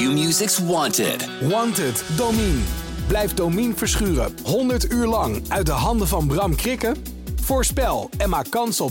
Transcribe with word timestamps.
Q-Music's 0.00 0.58
Wanted. 0.58 1.28
Wanted, 1.48 2.04
Domine. 2.16 2.58
Blijf 3.06 3.34
Domine 3.34 3.74
verschuren 3.74 4.32
100 4.44 4.92
uur 4.92 5.06
lang 5.06 5.42
uit 5.48 5.66
de 5.66 5.72
handen 5.72 6.08
van 6.08 6.26
Bram 6.26 6.54
Krikken? 6.54 6.96
Voorspel 7.40 8.10
en 8.18 8.28
maak 8.28 8.50
kans 8.50 8.80
op 8.80 8.90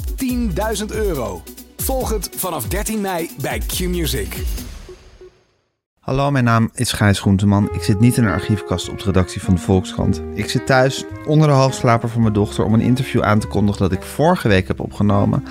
10.000 0.79 0.85
euro. 0.87 1.41
Volg 1.77 2.09
het 2.09 2.29
vanaf 2.35 2.67
13 2.67 3.01
mei 3.01 3.29
bij 3.41 3.59
Q-Music. 3.59 4.43
Hallo, 5.99 6.31
mijn 6.31 6.43
naam 6.43 6.69
is 6.73 6.91
Gijs 6.91 7.19
Groenteman. 7.19 7.69
Ik 7.71 7.83
zit 7.83 7.99
niet 7.99 8.17
in 8.17 8.23
een 8.23 8.33
archiefkast 8.33 8.89
op 8.89 8.97
de 8.97 9.05
redactie 9.05 9.41
van 9.41 9.53
de 9.53 9.61
Volkskrant. 9.61 10.21
Ik 10.33 10.49
zit 10.49 10.65
thuis 10.65 11.05
onder 11.25 11.47
de 11.47 11.53
halfslaper 11.53 12.09
van 12.09 12.21
mijn 12.21 12.33
dochter 12.33 12.65
om 12.65 12.73
een 12.73 12.81
interview 12.81 13.21
aan 13.21 13.39
te 13.39 13.47
kondigen 13.47 13.81
dat 13.81 13.91
ik 13.91 14.03
vorige 14.03 14.47
week 14.47 14.67
heb 14.67 14.79
opgenomen 14.79 15.43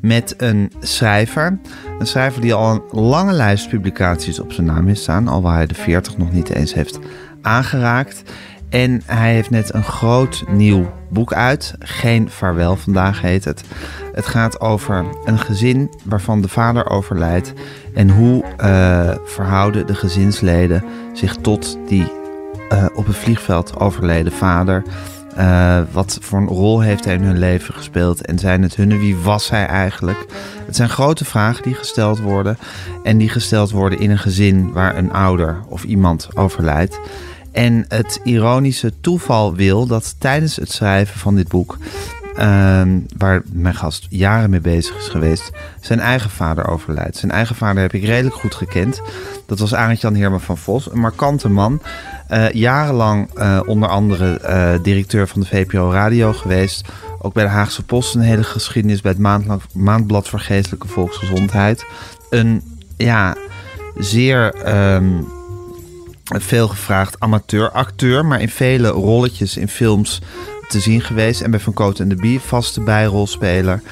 met 0.00 0.34
een 0.36 0.72
schrijver. 0.80 1.58
Een 1.98 2.06
schrijver 2.06 2.40
die 2.40 2.54
al 2.54 2.72
een 2.72 3.00
lange 3.00 3.32
lijst 3.32 3.68
publicaties 3.68 4.40
op 4.40 4.52
zijn 4.52 4.66
naam 4.66 4.86
heeft 4.86 5.00
staan, 5.00 5.28
al 5.28 5.42
waar 5.42 5.54
hij 5.54 5.66
de 5.66 5.74
40 5.74 6.18
nog 6.18 6.32
niet 6.32 6.50
eens 6.50 6.74
heeft 6.74 6.98
aangeraakt. 7.42 8.22
En 8.68 9.02
hij 9.06 9.32
heeft 9.32 9.50
net 9.50 9.74
een 9.74 9.84
groot 9.84 10.44
nieuw 10.48 10.92
boek 11.10 11.32
uit. 11.32 11.74
Geen 11.78 12.30
vaarwel 12.30 12.76
vandaag 12.76 13.20
heet 13.20 13.44
het. 13.44 13.62
Het 14.12 14.26
gaat 14.26 14.60
over 14.60 15.04
een 15.24 15.38
gezin 15.38 15.90
waarvan 16.04 16.40
de 16.40 16.48
vader 16.48 16.90
overlijdt. 16.90 17.52
En 17.94 18.10
hoe 18.10 18.44
uh, 18.44 19.14
verhouden 19.24 19.86
de 19.86 19.94
gezinsleden 19.94 20.84
zich 21.12 21.36
tot 21.36 21.78
die 21.86 22.12
uh, 22.72 22.86
op 22.94 23.06
het 23.06 23.16
vliegveld 23.16 23.80
overleden 23.80 24.32
vader. 24.32 24.82
Uh, 25.38 25.80
wat 25.92 26.18
voor 26.20 26.38
een 26.38 26.46
rol 26.46 26.80
heeft 26.80 27.04
hij 27.04 27.14
in 27.14 27.22
hun 27.22 27.38
leven 27.38 27.74
gespeeld? 27.74 28.26
En 28.26 28.38
zijn 28.38 28.62
het 28.62 28.76
hunne? 28.76 28.98
Wie 28.98 29.16
was 29.16 29.50
hij 29.50 29.66
eigenlijk? 29.66 30.26
Het 30.66 30.76
zijn 30.76 30.88
grote 30.88 31.24
vragen 31.24 31.62
die 31.62 31.74
gesteld 31.74 32.18
worden. 32.18 32.58
En 33.02 33.18
die 33.18 33.28
gesteld 33.28 33.70
worden 33.70 33.98
in 33.98 34.10
een 34.10 34.18
gezin 34.18 34.72
waar 34.72 34.96
een 34.96 35.12
ouder 35.12 35.60
of 35.68 35.84
iemand 35.84 36.36
overlijdt. 36.36 37.00
En 37.52 37.84
het 37.88 38.20
ironische 38.24 38.92
toeval 39.00 39.54
wil 39.54 39.86
dat 39.86 40.14
tijdens 40.18 40.56
het 40.56 40.72
schrijven 40.72 41.20
van 41.20 41.34
dit 41.34 41.48
boek, 41.48 41.78
waar 43.16 43.42
mijn 43.52 43.74
gast 43.74 44.06
jaren 44.10 44.50
mee 44.50 44.60
bezig 44.60 44.96
is 44.96 45.08
geweest, 45.08 45.50
zijn 45.80 46.00
eigen 46.00 46.30
vader 46.30 46.68
overlijdt. 46.68 47.16
Zijn 47.16 47.32
eigen 47.32 47.56
vader 47.56 47.82
heb 47.82 47.92
ik 47.92 48.04
redelijk 48.04 48.34
goed 48.34 48.54
gekend. 48.54 49.00
Dat 49.46 49.58
was 49.58 49.74
Arend-Jan 49.74 50.14
Heerma 50.14 50.38
van 50.38 50.58
Vos, 50.58 50.92
een 50.92 51.00
markante 51.00 51.48
man. 51.48 51.80
Uh, 52.30 52.50
jarenlang 52.50 53.38
uh, 53.38 53.60
onder 53.66 53.88
andere 53.88 54.40
uh, 54.42 54.82
directeur 54.82 55.28
van 55.28 55.40
de 55.40 55.46
VPRO 55.46 55.90
Radio 55.90 56.32
geweest. 56.32 56.88
Ook 57.18 57.32
bij 57.32 57.44
de 57.44 57.50
Haagse 57.50 57.84
Post 57.84 58.14
een 58.14 58.20
hele 58.20 58.42
geschiedenis 58.42 59.00
bij 59.00 59.14
het 59.16 59.48
Maandblad 59.74 60.28
voor 60.28 60.40
Geestelijke 60.40 60.88
Volksgezondheid. 60.88 61.86
Een 62.30 62.62
ja, 62.96 63.36
zeer 63.96 64.54
um, 64.94 65.26
veel 66.24 66.68
gevraagd 66.68 67.20
amateuracteur, 67.20 68.26
maar 68.26 68.40
in 68.40 68.48
vele 68.48 68.88
rolletjes 68.88 69.56
in 69.56 69.68
films 69.68 70.20
te 70.68 70.80
zien 70.80 71.00
geweest. 71.00 71.40
En 71.40 71.50
bij 71.50 71.60
Van 71.60 71.72
Cote 71.72 72.02
en 72.02 72.08
de 72.08 72.14
Bie 72.14 72.40
vaste 72.40 72.80
bijrolspeler. 72.80 73.82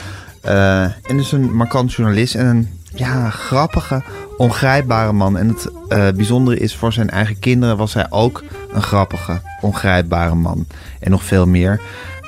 Uh, 0.44 0.82
en 0.82 1.16
dus 1.16 1.32
een 1.32 1.54
markant 1.54 1.92
journalist 1.92 2.34
en 2.34 2.46
een 2.46 2.68
ja, 2.94 3.30
grappige, 3.30 4.02
ongrijpbare 4.36 5.12
man. 5.12 5.38
En 5.38 5.48
het 5.48 5.66
uh, 5.88 6.08
bijzondere 6.16 6.58
is, 6.58 6.76
voor 6.76 6.92
zijn 6.92 7.10
eigen 7.10 7.38
kinderen 7.38 7.76
was 7.76 7.94
hij 7.94 8.06
ook 8.10 8.44
een 8.72 8.82
grappige, 8.82 9.40
ongrijpbare 9.60 10.34
man. 10.34 10.66
En 11.00 11.10
nog 11.10 11.24
veel 11.24 11.46
meer. 11.46 11.80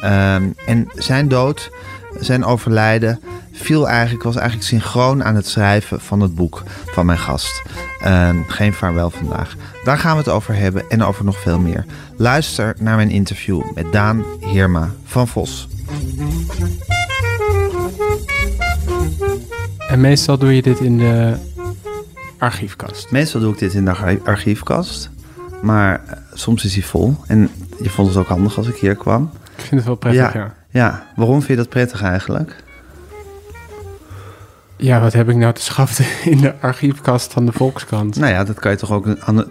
Uh, 0.02 0.34
en 0.66 0.88
zijn 0.94 1.28
dood, 1.28 1.70
zijn 2.20 2.44
overlijden, 2.44 3.20
viel 3.58 3.88
eigenlijk, 3.88 4.24
was 4.24 4.36
eigenlijk 4.36 4.68
synchroon 4.68 5.24
aan 5.24 5.34
het 5.34 5.46
schrijven 5.46 6.00
van 6.00 6.20
het 6.20 6.34
boek 6.34 6.62
van 6.86 7.06
mijn 7.06 7.18
gast. 7.18 7.62
Uh, 8.04 8.30
geen 8.46 8.72
vaarwel 8.72 9.10
vandaag. 9.10 9.56
Daar 9.84 9.98
gaan 9.98 10.12
we 10.12 10.18
het 10.18 10.28
over 10.28 10.54
hebben 10.54 10.82
en 10.88 11.02
over 11.02 11.24
nog 11.24 11.40
veel 11.40 11.58
meer. 11.58 11.84
Luister 12.16 12.74
naar 12.78 12.96
mijn 12.96 13.10
interview 13.10 13.62
met 13.74 13.92
Daan 13.92 14.24
Heerma 14.40 14.90
van 15.04 15.28
Vos. 15.28 15.68
En 19.88 20.00
meestal 20.00 20.38
doe 20.38 20.54
je 20.54 20.62
dit 20.62 20.80
in 20.80 20.98
de 20.98 21.34
archiefkast? 22.38 23.10
Meestal 23.10 23.40
doe 23.40 23.52
ik 23.52 23.58
dit 23.58 23.74
in 23.74 23.84
de 23.84 24.20
archiefkast. 24.24 25.10
Maar 25.62 26.00
uh, 26.06 26.12
soms 26.32 26.64
is 26.64 26.74
hij 26.74 26.82
vol. 26.82 27.16
En 27.26 27.50
je 27.82 27.90
vond 27.90 28.08
het 28.08 28.16
ook 28.16 28.28
handig 28.28 28.56
als 28.56 28.68
ik 28.68 28.76
hier 28.76 28.96
kwam. 28.96 29.30
Ik 29.56 29.64
vind 29.64 29.70
het 29.70 29.84
wel 29.84 29.94
prettig, 29.94 30.32
ja. 30.32 30.40
Ja, 30.40 30.54
ja. 30.70 31.06
waarom 31.16 31.36
vind 31.36 31.48
je 31.48 31.56
dat 31.56 31.68
prettig 31.68 32.02
eigenlijk? 32.02 32.66
Ja, 34.78 35.00
wat 35.00 35.12
heb 35.12 35.28
ik 35.28 35.36
nou 35.36 35.52
te 35.52 35.62
schaffen 35.62 36.04
in 36.32 36.38
de 36.38 36.54
archiefkast 36.60 37.32
van 37.32 37.46
de 37.46 37.52
Volkskrant? 37.52 38.16
Nou 38.16 38.32
ja, 38.32 38.44
dat 38.44 38.58
kan 38.60 38.70
je 38.70 38.76
toch 38.76 38.92
ook. 38.92 39.06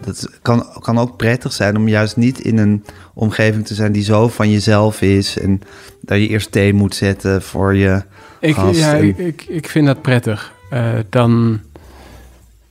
Dat 0.06 0.30
kan, 0.42 0.66
kan 0.80 0.98
ook 0.98 1.18
prettig 1.18 1.54
zijn 1.54 1.78
om 1.78 1.88
juist 1.88 2.18
niet 2.18 2.40
in 2.40 2.58
een 2.58 2.86
omgeving 3.14 3.66
te 3.66 3.74
zijn 3.74 3.92
die 3.92 4.04
zo 4.04 4.28
van 4.28 4.52
jezelf 4.52 5.02
is. 5.02 5.40
En 5.40 5.62
dat 6.02 6.18
je 6.18 6.28
eerst 6.28 6.52
thee 6.52 6.74
moet 6.74 6.96
zetten 6.96 7.42
voor 7.42 7.76
je. 7.76 8.04
Ik, 8.40 8.56
gast 8.56 8.80
ja, 8.80 8.96
en... 8.96 9.04
ik, 9.04 9.18
ik, 9.18 9.46
ik 9.48 9.68
vind 9.68 9.86
dat 9.86 10.02
prettig. 10.02 10.54
Uh, 10.74 10.90
dan 11.10 11.60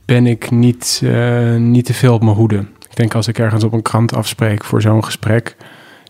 ben 0.05 0.25
ik 0.25 0.51
niet, 0.51 1.01
uh, 1.03 1.55
niet 1.55 1.85
te 1.85 1.93
veel 1.93 2.13
op 2.13 2.23
mijn 2.23 2.35
hoede. 2.35 2.57
Ik 2.89 2.95
denk 2.95 3.15
als 3.15 3.27
ik 3.27 3.39
ergens 3.39 3.63
op 3.63 3.73
een 3.73 3.81
krant 3.81 4.13
afspreek 4.13 4.63
voor 4.63 4.81
zo'n 4.81 5.03
gesprek, 5.03 5.55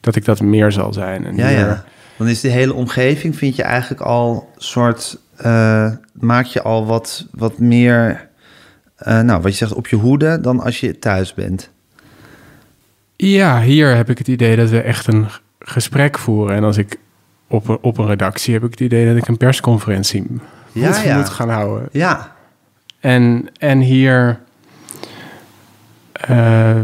dat 0.02 0.16
ik 0.16 0.26
dat 0.26 0.42
meer 0.42 0.72
zal 0.72 0.94
zijn. 0.94 1.26
En 1.26 1.36
ja, 1.36 1.46
meer... 1.46 1.58
ja. 1.58 1.86
Dan 2.18 2.28
is 2.28 2.42
de 2.42 2.48
hele 2.48 2.74
omgeving, 2.74 3.36
vind 3.36 3.56
je 3.56 3.64
eigenlijk 3.64 4.02
al 4.02 4.50
soort. 4.58 5.20
Uh, 5.46 5.92
maak 6.12 6.46
je 6.46 6.62
al 6.62 6.86
wat, 6.86 7.26
wat 7.32 7.58
meer. 7.58 8.28
Uh, 9.08 9.20
nou, 9.20 9.42
wat 9.42 9.52
je 9.52 9.58
zegt, 9.58 9.74
op 9.74 9.88
je 9.88 9.96
hoede 9.96 10.42
dan 10.42 10.60
als 10.60 10.80
je 10.80 11.00
thuis 11.00 11.34
bent. 11.34 11.70
Ja, 13.16 13.62
hier 13.62 13.96
heb 13.96 14.10
ik 14.10 14.18
het 14.18 14.28
idee 14.28 14.56
dat 14.56 14.70
we 14.70 14.82
echt 14.82 15.08
een 15.08 15.28
gesprek 15.60 16.18
voeren. 16.18 16.56
En 16.56 16.64
als 16.64 16.78
ik 16.78 17.00
op 17.48 17.68
een, 17.68 17.78
op 17.82 17.98
een 17.98 18.08
redactie 18.08 18.54
heb 18.54 18.64
ik 18.64 18.72
het 18.72 18.80
idee 18.80 19.08
dat 19.08 19.16
ik 19.16 19.28
een 19.28 19.38
persconferentie 19.38 20.26
ja, 20.72 20.88
moet, 20.88 21.02
ja. 21.02 21.18
moet 21.18 21.30
gaan 21.30 21.50
houden. 21.50 21.90
Ja. 21.92 22.36
En, 23.00 23.50
en 23.60 23.80
hier 23.80 24.40
uh, 26.30 26.76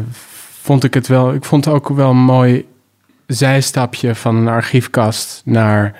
vond 0.62 0.84
ik 0.84 0.94
het 0.94 1.08
wel, 1.08 1.34
ik 1.34 1.44
vond 1.44 1.66
het 1.66 1.74
ook 1.74 1.90
wel 1.90 2.10
een 2.10 2.18
mooi 2.18 2.68
zijstapje 3.28 4.16
van 4.16 4.36
een 4.36 4.48
archiefkast 4.48 5.42
naar 5.46 5.96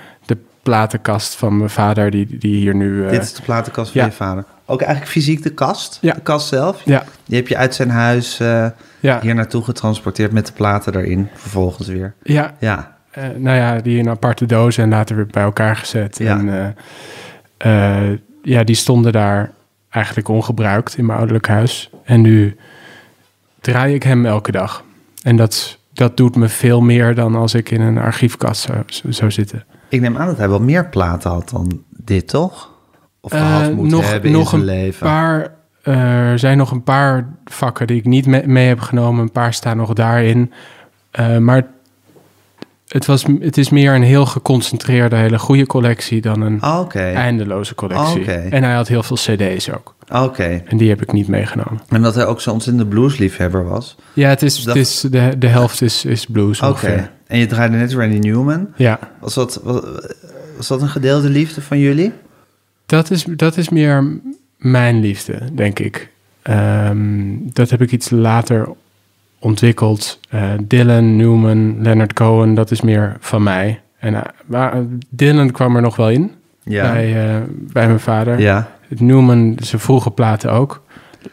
platenkast 0.64 1.36
van 1.36 1.58
mijn 1.58 1.70
vader, 1.70 2.12
die, 2.12 2.38
die 2.38 2.56
hier 2.56 2.76
nu... 2.76 3.04
Uh, 3.04 3.10
Dit 3.10 3.22
is 3.22 3.34
de 3.34 3.42
platenkast 3.42 3.92
van 3.92 4.02
ja. 4.02 4.08
je 4.08 4.14
vader. 4.14 4.46
Ook 4.66 4.82
eigenlijk 4.82 5.12
fysiek 5.12 5.44
de 5.44 5.50
kast? 5.50 5.98
Ja. 6.02 6.14
De 6.14 6.22
kast 6.22 6.48
zelf? 6.48 6.82
Ja. 6.86 7.04
Die 7.26 7.38
heb 7.38 7.48
je 7.48 7.58
uit 7.58 7.76
zijn 7.76 7.90
huis 7.90 8.40
uh, 8.40 8.68
ja. 9.00 9.22
hier 9.22 9.36
naartoe 9.36 9.64
getransporteerd 9.64 10.32
met 10.32 10.48
de 10.48 10.54
platen 10.54 10.96
erin, 10.96 11.30
vervolgens 11.34 11.88
weer. 11.88 12.14
Ja. 12.24 12.54
Ja. 12.60 12.96
Uh, 13.18 13.24
nou 13.38 13.58
ja, 13.58 13.80
die 13.80 13.98
in 13.98 14.10
aparte 14.10 14.46
dozen 14.46 14.84
en 14.84 14.90
later 14.90 15.16
weer 15.16 15.28
bij 15.28 15.44
elkaar 15.44 15.76
gezet. 15.76 16.18
Ja. 16.18 16.38
En 17.58 18.22
ja, 18.44 18.64
die 18.64 18.76
stonden 18.76 19.12
daar 19.12 19.52
eigenlijk 19.90 20.28
ongebruikt 20.28 20.98
in 20.98 21.06
mijn 21.06 21.18
ouderlijk 21.18 21.48
huis. 21.48 21.90
En 22.04 22.22
nu 22.22 22.58
draai 23.60 23.94
ik 23.94 24.04
hem 24.04 24.26
elke 24.26 24.52
dag. 24.52 24.84
En 25.24 25.36
dat, 25.36 25.78
dat 25.94 26.18
doet 26.18 26.36
me 26.36 26.50
veel 26.50 26.82
meer 26.82 27.16
dan 27.16 27.36
als 27.36 27.54
ik 27.54 27.72
in 27.72 27.82
een 27.82 27.98
archiefkast 27.98 28.62
zou, 28.62 28.84
zou 29.10 29.32
zitten. 29.32 29.66
Ik 29.94 30.02
neem 30.02 30.18
aan 30.18 30.28
dat 30.28 30.38
hij 30.38 30.50
wel 30.50 30.60
meer 30.60 30.90
platen 30.90 31.32
had 31.32 31.50
dan 31.50 31.84
dit, 31.90 32.28
toch? 32.28 32.72
Of 33.22 33.32
gehad 33.32 33.70
uh, 33.70 33.76
moet 33.76 33.90
nog, 33.90 34.12
hebben 34.12 34.32
nog 34.32 34.42
in 34.42 34.48
zijn 34.48 34.62
een 34.62 34.68
leven. 34.68 35.08
Paar, 35.08 35.54
uh, 35.84 36.30
er 36.32 36.40
zijn 36.40 36.58
nog 36.58 36.72
een 36.72 36.84
paar 36.84 37.28
vakken 37.46 37.88
die 37.88 37.98
ik 37.98 38.06
niet 38.06 38.26
mee, 38.26 38.48
mee 38.48 38.68
heb 38.68 38.80
genomen. 38.80 39.22
Een 39.22 39.32
paar 39.32 39.54
staan 39.54 39.78
nog 39.78 39.94
daarin. 39.94 40.52
Uh, 41.20 41.38
maar 41.38 41.68
het, 42.88 43.06
was, 43.06 43.26
het 43.40 43.58
is 43.58 43.70
meer 43.70 43.96
een 43.96 44.04
heel 44.04 44.26
geconcentreerde, 44.26 45.16
hele 45.16 45.40
goede 45.40 45.66
collectie 45.66 46.22
dan 46.22 46.42
een 46.42 46.64
oh, 46.64 46.80
okay. 46.80 47.14
eindeloze 47.14 47.76
collectie. 47.76 48.22
Oh, 48.22 48.30
okay. 48.30 48.50
En 48.50 48.64
hij 48.64 48.74
had 48.74 48.88
heel 48.88 49.04
veel 49.04 49.18
CD's 49.18 49.70
ook. 49.70 49.93
Oké. 50.08 50.24
Okay. 50.24 50.64
En 50.66 50.78
die 50.78 50.90
heb 50.90 51.02
ik 51.02 51.12
niet 51.12 51.28
meegenomen. 51.28 51.82
En 51.88 52.02
dat 52.02 52.16
hij 52.16 52.26
ook 52.26 52.42
zo'n 52.42 52.54
ontzettende 52.54 52.90
bluesliefhebber 52.90 53.64
was. 53.64 53.96
Ja, 54.14 54.30
het 54.30 54.42
is, 54.42 54.64
dat... 54.64 54.76
het 54.76 54.88
is 54.88 55.00
de, 55.00 55.36
de 55.38 55.48
helft 55.48 55.82
is, 55.82 56.06
is 56.06 56.26
blues. 56.26 56.62
Oké. 56.62 56.72
Okay. 56.72 57.10
En 57.28 57.40
je 57.40 57.46
draaide 57.46 57.78
net 57.78 57.94
Randy 57.94 58.18
Newman. 58.18 58.68
Ja. 58.76 59.00
Was 59.20 59.34
dat, 59.34 59.60
was, 59.64 59.82
was 60.58 60.68
dat 60.68 60.82
een 60.82 60.90
gedeelde 60.90 61.30
liefde 61.30 61.62
van 61.62 61.80
jullie? 61.80 62.12
Dat 62.86 63.12
is, 63.12 63.24
dat 63.24 63.58
is 63.58 63.70
meer 63.70 64.20
mijn 64.58 65.00
liefde, 65.00 65.40
denk 65.54 65.80
ik. 65.80 66.12
Um, 66.50 67.50
dat 67.54 67.70
heb 67.70 67.82
ik 67.82 67.92
iets 67.92 68.10
later 68.10 68.70
ontwikkeld. 69.40 70.20
Uh, 70.34 70.52
Dylan, 70.64 71.16
Newman, 71.16 71.82
Leonard 71.82 72.14
Cohen, 72.14 72.54
dat 72.54 72.72
is 72.72 72.82
meer 72.82 73.18
van 73.20 73.44
mij. 73.44 73.82
En, 74.00 74.14
uh, 74.14 74.22
maar 74.46 74.84
Dylan 75.10 75.52
kwam 75.52 75.76
er 75.76 75.82
nog 75.82 75.96
wel 75.96 76.10
in 76.10 76.32
ja. 76.64 76.92
bij, 76.92 77.36
uh, 77.36 77.42
bij 77.48 77.88
mijn 77.88 78.00
vader. 78.00 78.40
Ja. 78.40 78.72
Newman, 78.88 79.58
zijn 79.62 79.82
vroege 79.82 80.12
platen 80.12 80.52
ook. 80.52 80.82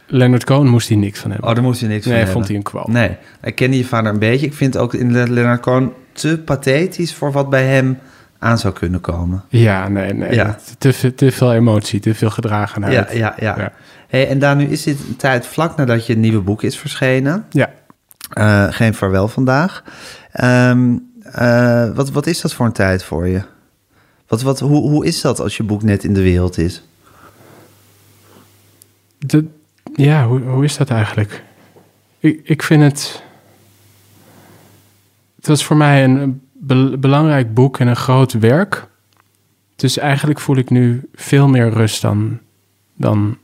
Leonard 0.07 0.45
Cohen 0.45 0.67
moest 0.67 0.89
hij 0.89 0.97
niks 0.97 1.21
van 1.21 1.31
hebben. 1.31 1.49
Oh, 1.49 1.55
daar 1.55 1.65
moest 1.65 1.81
hij 1.81 1.89
niks 1.89 2.05
nee, 2.05 2.15
van 2.15 2.25
hebben. 2.25 2.35
vond 2.35 2.49
hij 2.49 2.57
een 2.57 2.63
kwal. 2.63 2.87
Nee, 2.89 3.17
ik 3.43 3.55
kende 3.55 3.77
je 3.77 3.85
vader 3.85 4.13
een 4.13 4.19
beetje. 4.19 4.47
Ik 4.47 4.55
vind 4.55 4.77
ook 4.77 4.95
in 4.95 5.13
Leonard 5.13 5.61
Cohen 5.61 5.93
te 6.13 6.39
pathetisch 6.39 7.15
voor 7.15 7.33
wat 7.33 7.51
bij 7.51 7.65
hem 7.65 7.99
aan 8.39 8.59
zou 8.59 8.75
kunnen 8.75 9.01
komen. 9.01 9.45
Ja, 9.49 9.89
nee, 9.89 10.15
nee. 10.15 10.35
Ja. 10.35 10.57
Te, 10.79 11.15
te, 11.15 11.33
veel 11.33 11.53
emotie, 11.53 12.01
te 12.01 12.15
veel 12.15 12.31
gedragenheid. 12.31 12.95
Ja, 12.95 13.07
ja, 13.13 13.35
ja. 13.39 13.55
ja. 13.59 13.73
Hey, 14.09 14.29
en 14.29 14.39
daar 14.39 14.57
nu 14.57 14.65
is 14.65 14.83
dit 14.83 14.99
een 15.09 15.17
tijd 15.17 15.47
vlak 15.47 15.77
nadat 15.77 16.07
je 16.07 16.17
nieuwe 16.17 16.41
boek 16.41 16.63
is 16.63 16.79
verschenen. 16.79 17.45
Ja. 17.51 17.71
Uh, 18.39 18.67
geen 18.71 18.95
vaarwel 18.95 19.29
vandaag. 19.29 19.83
Um, 20.45 21.11
uh, 21.41 21.91
wat, 21.95 22.11
wat 22.11 22.27
is 22.27 22.41
dat 22.41 22.53
voor 22.53 22.67
een 22.67 22.73
tijd 22.73 23.05
voor 23.05 23.29
je? 23.29 23.43
Wat, 24.31 24.43
wat, 24.43 24.61
hoe, 24.61 24.91
hoe 24.91 25.07
is 25.07 25.21
dat 25.21 25.41
als 25.41 25.57
je 25.57 25.63
boek 25.63 25.83
net 25.83 26.05
in 26.05 26.15
de 26.15 26.23
wereld 26.23 26.59
is? 26.59 26.83
Ja, 29.95 30.27
hoe, 30.27 30.41
hoe 30.41 30.65
is 30.65 30.77
dat 30.77 30.91
eigenlijk? 30.91 31.45
Ik, 32.19 32.41
ik 32.45 32.63
vind 32.63 32.83
het. 32.83 33.23
Het 35.37 35.47
was 35.47 35.65
voor 35.65 35.77
mij 35.77 36.05
een 36.05 36.43
be 36.53 36.99
belangrijk 36.99 37.55
boek 37.55 37.79
en 37.79 37.87
een 37.87 37.97
groot 37.97 38.33
werk. 38.33 38.87
Dus 39.77 39.99
eigenlijk 39.99 40.41
voel 40.41 40.57
ik 40.57 40.71
nu 40.71 41.09
veel 41.15 41.49
meer 41.49 41.71
rust 41.71 42.03
dan, 42.03 42.39
dan 42.95 43.39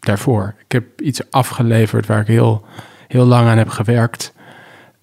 daarvoor. 0.00 0.54
Ik 0.64 0.72
heb 0.72 1.00
iets 1.00 1.30
afgeleverd 1.30 2.06
waar 2.06 2.20
ik 2.20 2.26
heel, 2.26 2.64
heel 3.08 3.24
lang 3.24 3.48
aan 3.48 3.58
heb 3.58 3.68
gewerkt. 3.68 4.32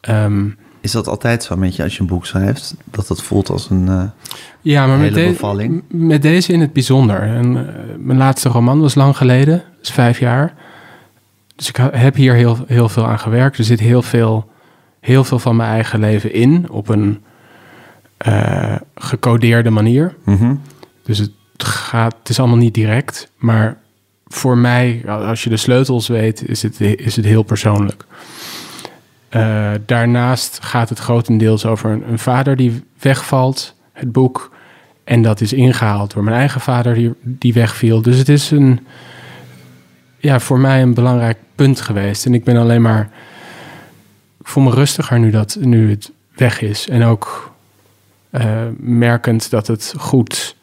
Um, 0.10 0.58
is 0.84 0.92
dat 0.92 1.08
altijd 1.08 1.44
zo 1.44 1.56
met 1.56 1.76
je 1.76 1.84
als 1.84 1.96
je 1.96 2.02
een 2.02 2.08
boek 2.08 2.26
schrijft? 2.26 2.76
Dat 2.86 3.08
dat 3.08 3.24
voelt 3.24 3.50
als 3.50 3.70
een 3.70 3.86
uh, 3.88 4.04
ja, 4.62 4.88
maar 4.88 5.00
hele 5.00 5.22
met 5.22 5.32
bevalling? 5.32 5.84
Met 5.88 6.22
deze 6.22 6.54
in 6.54 6.60
het 6.60 6.74
bijzonder. 6.74 7.22
En, 7.22 7.56
uh, 7.56 7.62
mijn 7.98 8.18
laatste 8.18 8.50
roman 8.50 8.80
was 8.80 8.96
lang 8.96 9.18
geleden, 9.18 9.64
is 9.82 9.90
vijf 9.92 10.20
jaar. 10.20 10.54
Dus 11.56 11.68
ik 11.70 11.76
heb 11.92 12.16
hier 12.16 12.34
heel, 12.34 12.58
heel 12.68 12.90
veel 12.90 13.08
aan 13.08 13.20
gewerkt. 13.20 13.58
Er 13.58 13.64
zit 13.64 13.80
heel 13.80 14.02
veel, 14.02 14.50
heel 15.00 15.24
veel 15.24 15.40
van 15.40 15.56
mijn 15.56 15.70
eigen 15.70 16.00
leven 16.00 16.34
in 16.34 16.70
op 16.70 16.90
een 16.90 17.24
uh, 18.28 18.76
gecodeerde 18.96 19.70
manier. 19.70 20.16
Mm 20.26 20.38
-hmm. 20.38 20.62
Dus 21.04 21.18
het, 21.18 21.32
gaat, 21.58 22.16
het 22.20 22.30
is 22.30 22.40
allemaal 22.40 22.58
niet 22.58 22.74
direct. 22.74 23.30
Maar 23.38 23.78
voor 24.28 24.58
mij, 24.58 25.04
als 25.08 25.44
je 25.44 25.50
de 25.50 25.58
sleutels 25.58 26.08
weet, 26.08 26.50
is 26.50 26.64
het, 26.64 26.82
is 26.82 27.16
het 27.16 27.26
heel 27.26 27.44
persoonlijk. 27.44 28.06
Uh, 29.36 29.72
daarnaast 29.86 30.64
gaat 30.64 30.90
het 30.90 31.00
grotendeels 31.00 31.66
over 31.66 31.92
een, 31.92 32.10
een, 32.10 32.20
vader 32.20 32.56
die 32.56 32.84
wegvalt, 33.00 33.76
het 33.92 34.12
boek. 34.12 34.52
En 35.04 35.22
dat 35.22 35.42
is 35.42 35.54
ingehaald 35.54 36.14
door 36.14 36.24
mijn 36.24 36.38
eigen 36.38 36.62
vader 36.62 36.94
die, 36.94 37.14
die 37.22 37.54
wegviel. 37.54 38.02
Dus 38.02 38.18
het 38.18 38.30
is 38.30 38.52
een, 38.52 38.88
ja, 40.18 40.40
voor 40.40 40.60
mij 40.60 40.82
een 40.82 40.94
belangrijk 40.94 41.38
punt 41.56 41.82
geweest. 41.82 42.26
En 42.26 42.34
ik 42.34 42.44
ben 42.44 42.58
alleen 42.58 42.82
maar, 42.82 43.10
ik 44.40 44.48
voel 44.48 44.64
me 44.64 44.72
rustiger 44.72 45.20
nu, 45.20 45.30
dat, 45.30 45.58
nu 45.60 45.90
het 45.90 46.12
weg 46.36 46.62
is. 46.62 46.90
En 46.90 47.04
ook 47.04 47.54
uh, 48.32 48.62
merkend 48.78 49.50
dat 49.50 49.68
het 49.68 49.94
goed, 49.98 50.56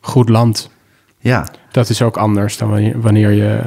goed 0.00 0.28
landt. 0.28 0.70
Ja. 1.18 1.48
Dat 1.70 1.88
is 1.88 2.02
ook 2.02 2.16
anders 2.16 2.56
dan 2.56 2.68
wanneer, 2.68 3.00
wanneer 3.00 3.30
je 3.30 3.60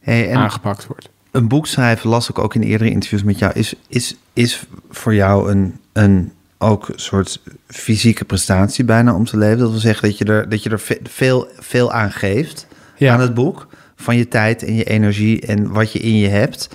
hey, 0.00 0.30
en... 0.30 0.36
aangepakt 0.36 0.86
wordt 0.86 1.10
een 1.30 1.48
boek 1.48 1.66
schrijven, 1.66 2.10
las 2.10 2.30
ik 2.30 2.38
ook 2.38 2.54
in 2.54 2.62
eerdere 2.62 2.90
interviews 2.90 3.22
met 3.22 3.38
jou, 3.38 3.52
is, 3.54 3.74
is, 3.88 4.16
is 4.32 4.66
voor 4.90 5.14
jou 5.14 5.50
een, 5.50 5.78
een 5.92 6.32
ook 6.58 6.88
een 6.88 6.98
soort 6.98 7.40
fysieke 7.66 8.24
prestatie 8.24 8.84
bijna 8.84 9.14
om 9.14 9.24
te 9.24 9.36
leven. 9.36 9.58
Dat 9.58 9.70
wil 9.70 9.78
zeggen 9.78 10.08
dat 10.08 10.18
je 10.18 10.24
er, 10.24 10.48
dat 10.48 10.62
je 10.62 10.70
er 10.70 10.82
veel, 11.02 11.48
veel 11.58 11.92
aan 11.92 12.12
geeft 12.12 12.66
ja. 12.96 13.14
aan 13.14 13.20
het 13.20 13.34
boek. 13.34 13.68
Van 13.96 14.16
je 14.16 14.28
tijd 14.28 14.64
en 14.64 14.74
je 14.74 14.84
energie 14.84 15.40
en 15.40 15.72
wat 15.72 15.92
je 15.92 15.98
in 15.98 16.16
je 16.16 16.28
hebt. 16.28 16.68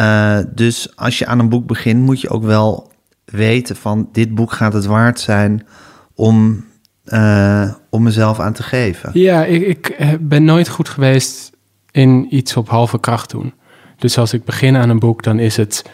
Uh, 0.00 0.38
dus 0.54 0.96
als 0.96 1.18
je 1.18 1.26
aan 1.26 1.38
een 1.38 1.48
boek 1.48 1.66
begint, 1.66 2.00
moet 2.00 2.20
je 2.20 2.28
ook 2.28 2.44
wel 2.44 2.92
weten 3.24 3.76
van 3.76 4.08
dit 4.12 4.34
boek 4.34 4.52
gaat 4.52 4.72
het 4.72 4.84
waard 4.84 5.20
zijn 5.20 5.66
om, 6.14 6.64
uh, 7.06 7.72
om 7.90 8.02
mezelf 8.02 8.40
aan 8.40 8.52
te 8.52 8.62
geven. 8.62 9.10
Ja, 9.12 9.44
ik, 9.44 9.88
ik 9.88 9.96
ben 10.20 10.44
nooit 10.44 10.68
goed 10.68 10.88
geweest 10.88 11.50
in 11.90 12.34
iets 12.34 12.56
op 12.56 12.68
halve 12.68 13.00
kracht 13.00 13.30
doen. 13.30 13.52
Dus 13.96 14.18
als 14.18 14.32
ik 14.32 14.44
begin 14.44 14.76
aan 14.76 14.88
een 14.88 14.98
boek, 14.98 15.22
dan 15.22 15.38
is 15.38 15.56
het, 15.56 15.84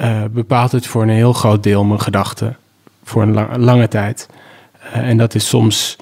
uh, 0.00 0.24
bepaalt 0.30 0.72
het 0.72 0.86
voor 0.86 1.02
een 1.02 1.08
heel 1.08 1.32
groot 1.32 1.62
deel 1.62 1.84
mijn 1.84 2.00
gedachten. 2.00 2.56
Voor 3.04 3.22
een 3.22 3.32
lang, 3.32 3.56
lange 3.56 3.88
tijd. 3.88 4.28
Uh, 4.84 5.08
en 5.08 5.16
dat 5.16 5.34
is 5.34 5.48
soms 5.48 5.96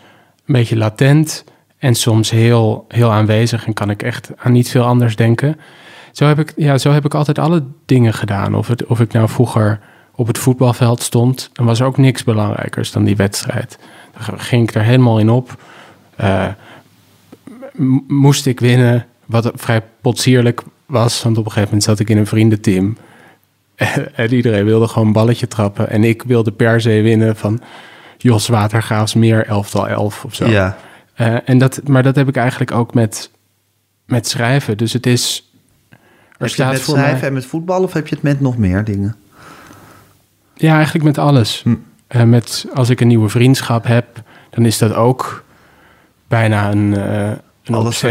een 0.47 0.55
beetje 0.55 0.77
latent 0.77 1.45
en 1.79 1.95
soms 1.95 2.31
heel, 2.31 2.85
heel 2.89 3.13
aanwezig. 3.13 3.67
En 3.67 3.75
kan 3.75 3.91
ik 3.91 4.03
echt 4.03 4.31
aan 4.37 4.53
niet 4.53 4.71
veel 4.71 4.85
anders 4.85 5.17
denken. 5.17 5.61
Zo 6.13 6.27
heb 6.27 6.39
ik, 6.39 6.53
ja, 6.57 6.79
zo 6.79 6.91
heb 6.91 7.05
ik 7.05 7.15
altijd 7.15 7.39
alle 7.39 7.65
dingen 7.87 8.15
gedaan. 8.15 8.55
Of, 8.55 8.69
het, 8.69 8.87
of 8.87 9.01
ik 9.01 9.13
nou 9.13 9.29
vroeger 9.29 9.81
op 10.15 10.27
het 10.27 10.39
voetbalveld 10.39 11.03
stond, 11.03 11.51
dan 11.53 11.67
was 11.67 11.81
er 11.81 11.87
ook 11.87 11.97
niks 11.97 12.25
belangrijkers 12.25 12.93
dan 12.93 13.05
die 13.05 13.17
wedstrijd. 13.17 13.79
Dan 14.27 14.41
ging 14.41 14.69
ik 14.69 14.75
er 14.75 14.83
helemaal 14.83 15.19
in 15.19 15.31
op. 15.31 15.57
Moest 18.09 18.47
ik 18.47 18.61
winnen, 18.61 19.07
wat 19.27 19.51
vrij 19.55 19.83
potsierlijk 20.01 20.63
was. 20.93 21.23
Want 21.23 21.39
op 21.39 21.45
een 21.45 21.51
gegeven 21.51 21.75
moment 21.75 21.89
zat 21.89 21.99
ik 21.99 22.11
in 22.11 22.19
een 22.19 22.27
vriendenteam. 22.27 22.97
en 24.15 24.33
iedereen 24.33 24.65
wilde 24.65 24.89
gewoon 24.89 25.07
een 25.07 25.13
balletje 25.13 25.49
trappen. 25.49 25.91
En 25.91 26.05
ik 26.05 26.23
wilde 26.23 26.53
per 26.53 26.81
se 26.81 27.01
winnen 27.01 27.37
van 27.37 27.61
Jos 28.19 28.49
Watergaafs 28.49 29.15
meer 29.15 29.47
elftal 29.47 29.89
elf 29.89 30.25
of 30.25 30.35
zo. 30.35 30.49
Ja. 30.49 30.77
Uh, 31.21 31.37
en 31.45 31.59
dat, 31.59 31.81
maar 31.89 32.03
dat 32.03 32.17
heb 32.17 32.29
ik 32.29 32.37
eigenlijk 32.37 32.73
ook 32.73 32.95
met, 32.95 33.31
met 34.07 34.29
schrijven. 34.29 34.77
Dus 34.77 34.93
het 34.93 35.07
is... 35.07 35.51
Er 35.91 35.99
heb 36.39 36.49
staat 36.49 36.57
je 36.57 36.63
het 36.63 36.73
met 36.73 36.83
voor 36.83 36.95
schrijven 36.95 37.19
mij... 37.19 37.29
en 37.29 37.35
met 37.35 37.47
voetbal 37.47 37.83
of 37.83 37.93
heb 37.93 38.09
je 38.09 38.15
het 38.15 38.25
met 38.25 38.41
nog 38.41 38.57
meer 38.57 38.85
dingen? 38.85 39.17
Ja, 40.55 40.75
eigenlijk 40.75 41.05
met 41.05 41.19
alles. 41.19 41.63
Hm. 41.63 41.75
Uh, 42.09 42.23
met, 42.23 42.67
als 42.75 42.89
ik 42.89 43.01
een 43.01 43.09
nieuwe 43.09 43.29
vriendschap 43.29 43.87
heb, 43.87 44.23
dan 44.51 44.67
is 44.67 44.79
dat 44.79 44.95
ook 44.95 45.45
bijna 46.29 46.71
een... 46.71 46.95
Uh, 46.99 47.33
een 47.65 47.75
Alles 47.75 48.03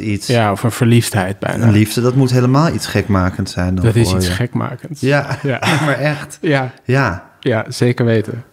iets. 0.00 0.26
Ja, 0.26 0.52
of 0.52 0.62
een 0.62 0.70
verliefdheid 0.70 1.38
bijna. 1.38 1.66
Een 1.66 1.72
liefde, 1.72 2.00
dat 2.00 2.14
moet 2.14 2.30
helemaal 2.30 2.74
iets 2.74 2.86
gekmakend 2.86 3.50
zijn. 3.50 3.74
Dan 3.74 3.84
dat 3.84 3.94
is 3.96 4.12
iets 4.12 4.26
je. 4.26 4.32
gekmakends. 4.32 5.00
Ja, 5.00 5.38
Ja. 5.42 5.58
maar 5.84 5.98
echt. 5.98 6.38
Ja, 6.40 6.74
Ja, 6.84 7.30
ja 7.40 7.64
zeker 7.68 8.04
weten. 8.04 8.44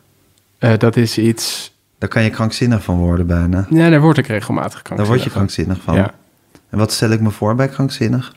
Uh, 0.59 0.77
dat 0.77 0.95
is 0.95 1.18
iets... 1.18 1.74
daar 1.97 2.09
kan 2.09 2.24
je 2.24 2.30
krankzinnig 2.30 2.83
van 2.83 2.97
worden 2.97 3.27
bijna. 3.27 3.68
Ja, 3.69 3.89
daar 3.89 4.01
word 4.01 4.18
ik 4.18 4.27
regelmatig 4.27 4.81
krankzinnig 4.81 4.97
Daar 4.97 5.07
word 5.07 5.24
je 5.24 5.30
van. 5.30 5.38
krankzinnig 5.38 5.81
van. 5.83 5.95
Ja. 5.95 6.13
En 6.69 6.77
wat 6.77 6.92
stel 6.92 7.09
ik 7.09 7.19
me 7.19 7.31
voor 7.31 7.56
bij 7.56 7.68
krankzinnig? 7.68 8.33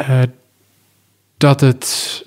Uh, 0.00 0.22
dat 1.36 1.60
het 1.60 2.24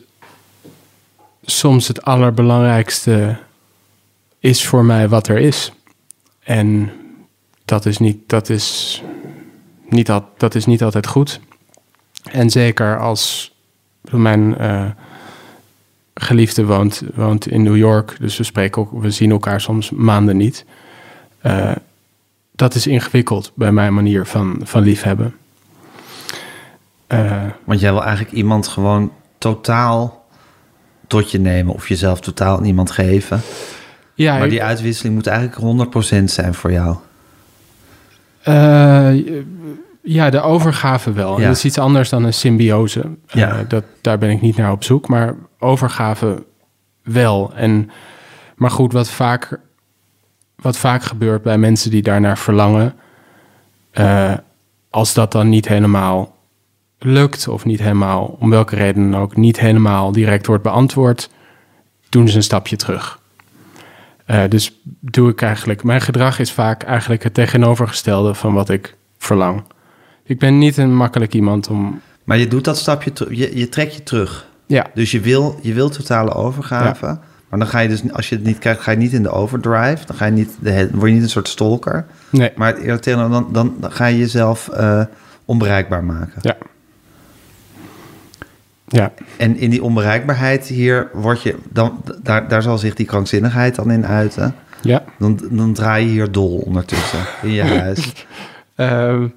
soms 1.45 1.87
het 1.87 2.01
allerbelangrijkste 2.03 3.37
is 4.39 4.65
voor 4.67 4.85
mij 4.85 5.07
wat 5.09 5.27
er 5.27 5.37
is. 5.37 5.71
En 6.39 6.91
dat 7.65 7.85
is 7.85 7.97
niet, 7.97 8.29
dat 8.29 8.49
is 8.49 9.01
niet, 9.89 10.09
al, 10.09 10.29
dat 10.37 10.55
is 10.55 10.65
niet 10.65 10.83
altijd 10.83 11.07
goed. 11.07 11.39
En 12.31 12.49
zeker 12.49 12.99
als 12.99 13.53
mijn 14.11 14.55
uh, 14.61 14.85
geliefde 16.13 16.65
woont, 16.65 17.01
woont 17.15 17.47
in 17.47 17.63
New 17.63 17.77
York, 17.77 18.15
dus 18.19 18.37
we, 18.37 18.43
spreken 18.43 18.81
ook, 18.81 19.01
we 19.01 19.11
zien 19.11 19.31
elkaar 19.31 19.61
soms 19.61 19.89
maanden 19.89 20.37
niet. 20.37 20.65
Uh, 21.45 21.71
dat 22.51 22.75
is 22.75 22.87
ingewikkeld 22.87 23.51
bij 23.55 23.71
mijn 23.71 23.93
manier 23.93 24.25
van, 24.25 24.59
van 24.63 24.81
liefhebben. 24.81 25.35
Uh, 27.07 27.43
Want 27.63 27.79
jij 27.79 27.91
wil 27.91 28.03
eigenlijk 28.03 28.35
iemand 28.35 28.67
gewoon 28.67 29.11
totaal 29.37 30.25
tot 31.07 31.31
je 31.31 31.39
nemen 31.39 31.73
of 31.73 31.87
jezelf 31.87 32.19
totaal 32.19 32.57
aan 32.57 32.65
iemand 32.65 32.91
geven. 32.91 33.41
Ja, 34.23 34.37
Maar 34.37 34.49
die 34.49 34.63
uitwisseling 34.63 35.15
moet 35.15 35.27
eigenlijk 35.27 35.87
100% 36.21 36.23
zijn 36.23 36.53
voor 36.53 36.71
jou. 36.71 36.95
Eh, 38.41 39.11
ja, 40.01 40.29
de 40.29 40.41
overgave 40.41 41.11
wel. 41.13 41.39
Ja. 41.39 41.47
Dat 41.47 41.55
is 41.55 41.65
iets 41.65 41.77
anders 41.77 42.09
dan 42.09 42.23
een 42.23 42.33
symbiose. 42.33 43.05
Eh, 43.27 43.57
dat, 43.67 43.83
daar 44.01 44.17
ben 44.17 44.29
ik 44.29 44.41
niet 44.41 44.57
naar 44.57 44.71
op 44.71 44.83
zoek. 44.83 45.07
Maar 45.07 45.35
overgave 45.59 46.43
wel. 47.03 47.51
En, 47.55 47.89
maar 48.55 48.71
goed, 48.71 48.93
wat 48.93 49.09
vaak, 49.09 49.59
wat 50.55 50.77
vaak 50.77 51.03
gebeurt 51.03 51.43
bij 51.43 51.57
mensen 51.57 51.91
die 51.91 52.01
daarnaar 52.01 52.37
verlangen... 52.37 52.95
eh, 53.91 54.33
als 54.89 55.13
dat 55.13 55.31
dan 55.31 55.49
niet 55.49 55.67
helemaal 55.67 56.35
lukt 56.97 57.47
of 57.47 57.65
niet 57.65 57.79
helemaal, 57.79 58.37
om 58.39 58.49
welke 58.49 58.75
reden 58.75 59.11
dan 59.11 59.21
ook, 59.21 59.35
niet 59.35 59.59
helemaal 59.59 60.11
direct 60.11 60.45
wordt 60.45 60.63
beantwoord, 60.63 61.29
doen 62.09 62.27
ze 62.27 62.35
een 62.35 62.43
stapje 62.43 62.75
terug. 62.75 63.18
Eh, 64.29 64.43
dus 64.49 64.81
doe 64.99 65.29
ik 65.29 65.41
eigenlijk, 65.41 65.83
mijn 65.83 66.01
gedrag 66.01 66.39
is 66.39 66.51
vaak 66.51 66.83
eigenlijk 66.83 67.23
het 67.23 67.33
tegenovergestelde 67.33 68.33
van 68.33 68.53
wat 68.53 68.69
ik 68.69 68.95
verlang. 69.17 69.63
Ik 70.23 70.39
ben 70.39 70.57
niet 70.57 70.77
een 70.77 70.95
makkelijk 70.95 71.33
iemand 71.33 71.67
om. 71.67 72.01
Maar 72.23 72.37
je 72.37 72.47
doet 72.47 72.63
dat 72.63 72.77
stapje. 72.77 73.11
Je, 73.29 73.57
je 73.57 73.69
trekt 73.69 73.95
je 73.95 74.03
terug. 74.03 74.47
Ja, 74.65 74.85
Dus 74.93 75.11
je 75.11 75.19
wil, 75.19 75.59
je 75.61 75.73
wil 75.73 75.89
totale 75.89 76.33
overgave. 76.33 77.19
Maar 77.49 77.59
dan 77.59 77.67
ga 77.67 77.79
je 77.79 77.89
dus, 77.89 78.11
als 78.11 78.29
je 78.29 78.35
het 78.35 78.43
niet 78.43 78.57
krijgt, 78.57 78.81
ga 78.81 78.91
je 78.91 78.97
niet 78.97 79.13
in 79.13 79.23
de 79.23 79.31
overdrive. 79.31 80.05
Dan, 80.05 80.15
ga 80.15 80.25
je 80.25 80.31
niet 80.31 80.55
de, 80.59 80.89
word 80.91 81.07
je 81.07 81.13
niet 81.13 81.23
een 81.23 81.29
soort 81.29 81.47
stalker. 81.47 82.05
nee. 82.29 82.51
Maar 82.55 82.77
eerder 82.77 83.15
dan, 83.15 83.47
dan, 83.51 83.75
dan 83.79 83.91
ga 83.91 84.05
je 84.05 84.17
jezelf 84.17 84.67
eh, 84.67 85.03
onbereikbaar 85.45 86.03
maken. 86.03 86.41
Ja. 86.41 86.57
Ja, 88.91 89.11
En 89.37 89.57
in 89.57 89.69
die 89.69 89.83
onbereikbaarheid 89.83 90.65
hier 90.67 91.09
word 91.13 91.41
je 91.41 91.55
dan, 91.69 92.03
daar, 92.23 92.47
daar 92.47 92.61
zal 92.61 92.77
zich 92.77 92.93
die 92.93 93.05
krankzinnigheid 93.05 93.75
dan 93.75 93.91
in 93.91 94.05
uiten. 94.05 94.55
Ja. 94.81 95.03
Dan, 95.17 95.39
dan 95.49 95.73
draai 95.73 96.05
je 96.05 96.11
hier 96.11 96.31
dol 96.31 96.57
ondertussen 96.65 97.19
in 97.41 97.51
je 97.51 97.63
huis. 97.63 98.11
Ehm, 98.75 99.27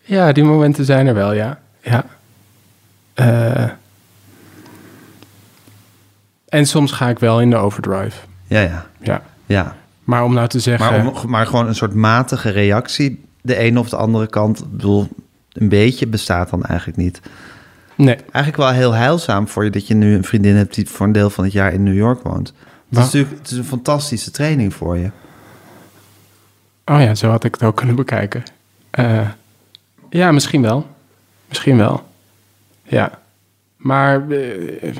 ja, 0.00 0.32
die 0.32 0.44
momenten 0.44 0.84
zijn 0.84 1.06
er 1.06 1.14
wel, 1.14 1.32
ja. 1.32 1.58
ja. 1.82 2.04
Eh, 3.14 3.70
en 6.48 6.66
soms 6.66 6.92
ga 6.92 7.08
ik 7.08 7.18
wel 7.18 7.40
in 7.40 7.50
de 7.50 7.56
overdrive. 7.56 8.16
Ja, 8.46 8.60
ja, 8.60 8.86
Ja. 9.00 9.22
ja. 9.46 9.76
Maar 10.04 10.24
om 10.24 10.34
nou 10.34 10.48
te 10.48 10.60
zeggen... 10.60 10.86
Maar, 10.86 11.06
om, 11.06 11.30
maar 11.30 11.46
gewoon 11.46 11.66
een 11.66 11.74
soort 11.74 11.94
matige 11.94 12.50
reactie, 12.50 13.24
de 13.42 13.56
ene 13.56 13.78
of 13.78 13.88
de 13.88 13.96
andere 13.96 14.26
kant. 14.26 14.58
Ik 14.58 14.70
bedoel, 14.70 15.08
een 15.52 15.68
beetje 15.68 16.06
bestaat 16.06 16.50
dan 16.50 16.64
eigenlijk 16.64 16.98
niet. 16.98 17.20
Nee, 17.96 18.14
Eigenlijk 18.16 18.56
wel 18.56 18.70
heel 18.70 18.92
heilzaam 18.92 19.48
voor 19.48 19.64
je 19.64 19.70
dat 19.70 19.86
je 19.86 19.94
nu 19.94 20.14
een 20.14 20.24
vriendin 20.24 20.54
hebt 20.56 20.74
die 20.74 20.88
voor 20.88 21.06
een 21.06 21.12
deel 21.12 21.30
van 21.30 21.44
het 21.44 21.52
jaar 21.52 21.72
in 21.72 21.82
New 21.82 21.94
York 21.96 22.22
woont. 22.22 22.52
Het 22.88 22.98
is 22.98 23.04
natuurlijk 23.04 23.38
het 23.38 23.50
is 23.50 23.56
een 23.56 23.64
fantastische 23.64 24.30
training 24.30 24.74
voor 24.74 24.96
je. 24.98 25.10
Oh 26.84 27.00
ja, 27.00 27.14
zo 27.14 27.30
had 27.30 27.44
ik 27.44 27.54
het 27.54 27.62
ook 27.62 27.76
kunnen 27.76 27.96
bekijken. 27.96 28.42
Eh, 28.90 29.28
ja, 30.10 30.32
misschien 30.32 30.62
wel. 30.62 30.86
Misschien 31.48 31.76
wel. 31.76 32.06
Ja. 32.82 33.18
Maar 33.76 34.28
eh, 34.30 34.94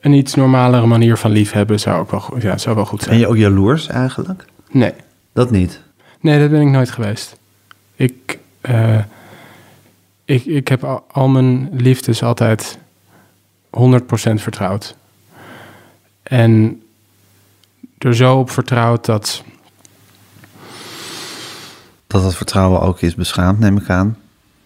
een 0.00 0.12
iets 0.12 0.34
normalere 0.34 0.86
manier 0.86 1.16
van 1.16 1.30
liefhebben 1.30 1.80
zou 1.80 2.00
ook 2.00 2.10
wel, 2.10 2.20
goed- 2.20 2.42
ja, 2.42 2.58
zou 2.58 2.76
wel 2.76 2.86
goed 2.86 2.98
Ben 2.98 3.08
zijn. 3.08 3.18
je 3.18 3.26
ook 3.26 3.36
jaloers 3.36 3.86
eigenlijk? 3.86 4.44
Nee. 4.70 4.92
Dat 5.32 5.50
niet. 5.50 5.80
nee, 6.20 6.38
dat 6.40 6.50
ben 6.50 6.60
ik 6.60 6.68
nooit 6.68 6.90
geweest. 6.90 7.36
Ik, 7.94 8.38
eh, 8.60 8.98
ik, 10.24 10.44
ik 10.44 10.68
heb 10.68 10.84
al, 10.84 11.04
al 11.10 11.28
mijn 11.28 11.68
liefdes 11.72 12.22
altijd 12.22 12.78
100% 13.78 13.80
vertrouwd. 14.34 14.96
En 16.22 16.82
er 17.98 18.16
zo 18.16 18.38
op 18.38 18.50
vertrouwd 18.50 19.04
dat 19.04 19.42
Dat 22.06 22.22
dat 22.22 22.36
vertrouwen 22.36 22.80
ook 22.80 23.00
is 23.00 23.14
beschaamd, 23.14 23.58
neem 23.58 23.76
ik 23.76 23.88
aan. 23.90 24.18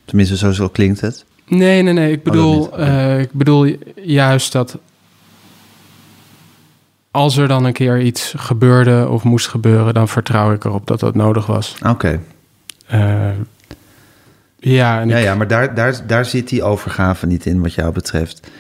Tenminste, 0.05 0.37
zo, 0.37 0.53
zo 0.53 0.69
klinkt 0.69 1.01
het. 1.01 1.25
Nee, 1.47 1.83
nee, 1.83 1.93
nee. 1.93 2.13
Ik 2.13 2.25
dat 2.25 2.33
bedoel, 2.33 2.79
eh, 2.79 3.21
ik 3.21 3.33
bedoel 3.33 3.77
juist 3.95 4.53
dat 4.53 4.79
als 7.11 7.37
er 7.37 7.49
dan 7.49 7.65
een 7.65 7.73
keer 7.73 8.01
iets 8.01 8.35
gebeurde 8.37 9.09
of 9.09 9.25
moest 9.25 9.49
gebeuren, 9.49 9.95
dan 9.95 10.09
vertrouw 10.09 10.53
ik 10.53 10.65
erop 10.65 10.87
dat 10.87 11.01
dat 11.01 11.15
nodig 11.15 11.47
was. 11.47 11.77
Oké. 11.87 12.21
Eh, 12.87 13.31
ja, 14.59 15.01
en 15.01 15.09
Ja, 15.09 15.17
ik- 15.17 15.25
ja, 15.25 15.35
maar 15.35 15.49
daar, 15.49 15.75
daar, 15.75 16.07
daar 16.07 16.25
zit 16.25 16.49
die 16.49 16.63
overgave 16.63 17.27
niet 17.27 17.47
in, 17.47 17.61
wat 17.61 17.75
jou 17.75 17.93
betreft. 17.93 18.51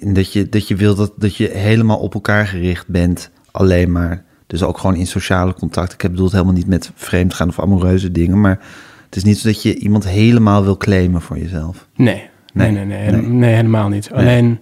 Dat 0.00 0.32
je, 0.32 0.48
dat 0.48 0.68
je 0.68 0.76
wil 0.76 0.94
dat, 0.94 1.12
dat 1.16 1.36
je 1.36 1.48
helemaal 1.50 1.98
op 1.98 2.14
elkaar 2.14 2.46
gericht 2.46 2.88
bent, 2.88 3.30
alleen 3.50 3.92
maar. 3.92 4.24
Dus 4.46 4.62
ook 4.62 4.78
gewoon 4.78 4.96
in 4.96 5.06
sociale 5.06 5.54
contact. 5.54 5.92
Ik 5.92 6.00
heb 6.00 6.10
bedoeld 6.10 6.32
helemaal 6.32 6.52
niet 6.52 6.66
met 6.66 6.90
vreemdgaan 6.94 7.48
of 7.48 7.60
amoureuze 7.60 8.12
dingen, 8.12 8.40
maar 8.40 8.58
het 9.04 9.16
is 9.16 9.24
niet 9.24 9.38
zo 9.38 9.48
dat 9.48 9.62
je 9.62 9.74
iemand 9.74 10.08
helemaal 10.08 10.64
wil 10.64 10.76
claimen 10.76 11.20
voor 11.22 11.38
jezelf. 11.38 11.86
nee, 11.96 12.28
nee, 12.52 12.70
Nee, 12.70 12.84
nee, 12.84 12.98
nee, 13.10 13.10
nee. 13.20 13.28
nee, 13.28 13.54
helemaal 13.54 13.88
niet. 13.88 14.10
Alleen, 14.12 14.60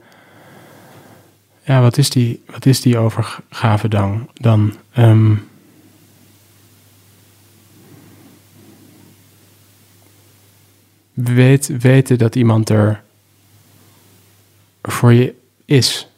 ja, 1.65 1.81
wat 1.81 1.99
is 1.99 2.11
die, 2.11 2.43
wat 2.51 2.67
is 2.67 2.81
die 2.81 2.99
overgave 2.99 3.89
dan? 3.89 4.29
dan 4.35 4.73
ehm, 4.93 5.35
weet, 11.13 11.67
weten 11.81 12.19
dat 12.19 12.37
iemand 12.37 12.69
er 12.69 13.03
voor 14.83 15.13
je 15.13 15.35
is. 15.65 16.09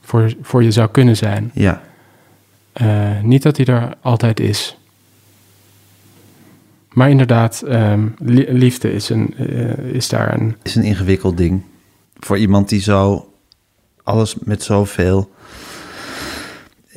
Voor, 0.00 0.34
voor 0.42 0.62
je 0.62 0.70
zou 0.70 0.88
kunnen 0.90 1.16
zijn. 1.16 1.50
Ja, 1.54 1.82
Eh, 2.72 3.20
niet 3.20 3.42
dat 3.42 3.56
hij 3.56 3.66
er 3.66 3.94
altijd 4.00 4.40
is. 4.40 4.78
Maar 6.92 7.10
inderdaad, 7.10 7.62
ehm, 7.62 8.08
li- 8.18 8.46
liefde 8.52 8.92
is, 8.92 9.08
een, 9.08 9.34
eh, 9.36 9.78
is 9.78 10.08
daar 10.08 10.34
een... 10.40 10.56
is 10.62 10.74
een 10.74 10.82
ingewikkeld 10.82 11.36
ding. 11.36 11.62
Voor 12.18 12.38
iemand 12.38 12.68
die 12.68 12.80
zo 12.80 13.32
alles 14.02 14.34
met 14.40 14.62
zoveel 14.62 15.30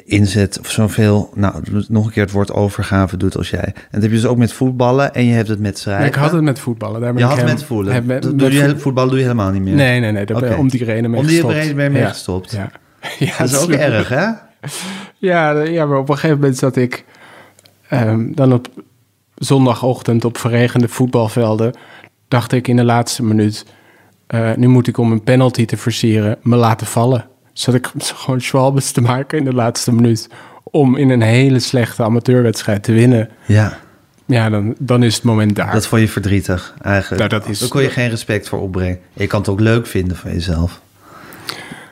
inzet 0.08 0.60
of 0.60 0.70
zoveel, 0.72 1.32
nou, 1.36 1.64
nog 1.88 2.06
een 2.06 2.12
keer 2.12 2.24
het 2.24 2.32
woord 2.32 2.52
overgave 2.54 3.18
doet 3.18 3.38
als 3.38 3.50
jij. 3.50 3.64
En 3.66 3.74
dat 3.92 4.02
heb 4.02 4.12
je 4.12 4.18
dus 4.18 4.26
ook 4.26 4.38
met 4.38 4.54
voetballen 4.54 5.14
en 5.14 5.26
je 5.26 5.34
hebt 5.34 5.48
het 5.48 5.60
met 5.60 5.80
schrijven. 5.80 6.06
ik 6.08 6.16
had 6.16 6.32
het 6.32 6.42
met 6.42 6.60
voetballen. 6.60 7.02
Daar 7.02 7.14
ben 7.14 7.20
Je 7.22 7.30
ik 7.30 7.36
had 7.36 7.46
hem- 7.46 7.54
met 7.56 7.64
voelen. 7.64 7.94
heb 7.94 8.06
met- 8.06 8.22
Dat 8.24 8.32
met 8.32 8.40
doe 8.40 8.52
je, 8.54 8.70
voet- 8.70 8.82
voetballen 8.82 9.10
doe 9.10 9.18
je 9.20 9.24
helemaal 9.26 9.52
niet 9.52 9.62
meer. 9.62 9.74
Nee, 9.76 10.00
nee, 10.00 10.12
nee. 10.12 10.26
Daar 10.26 10.40
ben- 10.42 10.58
om 10.58 10.68
die 10.70 10.84
reden 10.84 11.10
mee 11.12 11.20
Om 11.20 11.26
die 11.26 11.36
gestopt. 11.36 11.54
reden 11.54 11.76
ben 11.76 11.84
je 11.86 11.90
mee 11.92 12.02
Ja. 12.02 12.08
gestopt. 12.08 12.52
Ja. 12.52 12.72
ja, 13.20 13.38
Dat 13.38 13.50
is 13.50 13.58
ook 13.62 13.70
erg, 13.90 14.10
hè? 14.10 14.26
Ja, 15.18 15.62
ja, 15.62 15.86
maar 15.86 15.98
op 15.98 16.10
een 16.10 16.16
gegeven 16.16 16.38
moment 16.40 16.58
zat 16.58 16.76
ik 16.76 17.06
ehm, 17.90 18.32
dan 18.34 18.54
op 18.54 18.68
zondagochtend 19.36 20.26
op 20.26 20.38
verregende 20.38 20.88
voetbalvelden. 20.88 21.74
Dacht 22.28 22.52
ik 22.52 22.68
in 22.68 22.76
de 22.76 22.84
laatste 22.84 23.24
minuut, 23.24 23.66
eh, 24.28 24.50
nu 24.56 24.68
moet 24.68 24.88
ik 24.88 24.98
om 24.98 25.12
een 25.12 25.24
penalty 25.24 25.66
te 25.66 25.78
versieren, 25.78 26.38
me 26.42 26.56
laten 26.56 26.88
vallen. 26.88 27.26
Zat 27.58 27.74
ik 27.76 27.92
gewoon 28.16 28.42
schwalbes 28.42 28.92
te 28.92 29.02
maken 29.02 29.38
in 29.38 29.44
de 29.44 29.54
laatste 29.54 29.94
minuut 29.94 30.28
om 30.64 30.96
in 30.96 31.10
een 31.10 31.22
hele 31.22 31.60
slechte 31.60 32.04
amateurwedstrijd 32.04 32.84
te 32.84 32.92
winnen. 32.92 33.30
Ja, 33.46 33.78
Ja, 34.26 34.50
dan, 34.50 34.76
dan 34.80 35.04
is 35.04 35.16
het 35.16 35.24
moment 35.24 35.56
daar. 35.56 35.72
dat 35.72 35.88
vond 35.88 36.02
je 36.02 36.08
verdrietig 36.08 36.74
eigenlijk. 36.82 37.30
Nou, 37.30 37.42
dat 37.42 37.50
is- 37.52 37.60
Daar 37.60 37.70
kon 37.70 37.82
je 37.82 37.90
geen 37.90 38.10
respect 38.10 38.50
voor 38.50 38.60
opbrengen. 38.62 39.00
Je 39.14 39.28
kan 39.28 39.40
het 39.40 39.50
ook 39.50 39.60
leuk 39.60 39.88
vinden 39.88 40.18
van 40.18 40.32
jezelf. 40.32 40.82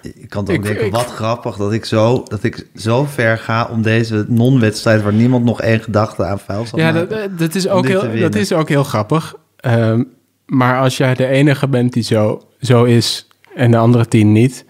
Je 0.02 0.28
kan 0.28 0.46
toch 0.46 0.56
Ik- 0.56 0.64
denken, 0.64 0.86
ik- 0.86 0.92
wat 0.92 1.06
grappig 1.12 1.56
dat 1.56 1.74
ik, 1.74 1.86
zo, 1.86 2.24
dat 2.28 2.44
ik 2.44 2.68
zo 2.76 3.06
ver 3.06 3.38
ga 3.38 3.68
om 3.72 3.82
deze 3.82 4.26
non-wedstrijd... 4.28 5.02
waar 5.04 5.14
niemand 5.14 5.46
nog 5.46 5.62
één 5.62 5.80
gedachte 5.80 6.26
aan 6.26 6.40
vuil 6.40 6.66
zal 6.66 6.80
Ja, 6.80 6.92
maken. 6.92 7.10
dat, 7.10 7.40
dat, 7.40 7.56
is 7.56 7.68
ook 7.68 7.88
heel, 7.88 8.20
dat 8.20 8.36
is 8.36 8.52
ook 8.54 8.70
heel 8.70 8.84
grappig. 8.84 9.36
Ehm, 9.58 10.04
maar 10.46 10.80
als 10.80 10.98
jij 10.98 11.14
de 11.14 11.28
enige 11.28 11.68
bent 11.68 11.94
die 11.94 12.04
zo, 12.04 12.48
zo 12.60 12.84
is 12.84 13.28
en 13.56 13.72
de 13.72 13.78
andere 13.78 14.08
tien 14.08 14.32
niet... 14.32 14.66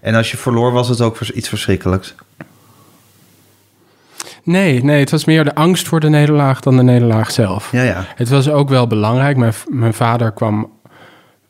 En 0.00 0.14
als 0.14 0.30
je 0.30 0.36
verloor 0.36 0.72
was 0.72 0.88
het 0.88 1.00
ook 1.00 1.20
iets 1.20 1.48
verschrikkelijks. 1.48 2.14
Nee, 4.42 4.84
nee, 4.84 5.00
het 5.00 5.10
was 5.10 5.24
meer 5.24 5.44
de 5.44 5.54
angst 5.54 5.88
voor 5.88 6.00
de 6.00 6.08
nederlaag 6.08 6.60
dan 6.60 6.76
de 6.76 6.82
nederlaag 6.82 7.30
zelf. 7.30 7.72
Ja, 7.72 7.82
ja. 7.82 8.04
Het 8.14 8.28
was 8.28 8.48
ook 8.48 8.68
wel 8.68 8.86
belangrijk. 8.86 9.36
Mijn, 9.36 9.52
mijn 9.68 9.94
vader 9.94 10.32
kwam 10.32 10.72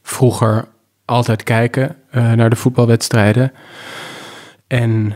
vroeger 0.02 0.68
altijd 1.04 1.42
kijken 1.42 1.96
eh, 2.10 2.32
naar 2.32 2.50
de 2.50 2.56
voetbalwedstrijden. 2.56 3.52
En 4.66 5.14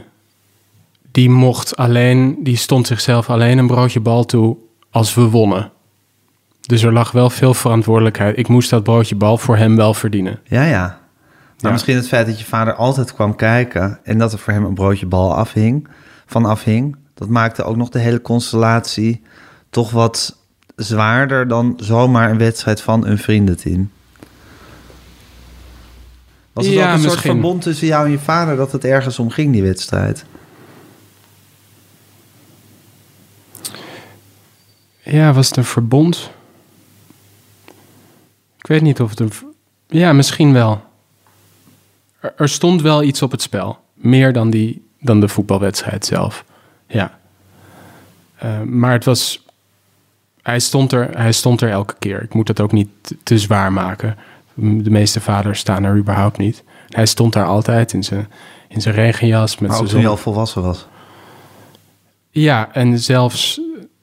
die 1.13 1.31
mocht 1.31 1.77
alleen, 1.77 2.37
die 2.41 2.57
stond 2.57 2.87
zichzelf 2.87 3.31
alleen 3.31 3.59
een 3.59 3.67
broodje 3.67 4.01
bal 4.01 4.25
toe 4.25 4.57
als 4.91 5.15
we 5.15 5.23
wonnen. 5.23 5.71
Dus 6.61 6.83
er 6.83 6.93
lag 6.93 7.11
wel 7.11 7.31
veel 7.31 7.55
verantwoordelijkheid. 7.55 8.39
Ik 8.39 8.49
moest 8.49 8.71
dat 8.71 8.83
broodje 8.83 9.15
bal 9.15 9.39
voor 9.39 9.57
hem 9.57 9.77
wel 9.77 9.95
verdienen. 9.95 10.41
Ja, 10.45 10.65
ja. 10.65 10.99
Maar 11.55 11.71
Ja. 11.71 11.71
misschien 11.71 11.97
het 11.97 12.09
feit 12.09 12.27
dat 12.27 12.39
je 12.39 12.45
vader 12.45 12.75
altijd 12.75 13.15
kwam 13.15 13.37
kijken... 13.37 13.99
en 14.03 14.19
dat 14.19 14.33
er 14.33 14.39
voor 14.39 14.53
hem 14.53 14.65
een 14.65 14.75
broodje 14.75 15.07
bal 15.07 15.35
afhing, 15.35 15.89
van 16.27 16.45
afhing... 16.45 16.97
dat 17.15 17.29
maakte 17.29 17.63
ook 17.63 17.77
nog 17.77 17.89
de 17.89 17.99
hele 17.99 18.23
constellatie 18.23 19.23
toch 19.71 19.91
wat 19.91 20.37
zwaarder... 20.77 21.49
dan 21.49 21.75
zomaar 21.77 22.31
een 22.31 22.39
wedstrijd 22.39 22.81
van 22.81 23.07
een 23.07 23.19
vriendenteam. 23.19 23.91
Was 26.53 26.67
het 26.67 26.75
Ja, 26.75 26.89
ook 26.89 26.95
een 26.97 27.03
soort 27.03 27.21
verbond 27.21 27.63
tussen 27.63 27.87
jou 27.87 28.05
en 28.05 28.11
je 28.11 28.19
vader... 28.19 28.57
dat 28.57 28.73
het 28.73 28.85
ergens 28.85 29.19
om 29.19 29.31
ging, 29.31 29.53
die 29.53 29.63
wedstrijd? 29.63 30.25
Ja, 35.03 35.33
was 35.33 35.49
het 35.49 35.57
een 35.57 35.65
verbond? 35.65 36.31
Ik 38.59 38.67
weet 38.67 38.83
niet 38.83 39.01
of 39.01 39.11
het 39.11 39.21
een... 39.21 39.33
Ja, 39.87 40.13
misschien 40.13 40.53
wel. 40.53 40.83
Er, 42.37 42.49
stond 42.49 42.83
wel 42.83 43.03
iets 43.03 43.23
op 43.23 43.31
het 43.31 43.43
spel. 43.43 43.79
Meer 43.95 44.33
dan, 44.33 44.51
die, 44.51 44.87
dan 45.01 45.21
de 45.21 45.29
voetbalwedstrijd 45.29 46.05
zelf. 46.07 46.45
Ja. 46.87 47.19
Eh, 48.37 48.61
maar 48.61 48.93
het 48.93 49.05
was... 49.05 49.43
Hij 50.43 50.61
stond, 50.61 50.93
er, 50.93 51.19
hij 51.19 51.33
stond 51.33 51.61
er 51.61 51.71
elke 51.71 51.95
keer. 51.99 52.23
Ik 52.23 52.35
moet 52.35 52.49
het 52.49 52.61
ook 52.61 52.73
niet 52.73 52.89
te, 53.23 53.39
zwaar 53.39 53.73
maken. 53.73 54.17
De 54.55 54.91
meeste 54.91 55.21
vaders 55.21 55.59
staan 55.59 55.85
er 55.85 55.97
überhaupt 55.97 56.39
niet. 56.39 56.63
Hij 56.89 57.07
stond 57.07 57.33
daar 57.33 57.47
altijd 57.47 57.93
in 57.93 58.05
zijn, 58.05 58.29
in 58.69 58.81
zijn 58.81 58.95
regenjas. 58.95 59.59
Met 59.59 59.71
Maar 59.71 59.79
ook 59.79 59.87
toen 59.87 60.01
zon- 60.01 60.11
al 60.11 60.17
volwassen 60.17 60.63
was. 60.63 60.87
ja, 62.31 62.69
en 62.73 62.99
zelfs 62.99 63.61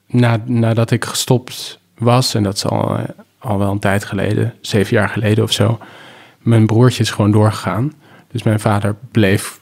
na, 0.08 0.42
nadat 0.46 0.92
ik 0.92 1.06
gestopt 1.06 1.80
was, 1.98 2.34
en 2.34 2.44
dat 2.44 2.56
is 2.56 2.66
al, 2.66 2.98
al 3.40 3.58
wel 3.58 3.72
een 3.72 3.80
tijd 3.80 4.06
geleden, 4.06 4.54
zeven 4.62 4.96
jaar 4.96 5.10
geleden 5.10 5.44
of 5.44 5.52
zo, 5.52 5.80
mijn 6.40 6.66
broertje 6.66 7.04
is 7.04 7.12
gewoon 7.12 7.32
doorgegaan. 7.32 7.94
Dus 8.32 8.44
mijn 8.44 8.60
vader 8.60 8.96
bleef 9.12 9.60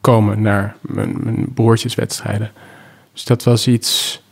komen 0.00 0.42
naar 0.42 0.76
mijn, 0.80 1.16
mijn 1.22 1.46
broertjeswedstrijden. 1.54 2.50
Dus 3.12 3.24
dat 3.24 3.42
was 3.42 3.66
iets. 3.66 4.22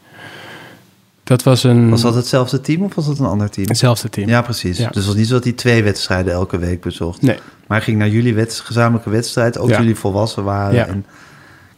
Dat 1.25 1.43
was 1.43 1.65
een. 1.65 1.91
Was 1.91 2.03
dat 2.03 2.15
hetzelfde 2.15 2.61
team 2.61 2.83
of 2.83 2.95
was 2.95 3.07
dat 3.07 3.19
een 3.19 3.27
ander 3.27 3.51
team? 3.51 3.69
hetzelfde 3.69 4.09
team? 4.09 4.29
Ja, 4.29 4.43
precies. 4.43 4.79
Ja. 4.79 4.87
Dus 4.87 4.97
het 4.97 5.07
was 5.07 5.15
niet 5.15 5.27
zo 5.27 5.35
dat 5.35 5.45
hij 5.45 5.53
twee 5.53 5.83
wedstrijden 5.83 6.33
elke 6.33 6.59
week 6.59 6.81
bezocht. 6.81 7.23
Nee. 7.23 7.37
Maar 7.67 7.77
hij 7.77 7.87
ging 7.87 7.99
naar 7.99 8.09
jullie 8.09 8.47
gezamenlijke 8.49 9.11
wedstrijd, 9.11 9.59
ook 9.59 9.69
Ja. 9.69 9.79
jullie 9.79 9.97
volwassen 9.97 10.45
waren. 10.45 10.75
Ja. 10.75 10.87
En 10.87 11.05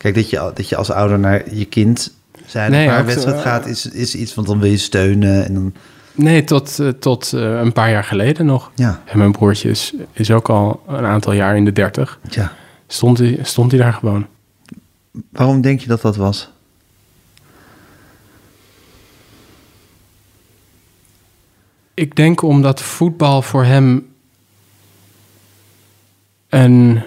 Kijk, 0.04 0.16
dat 0.16 0.30
je, 0.30 0.50
dat 0.54 0.68
je 0.68 0.76
als 0.76 0.90
ouder 0.90 1.18
naar 1.18 1.54
je 1.54 1.64
kind 1.64 2.14
zijn 2.46 2.70
Nee, 2.70 2.90
wedstrijd 3.02 3.36
eh, 3.36 3.42
gaat, 3.42 3.66
is, 3.66 3.86
is 3.86 4.14
iets, 4.14 4.34
want 4.34 4.46
dan 4.46 4.60
wil 4.60 4.70
je 4.70 4.76
steunen. 4.76 5.44
En 5.44 5.54
dan, 5.54 5.74
Nee, 6.14 6.44
tot, 6.44 6.78
eh, 6.78 6.88
tot 6.88 7.32
eh, 7.32 7.40
een 7.58 7.72
paar 7.72 7.90
jaar 7.90 8.04
geleden 8.04 8.46
nog. 8.46 8.70
ja, 8.74 9.02
En 9.04 9.18
mijn 9.18 9.32
broertje 9.32 9.70
is, 9.70 9.94
is 10.12 10.30
ook 10.30 10.48
al 10.48 10.82
een 10.88 11.04
aantal 11.04 11.32
jaar 11.32 11.56
in 11.56 11.64
de 11.64 11.72
dertig. 11.72 12.18
ja. 12.30 12.52
Stond 12.86 13.18
hij, 13.18 13.38
stond 13.42 13.70
hij 13.70 13.80
daar 13.80 13.92
gewoon. 13.92 14.26
Waarom 15.30 15.60
denk 15.60 15.80
je 15.80 15.86
dat 15.86 16.00
dat 16.00 16.16
was? 16.16 16.50
Ik 21.94 22.16
denk 22.16 22.42
omdat 22.42 22.82
voetbal 22.82 23.42
voor 23.42 23.64
hem 23.64 24.14
een. 26.48 27.02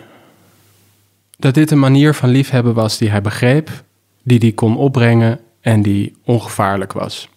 dat 1.38 1.54
dit 1.54 1.72
een 1.72 1.80
manier 1.80 2.14
van 2.14 2.30
liefhebben 2.30 2.74
was 2.74 2.98
die 2.98 3.10
hij 3.10 3.22
begreep, 3.22 3.84
die 4.24 4.40
hij 4.40 4.52
kon 4.52 4.78
opbrengen 4.78 5.40
en 5.62 5.82
die 5.82 6.16
ongevaarlijk 6.26 6.94
was. 6.94 7.30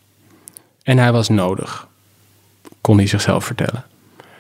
En 0.82 0.99
hij 0.99 1.12
was 1.12 1.28
nodig, 1.28 1.87
kon 2.80 2.96
hij 2.96 3.06
zichzelf 3.06 3.44
vertellen. 3.44 3.84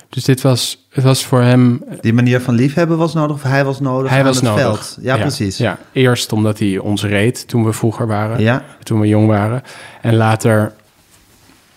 Dus 0.08 0.24
dit 0.24 0.40
was, 0.40 0.86
het 0.90 1.04
was 1.04 1.24
voor 1.24 1.40
hem. 1.42 1.84
Die 2.00 2.12
manier 2.12 2.40
van 2.40 2.54
liefhebben 2.54 2.98
was 2.98 3.14
nodig 3.14 3.36
of 3.36 3.42
hij 3.42 3.64
was 3.64 3.80
nodig 3.80 4.10
Hij 4.10 4.18
aan 4.18 4.24
was 4.24 4.36
het 4.36 4.44
nodig. 4.44 4.62
veld? 4.62 4.98
Ja, 5.00 5.16
precies. 5.16 5.56
Ja, 5.56 5.78
eerst 5.92 6.32
omdat 6.32 6.58
hij 6.58 6.78
ons 6.78 7.04
reed 7.04 7.48
toen 7.48 7.64
we 7.64 7.72
vroeger 7.72 8.06
waren. 8.06 8.40
Ja. 8.40 8.62
toen 8.82 9.00
we 9.00 9.08
jong 9.08 9.26
waren. 9.26 9.62
En 10.00 10.16
later 10.16 10.72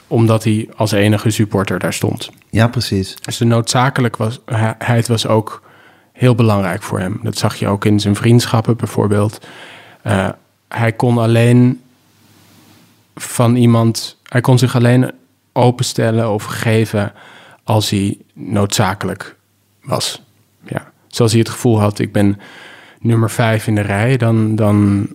omdat 0.07 0.43
hij 0.43 0.69
als 0.75 0.91
enige 0.91 1.29
supporter 1.29 1.79
daar 1.79 1.93
stond. 1.93 2.29
Ja, 2.49 2.67
precies. 2.67 3.15
Dus 3.21 3.37
de 3.37 3.45
noodzakelijkheid 3.45 5.07
was 5.07 5.27
ook 5.27 5.61
heel 6.13 6.35
belangrijk 6.35 6.83
voor 6.83 6.99
hem. 6.99 7.19
Dat 7.23 7.37
zag 7.37 7.55
je 7.55 7.67
ook 7.67 7.85
in 7.85 7.99
zijn 7.99 8.15
vriendschappen 8.15 8.75
bijvoorbeeld. 8.77 9.45
Eh, 10.01 10.29
hij 10.67 10.91
kon 10.91 11.17
alleen 11.17 11.81
van 13.15 13.55
iemand... 13.55 14.17
Hij 14.33 14.41
kon 14.41 14.57
zich 14.59 14.75
alleen 14.75 15.11
openstellen 15.51 16.31
of 16.31 16.43
geven 16.43 17.11
als 17.63 17.89
hij 17.89 18.17
noodzakelijk 18.33 19.35
was. 19.83 20.21
Ja. 20.65 20.91
Zoals 21.07 21.31
hij 21.31 21.39
het 21.39 21.49
gevoel 21.49 21.79
had, 21.79 21.99
ik 21.99 22.11
ben 22.11 22.39
nummer 22.99 23.29
vijf 23.29 23.67
in 23.67 23.75
de 23.75 23.81
rij... 23.81 24.17
dan, 24.17 24.55
dan, 24.55 25.07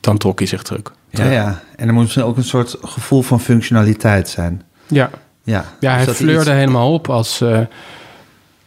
dan 0.00 0.18
trok 0.18 0.38
hij 0.38 0.48
zich 0.48 0.62
terug. 0.62 0.82
Ja, 1.10 1.24
ja. 1.30 1.62
En 1.76 1.88
er 1.88 1.94
moet 1.94 2.20
ook 2.22 2.36
een 2.36 2.44
soort 2.44 2.76
gevoel 2.82 3.22
van 3.22 3.40
functionaliteit 3.40 4.28
zijn. 4.28 4.62
Ja, 4.86 5.10
Ja, 5.42 5.64
Ja, 5.80 5.96
Dus 5.96 6.04
hij 6.06 6.14
fleurde 6.14 6.40
iets- 6.40 6.50
helemaal 6.58 6.92
op 6.92 7.08
als, 7.08 7.40
eh, 7.40 7.60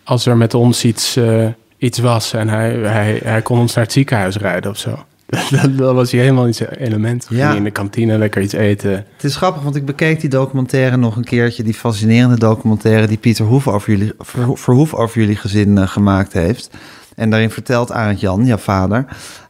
als 0.03 0.25
er 0.25 0.37
met 0.37 0.53
ons 0.53 0.83
iets, 0.85 1.15
eh, 1.15 1.47
iets 1.77 1.99
was 1.99 2.33
en 2.33 2.49
hij, 2.49 2.71
hij, 2.73 3.19
hij 3.23 3.41
kon 3.41 3.59
ons 3.59 3.73
naar 3.73 3.83
het 3.83 3.93
ziekenhuis 3.93 4.35
rijden 4.37 4.71
of 4.71 4.77
zo. 4.77 5.05
dat, 5.61 5.77
dat 5.77 5.95
was 5.95 6.11
hij 6.11 6.21
helemaal 6.21 6.47
iets 6.47 6.59
element. 6.59 7.25
Ging 7.25 7.39
Ja. 7.39 7.47
hij 7.47 7.57
in 7.57 7.63
de 7.63 7.71
kantine 7.71 8.17
lekker 8.17 8.41
iets 8.41 8.53
eten. 8.53 8.91
Het 8.91 9.23
is 9.23 9.35
grappig, 9.35 9.63
want 9.63 9.75
ik 9.75 9.85
bekeek 9.85 10.19
die 10.21 10.29
documentaire 10.29 10.97
nog 10.97 11.15
een 11.15 11.23
keertje. 11.23 11.63
Die 11.63 11.73
fascinerende 11.73 12.37
documentaire 12.39 13.07
die 13.07 13.17
Pieter 13.17 13.45
Hoef 13.45 13.67
over 13.67 13.89
jullie, 13.91 14.13
Ver- 14.19 14.57
Verhoef 14.57 14.93
over 14.93 15.19
jullie 15.19 15.35
gezin 15.35 15.77
eh, 15.77 15.87
gemaakt 15.87 16.33
heeft. 16.33 16.69
En 17.15 17.29
daarin 17.29 17.49
vertelt 17.49 17.91
Arend 17.91 18.19
Jan, 18.19 18.45
jouw 18.45 18.57
vader, 18.57 19.05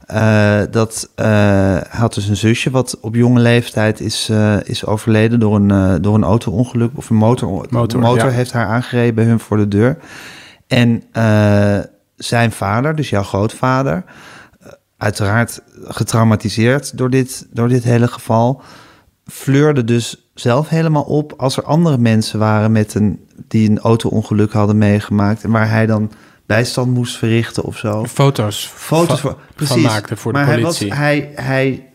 eh, 0.06 0.62
dat 0.72 1.10
hij 1.15 1.84
had 1.89 2.13
dus 2.13 2.27
een 2.27 2.36
zusje 2.38 2.70
wat 2.70 2.98
op 3.01 3.15
jonge 3.15 3.39
leeftijd 3.39 4.00
is, 4.00 4.32
is 4.63 4.86
overleden 4.86 5.39
door 5.39 5.56
een, 5.56 6.01
door 6.01 6.15
een 6.15 6.24
auto-ongeluk. 6.24 6.92
Of 6.96 7.10
een 7.10 7.15
motor, 7.15 7.50
Motor, 7.70 7.88
de 7.88 7.98
motor 8.08 8.30
ja. 8.30 8.36
heeft 8.36 8.51
haar 8.51 8.68
aangereden 8.68 9.15
bij 9.15 9.24
hun 9.24 9.39
voor 9.39 9.58
de 9.58 9.68
deur. 9.68 9.98
En 10.68 11.03
zijn 12.15 12.51
vader, 12.51 12.96
dus 12.96 13.10
jouw 13.10 13.24
grootvader, 13.24 14.03
uiteraard 15.04 15.62
getraumatiseerd 15.84 16.98
door 16.98 17.10
dit, 17.10 17.48
door 17.52 17.68
dit 17.68 17.84
hele 17.84 18.08
geval, 18.08 18.62
fleurde 19.28 19.84
dus 19.84 20.30
zelf 20.34 20.70
helemaal 20.70 21.04
op 21.04 21.34
als 21.38 21.58
er 21.58 21.64
andere 21.64 21.98
mensen 21.98 22.40
waren 22.40 22.72
met 22.72 22.94
een, 22.94 23.26
die 23.48 23.70
een 23.70 23.80
auto-ongeluk 23.80 24.52
hadden 24.52 24.78
meegemaakt 24.78 25.44
en 25.44 25.52
waar 25.52 25.70
hij 25.70 25.86
dan 25.86 26.12
bijstand 26.46 26.94
moest 26.94 27.18
verrichten 27.18 27.63
of 27.63 27.78
zo. 27.78 28.06
Foto's, 28.06 28.72
Foto's 28.76 29.20
voor, 29.20 29.32
van 29.32 29.39
precies. 29.56 29.84
maakte 29.84 30.18
voor 30.18 30.34
de 30.34 30.39
maar 30.39 30.60
politie. 30.60 30.94
Hij, 30.94 31.32
was, 31.36 31.44
hij, 31.46 31.46
hij, 31.46 31.89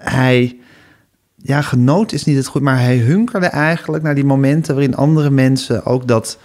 hij, 0.00 0.56
ja, 1.36 1.62
genoot 1.62 2.12
is 2.12 2.24
niet 2.24 2.36
het 2.36 2.46
goed, 2.46 2.62
maar 2.62 2.80
hij 2.80 2.96
hunkerde 2.96 3.46
eigenlijk 3.46 4.02
naar 4.02 4.14
die 4.14 4.24
momenten 4.24 4.74
waarin 4.74 4.96
andere 4.96 5.30
mensen 5.30 5.84
ook 5.84 6.08
dat 6.08 6.38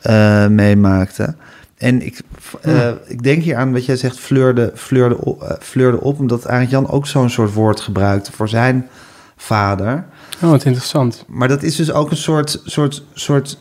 eh, 0.00 0.46
meemaakten. 0.46 1.36
En 1.76 2.06
ik, 2.06 2.20
eh, 2.62 2.90
ik 3.06 3.22
denk 3.22 3.42
hier 3.42 3.56
aan 3.56 3.72
wat 3.72 3.84
jij 3.84 3.96
zegt, 3.96 4.18
fleurde, 4.18 4.72
fleurde, 4.74 5.18
op, 5.24 5.42
eh, 5.42 5.56
fleurde 5.60 6.00
op, 6.00 6.18
omdat 6.18 6.46
Arend 6.46 6.70
Jan 6.70 6.88
ook 6.88 7.06
zo'n 7.06 7.30
soort 7.30 7.52
woord 7.52 7.80
gebruikte 7.80 8.32
voor 8.32 8.48
zijn 8.48 8.88
vader. 9.36 10.04
Oh, 10.42 10.50
wat 10.50 10.64
interessant. 10.64 11.24
Maar 11.28 11.48
dat 11.48 11.62
is 11.62 11.76
dus 11.76 11.92
ook 11.92 12.10
een 12.10 12.16
soort, 12.16 12.60
soort, 12.64 13.02
soort 13.14 13.58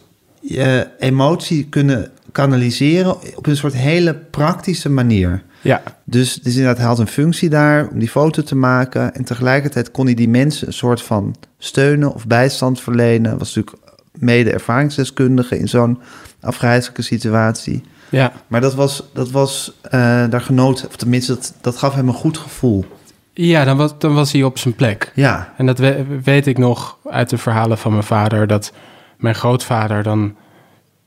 eh, 0.49 0.79
emotie 0.99 1.65
kunnen 1.69 2.11
kanaliseren 2.31 3.15
op 3.35 3.47
een 3.47 3.57
soort 3.57 3.73
hele 3.73 4.15
praktische 4.15 4.89
manier. 4.89 5.43
Ja, 5.61 5.81
Dus, 6.03 6.33
dus 6.33 6.53
inderdaad, 6.53 6.77
hij 6.77 6.87
had 6.87 6.99
een 6.99 7.07
functie 7.07 7.49
daar 7.49 7.87
om 7.87 7.99
die 7.99 8.09
foto 8.09 8.43
te 8.43 8.55
maken. 8.55 9.15
En 9.15 9.23
tegelijkertijd 9.23 9.91
kon 9.91 10.05
hij 10.05 10.13
die 10.13 10.29
mensen 10.29 10.67
een 10.67 10.73
soort 10.73 11.01
van 11.01 11.35
steunen 11.57 12.13
of 12.13 12.27
bijstand 12.27 12.81
verlenen. 12.81 13.37
Was 13.37 13.55
natuurlijk 13.55 13.83
mede 14.19 14.51
ervaringsdeskundige 14.51 15.59
in 15.59 15.67
zo'n 15.67 15.99
afgrijzelijke 16.39 17.01
situatie. 17.01 17.83
Ja. 18.09 18.31
Maar 18.47 18.61
dat 18.61 18.73
was, 18.75 19.03
dat 19.13 19.31
was 19.31 19.71
eh, 19.81 19.91
daar 20.29 20.41
genoot, 20.41 20.87
of 20.87 20.95
tenminste, 20.95 21.33
dat, 21.33 21.53
dat 21.61 21.77
gaf 21.77 21.95
hem 21.95 22.07
een 22.07 22.13
goed 22.13 22.37
gevoel. 22.37 22.85
ja 23.33 23.63
dan, 23.63 23.77
was, 23.77 23.97
dan 23.99 24.13
was 24.13 24.31
hij 24.31 24.43
op 24.43 24.57
zijn 24.57 24.75
plek. 24.75 25.11
Ja, 25.15 25.53
En 25.57 25.65
dat 25.65 25.77
we- 25.79 26.05
weet 26.23 26.47
ik 26.47 26.57
nog 26.57 26.97
uit 27.09 27.29
de 27.29 27.37
verhalen 27.37 27.77
van 27.77 27.91
mijn 27.91 28.03
vader, 28.03 28.47
dat 28.47 28.73
mijn 29.17 29.35
grootvader 29.35 30.03
dan 30.03 30.35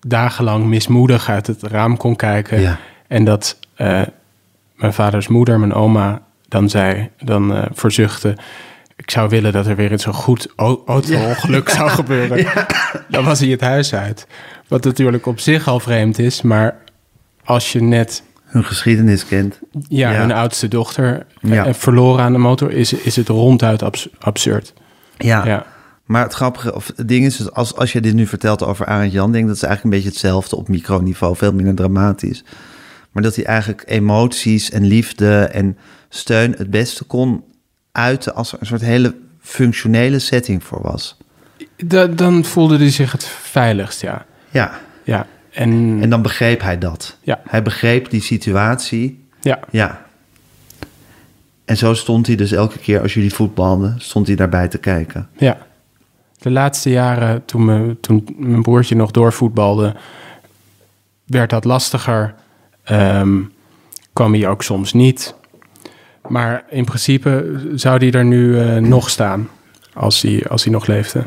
dagenlang 0.00 0.64
mismoedig 0.64 1.28
uit 1.28 1.46
het 1.46 1.62
raam 1.62 1.96
kon 1.96 2.16
kijken. 2.16 2.60
Ja. 2.60 2.78
En 3.06 3.24
dat 3.24 3.58
eh, 3.74 4.02
mijn 4.74 4.92
vaders 4.92 5.28
moeder, 5.28 5.58
mijn 5.60 5.74
oma, 5.74 6.20
dan 6.48 6.68
zei, 6.68 7.10
dan 7.20 7.54
eh 7.54 7.62
verzuchtte. 7.72 8.36
Ik 8.96 9.10
zou 9.10 9.28
willen 9.28 9.52
dat 9.52 9.66
er 9.66 9.76
weer 9.76 9.90
eens 9.90 10.06
een 10.06 10.12
goed 10.12 10.48
au- 10.56 10.80
auto-ongeluk 10.86 11.68
zou 11.68 11.88
gebeuren. 11.90 12.46
Dan 13.08 13.24
was 13.24 13.40
hij 13.40 13.48
het 13.48 13.60
huis 13.60 13.94
uit. 13.94 14.26
Wat 14.68 14.84
natuurlijk 14.84 15.26
op 15.26 15.40
zich 15.40 15.68
al 15.68 15.80
vreemd 15.80 16.18
is, 16.18 16.42
maar 16.42 16.76
als 17.48 17.72
je 17.72 17.82
net 17.82 18.22
hun 18.44 18.64
geschiedenis 18.64 19.26
kent. 19.26 19.58
ja, 19.88 20.10
Ja. 20.10 20.22
een 20.22 20.32
oudste 20.32 20.68
dochter 20.68 21.26
Ja. 21.40 21.74
verloren 21.74 22.24
aan 22.24 22.32
de 22.32 22.38
motor, 22.38 22.70
is, 22.72 22.92
is 22.92 23.16
het 23.16 23.28
ronduit 23.28 23.82
abs- 23.82 24.08
absurd. 24.18 24.72
Ja. 25.18 25.46
Ja. 25.46 25.66
Maar 26.04 26.22
het 26.22 26.32
grappige, 26.32 26.74
of 26.74 26.90
het 26.96 27.08
ding 27.08 27.24
is, 27.24 27.36
dus 27.36 27.50
als, 27.52 27.74
als 27.74 27.92
je 27.92 28.00
dit 28.00 28.14
nu 28.14 28.26
vertelt 28.26 28.64
over 28.64 28.86
Arend 28.86 29.12
Jan, 29.12 29.30
denk 29.32 29.42
ik 29.42 29.48
dat 29.48 29.56
is 29.56 29.62
eigenlijk 29.62 29.94
een 29.94 30.00
beetje 30.02 30.14
hetzelfde 30.18 30.56
op 30.56 30.68
microniveau, 30.68 31.36
veel 31.36 31.52
minder 31.52 31.74
dramatisch. 31.74 32.44
Maar 33.12 33.22
dat 33.22 33.36
hij 33.36 33.44
eigenlijk 33.44 33.82
emoties 33.86 34.70
en 34.70 34.84
liefde 34.84 35.38
en 35.40 35.78
steun 36.08 36.54
het 36.58 36.70
beste 36.70 37.04
kon 37.04 37.44
uiten 37.92 38.34
als 38.34 38.52
er 38.52 38.58
een 38.60 38.66
soort 38.66 38.80
hele 38.80 39.14
functionele 39.40 40.18
setting 40.18 40.64
voor 40.64 40.82
was. 40.82 41.16
Da- 41.76 42.06
dan 42.06 42.44
voelde 42.44 42.76
hij 42.76 42.90
zich 42.90 43.12
het 43.12 43.24
veiligst, 43.26 44.00
ja. 44.00 44.24
Ja, 44.50 44.70
Ja, 45.04 45.26
en, 45.50 45.98
en 46.02 46.10
dan 46.10 46.22
begreep 46.22 46.60
hij 46.60 46.78
dat. 46.78 47.16
Ja. 47.20 47.40
Hij 47.48 47.62
begreep 47.62 48.10
die 48.10 48.22
situatie. 48.22 49.24
ja, 49.40 49.58
Ja. 49.70 50.06
En 51.64 51.76
zo 51.76 51.94
stond 51.94 52.26
hij 52.26 52.36
dus 52.36 52.52
elke 52.52 52.78
keer 52.78 53.00
als 53.00 53.14
jullie 53.14 53.34
voetbalden, 53.34 53.94
stond 53.98 54.26
hij 54.26 54.36
daarbij 54.36 54.68
te 54.68 54.78
kijken. 54.78 55.28
ja. 55.36 55.66
De 56.38 56.50
laatste 56.50 56.90
jaren, 56.90 57.44
toen, 57.44 57.64
me, 57.64 57.96
toen 58.00 58.24
mijn 58.36 58.62
broertje 58.62 58.94
nog 58.94 59.10
doorvoetbalde, 59.10 59.94
werd 61.24 61.50
dat 61.50 61.64
lastiger. 61.64 62.34
Ehm, 62.84 63.40
kwam 64.12 64.32
hij 64.34 64.48
ook 64.48 64.62
soms 64.62 64.92
niet. 64.92 65.34
Maar 66.28 66.64
in 66.70 66.84
principe 66.84 67.60
zou 67.74 67.98
hij 67.98 68.12
er 68.12 68.24
nu 68.24 68.60
eh, 68.60 68.76
nog 68.76 69.10
staan, 69.10 69.48
als 69.94 70.22
hij, 70.22 70.46
als 70.48 70.64
hij 70.64 70.72
nog 70.72 70.86
leefde. 70.86 71.24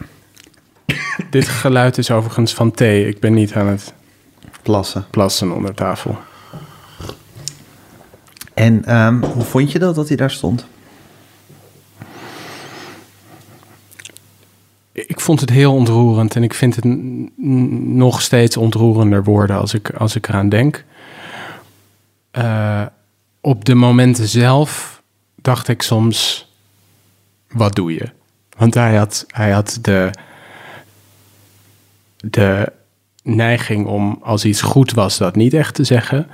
Dit 1.30 1.48
geluid 1.48 1.98
is 1.98 2.12
overigens 2.12 2.54
van 2.54 2.72
thee. 2.72 3.08
Ik 3.08 3.20
ben 3.20 3.34
niet 3.34 3.54
aan 3.54 3.68
het 3.68 3.94
Plassen. 4.62 5.06
plassen 5.10 5.52
onder 5.52 5.74
tafel. 5.74 6.18
En 8.54 8.86
ehm, 8.86 9.24
hoe 9.24 9.44
vond 9.44 9.72
je 9.72 9.80
dat, 9.80 9.96
dat 9.96 10.08
hij 10.08 10.18
daar 10.18 10.32
stond? 10.32 10.66
Ik 14.92 15.20
vond 15.20 15.40
het 15.40 15.50
heel 15.50 15.74
ontroerend 15.74 16.36
en 16.36 16.44
ik 16.44 16.54
vind 16.54 16.76
het 16.76 16.86
nog 17.96 18.22
steeds 18.22 18.58
ontroerender 18.58 19.24
worden 19.24 19.58
als 19.58 19.74
ik, 19.74 19.90
als 19.90 20.16
ik 20.16 20.28
eraan 20.28 20.50
denk. 20.50 20.86
Eh, 22.32 22.86
op 23.42 23.66
de 23.66 23.76
momenten 23.76 24.28
zelf 24.28 25.02
dacht 25.36 25.68
ik 25.68 25.82
soms, 25.82 26.50
wat 27.52 27.76
doe 27.76 27.94
je? 27.94 28.10
Want 28.58 28.74
hij 28.74 28.96
had, 28.96 29.26
hij 29.28 29.52
had 29.52 29.78
de, 29.82 30.12
de 32.18 32.72
neiging 33.22 33.86
om 33.86 34.20
als 34.22 34.46
iets 34.46 34.62
goed 34.62 34.92
was 34.92 35.18
dat 35.18 35.36
niet 35.36 35.54
echt 35.54 35.76
te 35.76 35.84
zeggen. 35.84 36.28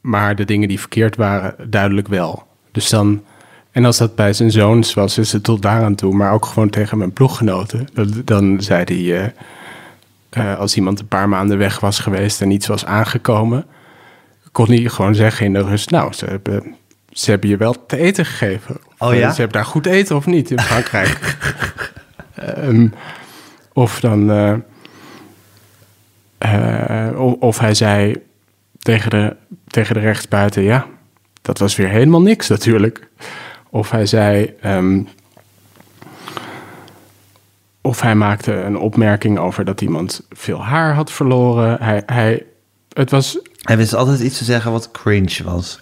maar 0.00 0.36
de 0.36 0.44
dingen 0.44 0.68
die 0.68 0.80
verkeerd 0.80 1.16
waren, 1.16 1.54
duidelijk 1.70 2.08
wel. 2.08 2.46
Dus 2.72 2.88
dan, 2.88 3.22
en 3.70 3.84
als 3.84 3.98
dat 3.98 4.14
bij 4.14 4.32
zijn 4.32 4.50
zoons 4.50 4.94
was, 4.94 5.18
is 5.18 5.32
het 5.32 5.44
tot 5.44 5.62
daaraan 5.62 5.94
toe, 5.94 6.14
maar 6.14 6.32
ook 6.32 6.46
gewoon 6.46 6.70
tegen 6.70 6.98
mijn 6.98 7.12
ploeggenoten. 7.12 7.88
Dan, 8.24 8.60
zei 8.60 8.84
hij, 8.84 9.20
eh, 9.22 9.30
eh, 10.30 10.58
als 10.58 10.76
iemand 10.76 11.00
een 11.00 11.08
paar 11.08 11.28
maanden 11.28 11.58
weg 11.58 11.80
was 11.80 11.98
geweest 11.98 12.40
en 12.40 12.50
iets 12.50 12.66
was 12.66 12.84
aangekomen, 12.84 13.66
kon 14.52 14.66
hij 14.66 14.88
gewoon 14.88 15.14
zeggen 15.14 15.46
in 15.46 15.52
de 15.52 15.62
rust, 15.62 15.90
nou, 15.90 16.12
ze 16.12 16.24
hebben, 16.24 16.74
ze 17.10 17.30
hebben 17.30 17.48
je 17.48 17.56
wel 17.56 17.86
te 17.86 17.96
eten 17.96 18.26
gegeven. 18.26 18.76
Oh 18.98 19.14
ja? 19.14 19.30
Ze 19.30 19.40
hebben 19.40 19.56
daar 19.56 19.70
goed 19.70 19.86
eten 19.86 20.16
of 20.16 20.26
niet 20.26 20.50
in 20.50 20.60
Frankrijk. 20.60 21.18
Ehm, 22.34 22.88
of 23.72 24.00
dan, 24.00 24.30
eh, 24.30 24.54
eh, 26.38 27.08
of 27.38 27.58
hij 27.58 27.74
zei 27.74 28.14
tegen 28.78 29.10
de, 29.10 29.36
tegen 29.66 29.94
de 29.94 30.00
rechtsbuiten, 30.00 30.62
ja, 30.62 30.86
dat 31.42 31.58
was 31.58 31.76
weer 31.76 31.88
helemaal 31.88 32.22
niks 32.22 32.48
natuurlijk. 32.48 33.08
Of 33.70 33.90
hij 33.90 34.06
zei, 34.06 34.54
ehm, 34.60 35.00
of 37.80 38.00
hij 38.00 38.14
maakte 38.14 38.52
een 38.52 38.78
opmerking 38.78 39.38
over 39.38 39.64
dat 39.64 39.80
iemand 39.80 40.26
veel 40.30 40.64
haar 40.64 40.94
had 40.94 41.12
verloren. 41.12 41.76
Hij, 41.82 42.02
hij, 42.06 42.44
het 42.92 43.10
was 43.10 43.38
Hij 43.62 43.76
wist 43.76 43.94
altijd 43.94 44.20
iets 44.20 44.38
te 44.38 44.44
zeggen 44.44 44.72
wat 44.72 44.90
cringe 44.90 45.44
was. 45.44 45.80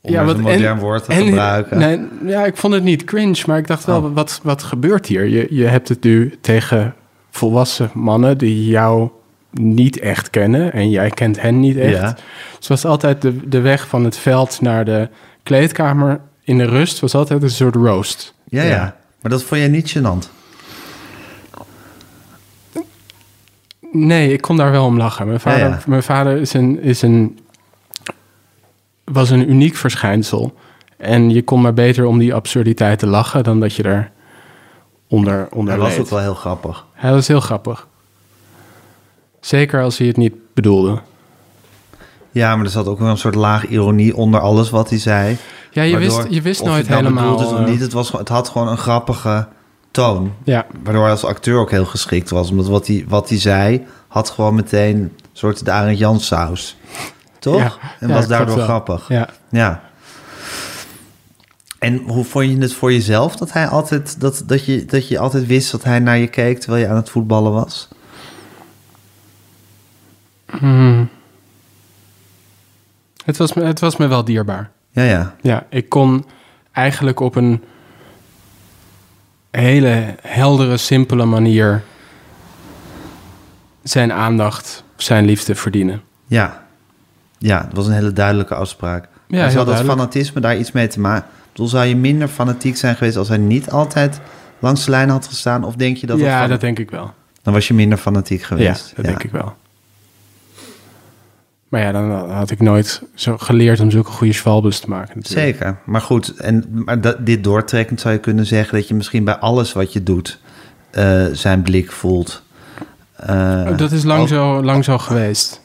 Om 0.00 0.12
ja, 0.12 0.24
wat- 0.24 0.34
een 0.36 0.40
modern 0.40 0.78
woord 0.78 1.04
te 1.04 1.12
en- 1.12 1.24
gebruiken. 1.26 1.78
Nee, 1.78 2.00
ja, 2.24 2.44
ik 2.44 2.56
vond 2.56 2.74
het 2.74 2.82
niet 2.82 3.04
cringe, 3.04 3.42
maar 3.46 3.58
ik 3.58 3.66
dacht 3.66 3.84
wel, 3.84 4.02
Oh. 4.02 4.14
wat, 4.14 4.40
wat 4.42 4.62
gebeurt 4.62 5.06
hier? 5.06 5.24
Je, 5.28 5.46
je 5.50 5.64
hebt 5.64 5.88
het 5.88 6.02
nu 6.04 6.38
tegen 6.40 6.94
volwassen 7.30 7.90
mannen 7.94 8.38
die 8.38 8.66
jou 8.66 9.10
niet 9.52 9.98
echt 9.98 10.30
kennen 10.30 10.72
en 10.72 10.90
jij 10.90 11.10
kent 11.10 11.40
hen 11.40 11.60
niet 11.60 11.76
echt. 11.76 11.92
Ja. 11.92 12.12
Dus 12.12 12.20
het 12.58 12.68
was 12.68 12.84
altijd 12.84 13.22
de, 13.22 13.48
de 13.48 13.60
weg 13.60 13.88
van 13.88 14.04
het 14.04 14.16
veld 14.16 14.60
naar 14.60 14.84
de 14.84 15.08
kleedkamer 15.42 16.20
in 16.44 16.58
de 16.58 16.64
rust 16.64 17.00
was 17.00 17.14
altijd 17.14 17.42
een 17.42 17.50
soort 17.50 17.74
roast. 17.74 18.34
ja, 18.44 18.62
ja, 18.62 18.96
Maar 19.20 19.30
dat 19.30 19.42
vond 19.42 19.60
jij 19.60 19.68
niet 19.68 19.98
gênant? 19.98 20.40
Nee, 23.92 24.32
ik 24.32 24.40
kon 24.40 24.56
daar 24.56 24.70
wel 24.70 24.84
om 24.84 24.96
lachen. 24.96 25.26
Mijn 25.26 25.40
vader, 25.40 25.58
Ja, 25.60 25.68
ja. 25.68 25.80
Mijn 25.86 26.02
vader 26.02 26.36
is 26.36 26.52
een, 26.52 26.80
is 26.80 27.02
een, 27.02 27.38
was 29.04 29.30
een 29.30 29.50
uniek 29.50 29.76
verschijnsel. 29.76 30.54
En 30.96 31.30
je 31.30 31.42
kon 31.42 31.60
maar 31.60 31.74
beter 31.74 32.04
om 32.04 32.18
die 32.18 32.34
absurditeit 32.34 32.98
te 32.98 33.06
lachen 33.06 33.44
dan 33.44 33.60
dat 33.60 33.74
je 33.74 33.82
er 33.82 34.10
onder, 35.08 35.48
onder 35.50 35.74
Hij 35.74 35.82
was 35.82 35.98
ook 35.98 36.08
wel 36.08 36.18
heel 36.18 36.34
grappig. 36.34 36.86
Hij 36.92 37.12
was 37.12 37.28
heel 37.28 37.40
grappig. 37.40 37.86
Zeker 39.42 39.82
als 39.82 39.98
hij 39.98 40.06
het 40.06 40.16
niet 40.16 40.34
bedoelde. 40.54 40.98
Ja, 42.30 42.56
maar 42.56 42.64
er 42.64 42.70
zat 42.70 42.86
ook 42.86 42.98
wel 42.98 43.08
een 43.08 43.16
soort 43.18 43.34
laag 43.34 43.66
ironie 43.66 44.16
onder 44.16 44.40
alles 44.40 44.70
wat 44.70 44.88
hij 44.90 44.98
zei. 44.98 45.36
Ja, 45.70 45.82
je 45.82 45.92
Waardoor- 45.92 46.16
wist, 46.22 46.32
je 46.34 46.42
wist 46.42 46.64
nooit 46.64 46.78
het 46.78 46.88
nou 46.88 47.02
helemaal... 47.02 47.30
bedoeld 47.36 47.50
is 47.52 47.58
of 47.58 47.64
eh, 47.64 47.70
niet, 47.70 47.80
het, 47.80 47.92
was, 47.92 48.12
het 48.12 48.28
had 48.28 48.48
gewoon 48.48 48.68
een 48.68 48.76
grappige 48.78 49.48
toon. 49.90 50.32
ja, 50.44 50.66
Waardoor 50.82 51.02
hij 51.02 51.10
als 51.10 51.24
acteur 51.24 51.58
ook 51.58 51.70
heel 51.70 51.84
geschikt 51.84 52.30
was. 52.30 52.50
Omdat 52.50 52.66
wat 52.66 52.86
hij, 52.86 53.04
wat 53.08 53.28
hij 53.28 53.38
zei, 53.38 53.86
had 54.08 54.30
gewoon 54.30 54.54
meteen 54.54 54.96
een 54.96 55.12
soort 55.32 55.64
de 55.64 55.70
Arend 55.70 56.22
saus. 56.22 56.76
Toch? 57.38 57.56
Ja, 57.56 57.72
en 58.00 58.08
ja, 58.08 58.14
was 58.14 58.26
daardoor 58.28 58.58
grappig. 58.58 59.08
ja. 59.08 59.28
Ja. 59.50 59.82
En 61.78 61.96
hoe 62.06 62.24
vond 62.24 62.50
je 62.50 62.58
het 62.58 62.72
voor 62.74 62.92
jezelf 62.92 63.36
dat 63.36 63.52
hij 63.52 63.68
altijd 63.68 64.20
dat, 64.20 64.42
dat, 64.46 64.64
je, 64.64 64.84
dat 64.84 65.08
je 65.08 65.18
altijd 65.18 65.46
wist 65.46 65.70
dat 65.72 65.84
hij 65.84 65.98
naar 65.98 66.18
je 66.18 66.26
keek 66.26 66.60
terwijl 66.60 66.82
je 66.82 66.88
aan 66.90 66.96
het 66.96 67.10
voetballen 67.10 67.52
was? 67.52 67.88
Hmm. 70.62 71.08
Het, 73.24 73.36
was 73.36 73.52
me, 73.52 73.62
het 73.64 73.80
was 73.80 73.96
me 73.96 74.06
wel 74.06 74.24
dierbaar. 74.24 74.70
Ja, 74.90 75.02
ja. 75.02 75.34
Ja, 75.40 75.66
ik 75.68 75.88
kon 75.88 76.24
eigenlijk 76.72 77.20
op 77.20 77.34
een 77.34 77.62
hele 79.50 80.14
heldere, 80.22 80.76
simpele 80.76 81.24
manier 81.24 81.82
zijn 83.82 84.12
aandacht, 84.12 84.84
zijn 84.96 85.24
liefde 85.24 85.54
verdienen. 85.54 86.02
Ja. 86.26 86.66
Ja, 87.38 87.64
het 87.66 87.76
was 87.76 87.86
een 87.86 87.92
hele 87.92 88.12
duidelijke 88.12 88.54
afspraak. 88.54 89.08
Ja, 89.28 89.40
Maar 89.40 89.50
zou 89.50 89.66
dat 89.66 89.80
fanatisme 89.80 90.40
daar 90.40 90.56
iets 90.56 90.72
mee 90.72 90.86
te 90.86 91.00
maken? 91.00 91.28
Bedoel, 91.52 91.66
zou 91.68 91.86
je 91.86 91.96
minder 91.96 92.28
fanatiek 92.28 92.76
zijn 92.76 92.96
geweest 92.96 93.16
als 93.16 93.28
hij 93.28 93.38
niet 93.38 93.70
altijd 93.70 94.20
langs 94.58 94.84
de 94.84 94.90
lijn 94.90 95.08
had 95.08 95.26
gestaan? 95.26 95.64
Of 95.64 95.74
denk 95.74 95.96
je 95.96 96.06
dat 96.06 96.18
ja, 96.18 96.40
van- 96.40 96.48
dat 96.48 96.60
denk 96.60 96.78
ik 96.78 96.90
wel. 96.90 97.14
dan 97.42 97.52
was 97.52 97.68
je 97.68 97.74
minder 97.74 97.98
fanatiek 97.98 98.42
geweest? 98.42 98.88
Ja, 98.88 98.92
dat 98.96 99.04
denk 99.04 99.22
ik 99.22 99.30
wel. 99.30 99.54
Maar 101.72 101.80
ja, 101.80 101.92
dan 101.92 102.30
had 102.30 102.50
ik 102.50 102.60
nooit 102.60 103.02
zo 103.14 103.38
geleerd 103.38 103.80
om 103.80 103.90
zulke 103.90 104.10
goede 104.10 104.32
schwalbes 104.32 104.80
te 104.80 104.88
maken. 104.88 105.12
natuurlijk. 105.18 105.56
Zeker. 105.56 105.76
Maar 105.84 106.00
goed, 106.00 106.28
en, 106.36 106.64
maar 106.84 107.00
dat, 107.00 107.26
dit 107.26 107.44
doortrekkend 107.44 108.00
zou 108.00 108.14
je 108.14 108.20
kunnen 108.20 108.46
zeggen 108.46 108.74
dat 108.78 108.88
je 108.88 108.94
misschien 108.94 109.24
bij 109.24 109.36
alles 109.36 109.72
wat 109.72 109.92
je 109.92 110.02
doet 110.02 110.40
eh, 110.90 111.24
zijn 111.32 111.62
blik 111.62 111.92
voelt. 111.92 112.42
Eh, 113.16 113.76
dat 113.76 113.92
is 113.92 114.04
lang, 114.04 114.20
ook- 114.20 114.28
zo, 114.28 114.62
lang 114.62 114.84
zo 114.84 114.98
geweest. 114.98 115.60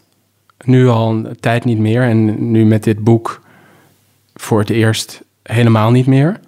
Nu 0.63 0.87
al 0.87 1.09
een 1.09 1.37
tijd 1.39 1.65
niet 1.65 1.77
meer. 1.79 2.01
En 2.01 2.51
nu 2.51 2.65
met 2.65 2.83
dit 2.83 3.03
boek 3.03 3.41
voor 4.35 4.59
het 4.59 4.69
eerst 4.69 5.21
helemaal 5.43 5.91
niet 5.91 6.07
meer. 6.07 6.39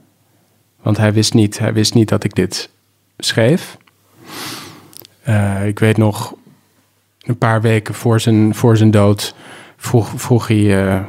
Want 0.81 0.97
hij 0.97 1.13
wist 1.13 1.33
niet, 1.33 1.59
hij 1.59 1.73
wist 1.73 1.93
niet 1.93 2.09
dat 2.09 2.23
ik 2.23 2.35
dit 2.35 2.69
schreef. 3.17 3.77
Eh, 5.21 5.67
ik 5.67 5.79
weet 5.79 5.97
nog, 5.97 6.33
een 7.29 7.37
paar 7.37 7.61
weken 7.61 7.93
voor 7.93 8.19
zijn, 8.19 8.55
voor 8.55 8.77
zijn 8.77 8.91
dood 8.91 9.35
vroeg, 9.77 10.11
vroeg 10.15 10.47
hij 10.47 10.87
eh, 10.87 11.01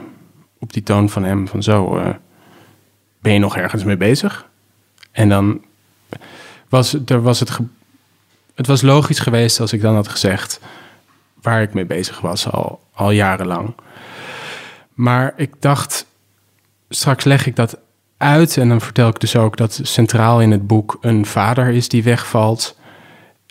op 0.59 0.73
die 0.73 0.83
toon 0.83 1.09
van 1.09 1.25
hem 1.25 1.49
van 1.49 1.63
zo, 1.63 1.97
eh, 1.97 2.09
ben 3.21 3.33
je 3.33 3.39
nog 3.39 3.57
ergens 3.57 3.85
mee 3.85 3.97
bezig? 3.97 4.49
En 5.13 5.29
dan 5.29 5.65
was, 6.69 6.97
er 7.07 7.23
was 7.23 7.41
het, 7.41 7.59
het 8.55 8.67
was 8.67 8.83
logisch 8.83 9.19
geweest 9.19 9.61
als 9.61 9.73
ik 9.73 9.81
dan 9.81 9.95
had 9.95 10.09
gezegd 10.09 10.61
waar 11.43 11.63
ik 11.63 11.75
mee 11.75 11.87
bezig 11.87 12.21
was 12.21 12.51
al, 12.51 12.81
al 12.93 13.11
jarenlang. 13.11 13.75
Maar 14.95 15.33
ik 15.37 15.55
dacht, 15.59 16.07
straks 16.89 17.25
leg 17.25 17.47
ik 17.47 17.57
dat 17.57 17.79
uit 18.17 18.57
en 18.57 18.69
dan 18.69 18.81
vertel 18.81 19.09
ik 19.09 19.21
dus 19.21 19.37
ook 19.37 19.57
dat 19.57 19.81
centraal 19.83 20.41
in 20.41 20.51
het 20.51 20.67
boek 20.67 20.99
een 21.01 21.27
vader 21.27 21.69
is 21.69 21.89
die 21.89 22.03
wegvalt. 22.03 22.79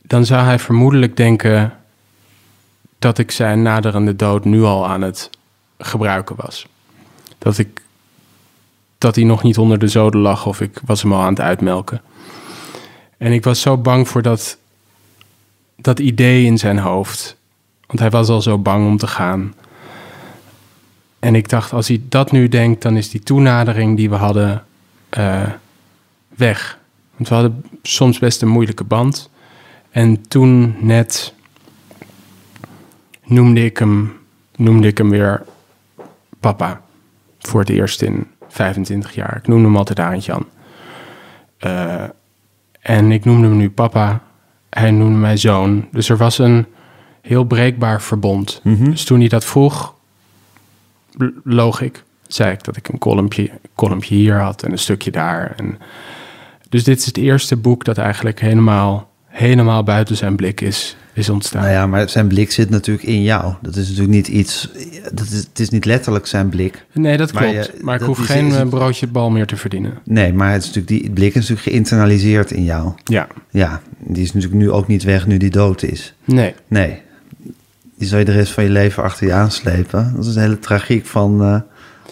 Dan 0.03 0.25
zou 0.25 0.45
hij 0.45 0.59
vermoedelijk 0.59 1.17
denken 1.17 1.78
dat 2.99 3.17
ik 3.17 3.31
zijn 3.31 3.61
naderende 3.61 4.15
dood 4.15 4.45
nu 4.45 4.63
al 4.63 4.87
aan 4.87 5.01
het 5.01 5.29
gebruiken 5.77 6.35
was. 6.35 6.67
Dat 7.37 7.57
ik 7.57 7.81
dat 8.97 9.15
hij 9.15 9.23
nog 9.23 9.43
niet 9.43 9.57
onder 9.57 9.79
de 9.79 9.87
zoden 9.87 10.21
lag 10.21 10.45
of 10.45 10.61
ik 10.61 10.81
was 10.85 11.01
hem 11.01 11.13
al 11.13 11.21
aan 11.21 11.29
het 11.29 11.41
uitmelken. 11.41 12.01
En 13.17 13.31
ik 13.31 13.43
was 13.43 13.61
zo 13.61 13.77
bang 13.77 14.07
voor 14.07 14.21
dat, 14.21 14.57
dat 15.75 15.99
idee 15.99 16.45
in 16.45 16.57
zijn 16.57 16.79
hoofd. 16.79 17.37
Want 17.87 17.99
hij 17.99 18.09
was 18.09 18.29
al 18.29 18.41
zo 18.41 18.57
bang 18.57 18.87
om 18.87 18.97
te 18.97 19.07
gaan. 19.07 19.53
En 21.19 21.35
ik 21.35 21.49
dacht, 21.49 21.73
als 21.73 21.87
hij 21.87 22.01
dat 22.09 22.31
nu 22.31 22.47
denkt, 22.47 22.81
dan 22.81 22.97
is 22.97 23.09
die 23.09 23.23
toenadering 23.23 23.97
die 23.97 24.09
we 24.09 24.15
hadden 24.15 24.65
eh, 25.09 25.49
weg. 26.35 26.79
Want 27.15 27.29
we 27.29 27.35
hadden 27.35 27.63
soms 27.83 28.19
best 28.19 28.41
een 28.41 28.47
moeilijke 28.47 28.83
band. 28.83 29.29
En 29.89 30.27
toen 30.27 30.75
net 30.79 31.33
noemde 33.29 33.65
ik 33.65 33.77
hem, 33.77 34.13
noemde 34.55 34.87
ik 34.87 34.97
hem 34.97 35.09
weer 35.09 35.43
papa. 36.39 36.81
Voor 37.39 37.59
het 37.59 37.69
eerst 37.69 38.01
in 38.01 38.27
25 38.49 39.15
jaar. 39.15 39.37
Ik 39.37 39.47
noemde 39.47 39.63
hem 39.65 39.77
altijd 39.77 39.99
Arend-Jan. 39.99 40.45
Eh, 41.57 42.03
en 42.81 43.11
ik 43.11 43.25
noemde 43.25 43.47
hem 43.47 43.57
nu 43.57 43.69
papa. 43.69 44.21
Hij 44.69 44.91
noemde 44.91 45.17
mij 45.17 45.37
zoon. 45.37 45.87
Dus 45.91 46.09
er 46.09 46.17
was 46.17 46.37
een 46.37 46.65
heel 47.21 47.43
breekbaar 47.43 48.01
verbond. 48.01 48.61
Dus 48.63 49.03
toen 49.05 49.19
hij 49.19 49.27
dat 49.29 49.45
vroeg, 49.45 49.93
l- 51.17 51.25
loog 51.43 51.81
ik. 51.81 52.03
Zei 52.27 52.51
ik 52.51 52.63
dat 52.63 52.75
ik 52.77 52.87
een 52.87 52.97
kolompje, 52.97 53.51
kolompje 53.75 54.15
hier 54.15 54.39
had 54.39 54.63
en 54.63 54.71
een 54.71 54.77
stukje 54.77 55.11
daar. 55.11 55.53
En 55.57 55.79
dus 56.69 56.83
dit 56.83 56.99
is 56.99 57.05
het 57.05 57.17
eerste 57.17 57.55
boek 57.55 57.83
dat 57.85 57.97
eigenlijk 57.97 58.39
helemaal, 58.39 59.09
helemaal 59.25 59.83
buiten 59.83 60.17
zijn 60.17 60.35
blik 60.35 60.61
is, 60.61 60.95
is 61.19 61.29
ontstaan. 61.29 61.61
Nou 61.61 61.73
ja, 61.73 61.87
maar 61.87 62.09
zijn 62.09 62.27
blik 62.27 62.51
zit 62.51 62.69
natuurlijk 62.69 63.07
in 63.07 63.21
jou. 63.21 63.53
Dat 63.61 63.75
is 63.75 63.83
natuurlijk 63.87 64.13
niet 64.13 64.27
iets. 64.27 64.69
Dat 65.13 65.25
is, 65.25 65.37
het 65.37 65.59
is 65.59 65.69
niet 65.69 65.85
letterlijk 65.85 66.25
zijn 66.27 66.49
blik. 66.49 66.85
nee, 66.93 67.17
dat 67.17 67.33
maar 67.33 67.43
klopt. 67.43 67.65
je- 67.65 67.83
maar 67.83 67.95
ik 67.95 68.01
hoef 68.01 68.17
geen 68.25 68.47
is 68.47 68.55
eh, 68.55 68.67
broodje 68.67 69.07
bal 69.07 69.29
meer 69.29 69.45
te 69.45 69.55
verdienen. 69.57 69.93
Nee, 70.03 70.33
maar 70.33 70.51
het 70.51 70.61
is 70.63 70.67
natuurlijk 70.73 71.01
die 71.03 71.11
blik 71.11 71.27
is 71.27 71.33
natuurlijk 71.35 71.61
geïnternaliseerd 71.61 72.51
in 72.51 72.63
jou. 72.63 72.91
Ja, 73.03 73.27
Ja, 73.51 73.81
die 73.97 74.23
is 74.23 74.33
natuurlijk 74.33 74.61
nu 74.61 74.71
ook 74.71 74.87
niet 74.87 75.03
weg 75.03 75.27
nu 75.27 75.37
die 75.37 75.49
dood 75.49 75.83
is. 75.83 76.13
nee. 76.25 76.53
Nee, 76.67 77.01
die 77.97 78.07
zal 78.07 78.19
je 78.19 78.25
de 78.25 78.31
rest 78.31 78.51
van 78.51 78.63
je 78.63 78.69
leven 78.69 79.03
achter 79.03 79.27
je 79.27 79.33
aanslepen. 79.33 80.11
Dat 80.15 80.25
is 80.25 80.33
de 80.33 80.39
hele 80.39 80.59
tragiek 80.59 81.05
van 81.05 81.41
eh, 81.41 81.51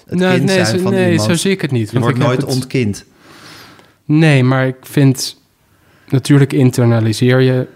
het 0.08 0.20
Nou, 0.20 0.34
kind 0.34 0.46
nee, 0.46 0.56
zijn 0.56 0.78
zo, 0.78 0.84
van 0.84 0.91
nee 0.93 1.12
iemand. 1.12 1.30
zo 1.30 1.36
zie 1.36 1.52
ik 1.52 1.62
het 1.62 1.72
niet. 1.72 1.91
je 1.91 2.00
wordt 2.00 2.17
nooit 2.17 2.41
het- 2.41 2.54
ontkind. 2.56 3.06
Nee, 4.06 4.43
maar 4.43 4.67
ik 4.67 4.76
vind... 4.82 5.36
Natuurlijk 6.10 6.54
internaliseer 6.54 7.39
je 7.41 7.67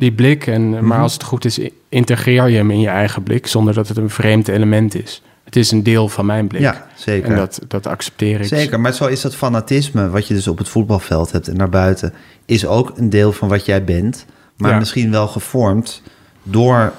die 0.00 0.12
blik. 0.12 0.46
En, 0.46 0.70
Maar 0.70 0.82
Mhm. 0.82 1.00
als 1.00 1.12
het 1.12 1.22
goed 1.22 1.44
is, 1.44 1.58
integreer 1.88 2.48
je 2.48 2.56
hem 2.56 2.70
in 2.70 2.80
je 2.80 2.88
eigen 2.88 3.22
blik... 3.22 3.46
zonder 3.46 3.74
dat 3.74 3.88
het 3.88 3.96
een 3.96 4.10
vreemd 4.10 4.48
element 4.48 4.94
is. 5.04 5.22
het 5.44 5.56
is 5.58 5.70
een 5.70 5.82
deel 5.82 6.08
van 6.08 6.26
mijn 6.26 6.46
blik. 6.46 6.60
Ja, 6.60 6.86
zeker. 6.94 7.30
En 7.30 7.36
dat, 7.36 7.60
dat 7.68 7.86
accepteer 7.86 8.40
ik. 8.40 8.46
Zeker, 8.46 8.80
maar 8.80 8.92
zo 8.92 9.06
is 9.06 9.20
dat 9.20 9.34
fanatisme 9.34 10.10
wat 10.10 10.26
je 10.28 10.34
dus 10.34 10.48
op 10.48 10.58
het 10.58 10.68
voetbalveld 10.68 11.32
hebt 11.32 11.48
en 11.48 11.56
naar 11.56 11.68
buiten, 11.68 12.12
is 12.46 12.66
ook 12.66 12.92
een 12.96 13.10
deel 13.10 13.32
van 13.32 13.48
wat 13.48 13.64
jij 13.64 13.84
bent, 13.84 14.26
maar 14.56 14.70
Ja. 14.70 14.78
misschien 14.78 15.10
wel 15.10 15.26
gevormd 15.28 16.02
door 16.42 16.92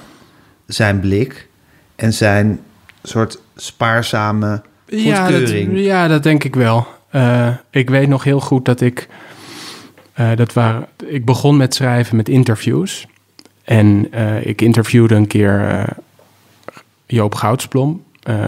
zijn 0.67 0.99
blik 0.99 1.47
en 1.95 2.13
zijn 2.13 2.59
soort 3.03 3.39
spaarzame 3.55 4.61
Ja 4.85 5.27
dat, 5.27 5.33
goedkeuring. 5.37 5.79
ja, 5.79 6.07
dat 6.07 6.23
denk 6.23 6.43
ik 6.43 6.55
wel. 6.55 6.87
Eh, 7.09 7.47
ik 7.71 7.89
weet 7.89 8.07
nog 8.07 8.23
heel 8.23 8.39
goed 8.39 8.65
dat 8.65 8.81
ik... 8.81 9.07
eh, 10.13 10.35
dat 10.35 10.53
waren, 10.53 10.87
ik 11.05 11.25
begon 11.25 11.57
met 11.57 11.75
schrijven 11.75 12.15
met 12.15 12.29
interviews. 12.29 13.07
En 13.63 14.07
eh, 14.11 14.45
ik 14.45 14.61
interviewde 14.61 15.15
een 15.15 15.27
keer 15.27 15.67
eh, 15.67 15.87
Joop 17.05 17.35
Goudsblom, 17.35 18.03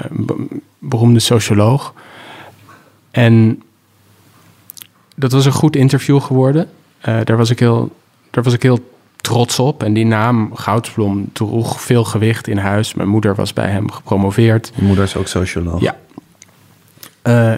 be- 0.09 0.47
beroemde 0.79 1.19
socioloog. 1.19 1.93
En 3.11 3.63
dat 5.15 5.31
was 5.31 5.45
een 5.45 5.51
goed 5.51 5.75
interview 5.75 6.21
geworden. 6.21 6.69
Daar, 7.01 7.37
was 7.37 7.49
ik 7.49 7.59
heel, 7.59 7.95
daar 8.29 8.43
was 8.43 8.53
ik 8.53 8.61
heel 8.61 8.91
trots 9.15 9.59
op. 9.59 9.83
En 9.83 9.93
die 9.93 10.05
naam 10.05 10.55
Goudsblom 10.55 11.29
droeg 11.33 11.81
veel 11.81 12.03
gewicht 12.03 12.47
in 12.47 12.57
huis. 12.57 12.93
Mijn 12.93 13.09
moeder 13.09 13.35
was 13.35 13.53
bij 13.53 13.69
hem 13.69 13.91
gepromoveerd. 13.91 14.71
Je 14.75 14.83
moeder 14.83 15.03
is 15.03 15.15
ook 15.15 15.27
socioloog. 15.27 15.81
Ja. 15.81 15.97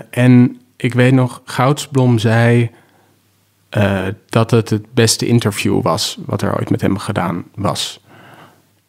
En 0.10 0.62
ik 0.76 0.94
weet 0.94 1.14
nog, 1.14 1.42
Goudsblom 1.46 2.20
zei 2.20 2.72
eh, 3.76 4.02
dat 4.30 4.52
het 4.52 4.70
het 4.70 4.94
beste 4.94 5.26
interview 5.28 5.82
was 5.82 6.18
wat 6.26 6.42
er 6.42 6.58
ooit 6.58 6.70
met 6.70 6.82
hem 6.82 6.98
gedaan 6.98 7.44
was. 7.56 8.04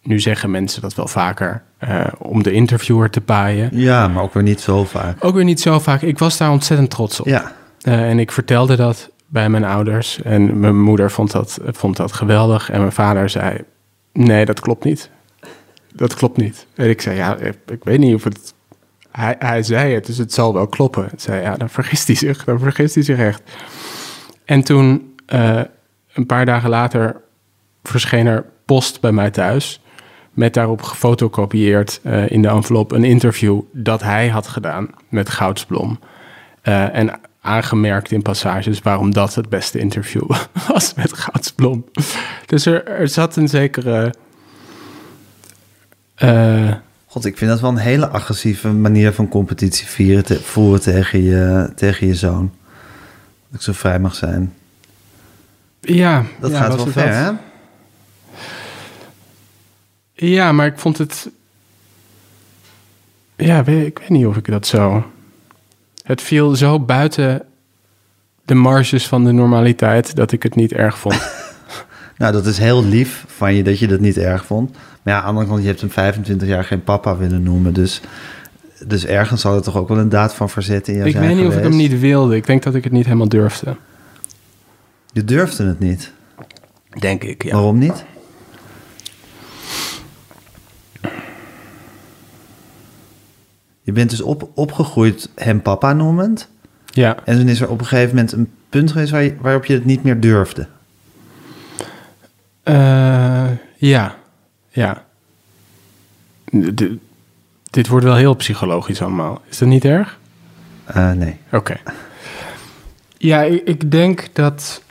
Nu 0.02 0.20
zeggen 0.20 0.50
mensen 0.50 0.82
dat 0.82 0.94
wel 0.94 1.06
vaker 1.08 1.62
eh, 1.78 2.06
om 2.18 2.42
de 2.42 2.52
interviewer 2.52 3.10
te 3.10 3.20
paaien. 3.20 3.68
Ja, 3.72 4.08
maar 4.08 4.22
ook 4.22 4.34
weer 4.34 4.42
niet 4.42 4.60
zo 4.60 4.84
vaak. 4.84 5.24
Ook 5.24 5.34
weer 5.34 5.44
niet 5.44 5.60
zo 5.60 5.78
vaak. 5.78 6.02
Ik 6.02 6.18
was 6.18 6.36
daar 6.36 6.50
ontzettend 6.50 6.90
trots 6.90 7.20
op. 7.20 7.26
Ja, 7.26 7.52
Eh, 7.80 8.08
en 8.10 8.18
ik 8.18 8.32
vertelde 8.32 8.76
dat 8.76 9.10
bij 9.26 9.48
mijn 9.48 9.64
ouders. 9.64 10.22
En 10.22 10.60
mijn 10.60 10.82
moeder 10.82 11.10
vond 11.10 11.30
dat, 11.32 11.58
vond 11.64 11.96
dat 11.96 12.12
geweldig. 12.12 12.70
En 12.70 12.80
mijn 12.80 12.92
vader 12.92 13.28
zei: 13.30 13.58
Nee, 14.12 14.44
dat 14.44 14.60
klopt 14.60 14.84
niet. 14.84 15.10
Dat 15.92 16.14
klopt 16.14 16.36
niet. 16.36 16.66
En 16.74 16.88
ik 16.88 17.00
zei: 17.00 17.16
Ja, 17.16 17.36
ik, 17.36 17.56
ik 17.66 17.84
weet 17.84 17.98
niet 17.98 18.14
of 18.14 18.24
het. 18.24 18.54
Hij, 19.10 19.36
hij 19.38 19.62
zei 19.62 19.94
het, 19.94 20.06
dus 20.06 20.18
het 20.18 20.32
zal 20.32 20.52
wel 20.54 20.66
kloppen. 20.66 21.04
Ik 21.12 21.20
zei: 21.20 21.42
Ja, 21.42 21.56
dan 21.56 21.70
vergist 21.70 22.06
hij 22.06 22.16
zich. 22.16 22.44
Dan 22.44 22.58
vergist 22.58 22.94
hij 22.94 23.04
zich 23.04 23.18
echt. 23.18 23.42
En 24.46 24.62
toen, 24.62 25.14
eh, 25.26 25.60
een 26.12 26.26
paar 26.26 26.46
dagen 26.46 26.70
later, 26.70 27.20
verscheen 27.82 28.26
er 28.26 28.44
post 28.64 29.00
bij 29.00 29.12
mij 29.12 29.30
thuis. 29.30 29.80
Met 30.32 30.54
daarop 30.54 30.82
gefotocopieerd 30.82 32.00
eh, 32.02 32.30
in 32.30 32.42
de 32.42 32.48
envelop 32.48 32.92
een 32.92 33.04
interview 33.04 33.60
dat 33.72 34.02
hij 34.02 34.28
had 34.28 34.46
gedaan 34.46 34.88
met 35.08 35.28
Goudsblom. 35.28 35.98
Eh, 36.62 36.94
en 36.94 37.20
aangemerkt 37.40 38.12
in 38.12 38.22
passages 38.22 38.80
waarom 38.80 39.12
dat 39.12 39.34
het 39.34 39.48
beste 39.48 39.78
interview 39.78 40.30
was 40.68 40.94
met 40.94 41.12
Goudsblom. 41.12 41.84
Dus 42.46 42.66
er, 42.66 42.86
er 42.86 43.08
zat 43.08 43.36
een 43.36 43.48
zekere. 43.48 44.14
god, 47.06 47.24
ik 47.24 47.38
vind 47.38 47.50
dat 47.50 47.60
wel 47.60 47.70
een 47.70 47.76
hele 47.76 48.08
agressieve 48.08 48.68
manier 48.68 49.12
van 49.12 49.28
competitie 49.28 49.86
vieren 49.86 50.24
te, 50.24 50.40
voeren 50.40 50.80
tegen 50.80 51.22
je, 51.22 51.72
tegen 51.74 52.06
je 52.06 52.14
zoon. 52.14 52.52
Ik 53.56 53.62
zo 53.62 53.72
vrij 53.72 53.98
mag 53.98 54.14
zijn. 54.14 54.54
ja, 55.80 56.24
Dat 56.40 56.50
ja, 56.50 56.58
gaat 56.58 56.74
wel 56.76 56.86
ver, 56.86 57.06
dat? 57.06 57.14
hè? 57.14 57.30
Ja, 60.12 60.52
maar 60.52 60.66
ik 60.66 60.78
vond 60.78 60.98
het. 60.98 61.28
Ja, 63.36 63.66
ik 63.66 63.98
weet 63.98 64.08
niet 64.08 64.26
of 64.26 64.36
ik 64.36 64.46
dat 64.46 64.66
zo. 64.66 65.10
Het 66.02 66.22
viel 66.22 66.56
zo 66.56 66.80
buiten 66.80 67.42
de 68.44 68.54
marges 68.54 69.06
van 69.08 69.24
de 69.24 69.32
normaliteit 69.32 70.16
dat 70.16 70.32
ik 70.32 70.42
het 70.42 70.54
niet 70.54 70.72
erg 70.72 70.98
vond. 70.98 71.20
Nou, 72.18 72.32
dat 72.32 72.46
is 72.46 72.58
heel 72.58 72.84
lief 72.84 73.24
van 73.26 73.54
je 73.54 73.62
dat 73.62 73.78
je 73.78 73.86
dat 73.86 74.00
niet 74.00 74.18
erg 74.18 74.46
vond. 74.46 74.70
Maar 75.02 75.14
ja, 75.14 75.20
aan 75.20 75.22
de 75.22 75.28
andere 75.28 75.46
kant, 75.46 75.60
je 75.60 75.66
hebt 75.66 75.80
hem 75.80 75.90
25 75.90 76.48
jaar 76.48 76.64
geen 76.64 76.84
papa 76.84 77.16
willen 77.16 77.42
noemen. 77.42 77.72
Dus, 77.72 78.00
dus 78.86 79.04
ergens 79.06 79.40
zal 79.40 79.54
er 79.54 79.62
toch 79.62 79.76
ook 79.76 79.88
wel 79.88 79.98
een 79.98 80.08
daad 80.08 80.34
van 80.34 80.50
verzet 80.50 80.88
in 80.88 80.94
jou 80.94 81.06
ik 81.06 81.12
zijn 81.14 81.26
weet 81.26 81.36
niet 81.36 81.46
of 81.46 81.56
ik 81.56 81.62
hem 81.62 81.76
niet 81.76 81.98
wilde. 82.00 82.36
Ik 82.36 82.46
denk 82.46 82.62
dat 82.62 82.74
ik 82.74 82.84
het 82.84 82.92
niet 82.92 83.04
helemaal 83.04 83.28
durfde. 83.28 83.76
Je 85.12 85.24
durfde 85.24 85.64
het 85.66 85.78
niet. 85.78 86.12
Denk 86.98 87.22
ik, 87.24 87.42
ja. 87.42 87.52
Waarom 87.52 87.78
niet? 87.78 88.04
Je 93.82 93.92
bent 93.92 94.10
dus 94.10 94.20
op, 94.20 94.50
opgegroeid 94.54 95.30
hem 95.34 95.62
papa 95.62 95.92
noemend. 95.92 96.48
Ja. 96.84 97.16
En 97.24 97.38
toen 97.38 97.48
is 97.48 97.60
er 97.60 97.68
op 97.68 97.80
een 97.80 97.86
gegeven 97.86 98.14
moment 98.14 98.32
een 98.32 98.50
punt 98.68 98.92
geweest 98.92 99.10
waar 99.10 99.22
je- 99.22 99.36
waarop 99.40 99.64
je 99.64 99.74
het 99.74 99.84
niet 99.84 100.02
meer 100.02 100.20
durfde. 100.20 100.66
Eh, 102.62 103.50
ja, 103.76 104.16
ja. 104.68 105.04
D- 106.74 106.82
dit 107.76 107.88
wordt 107.88 108.04
wel 108.04 108.14
heel 108.14 108.34
psychologisch 108.34 109.02
allemaal. 109.02 109.42
Is 109.48 109.58
dat 109.58 109.68
niet 109.68 109.84
erg? 109.84 110.18
Eh, 110.84 111.12
nee. 111.12 111.38
Oké. 111.52 111.76
Ja, 113.18 113.42
ik, 113.42 113.62
ik 113.64 113.90
denk 113.90 114.28
dat 114.32 114.82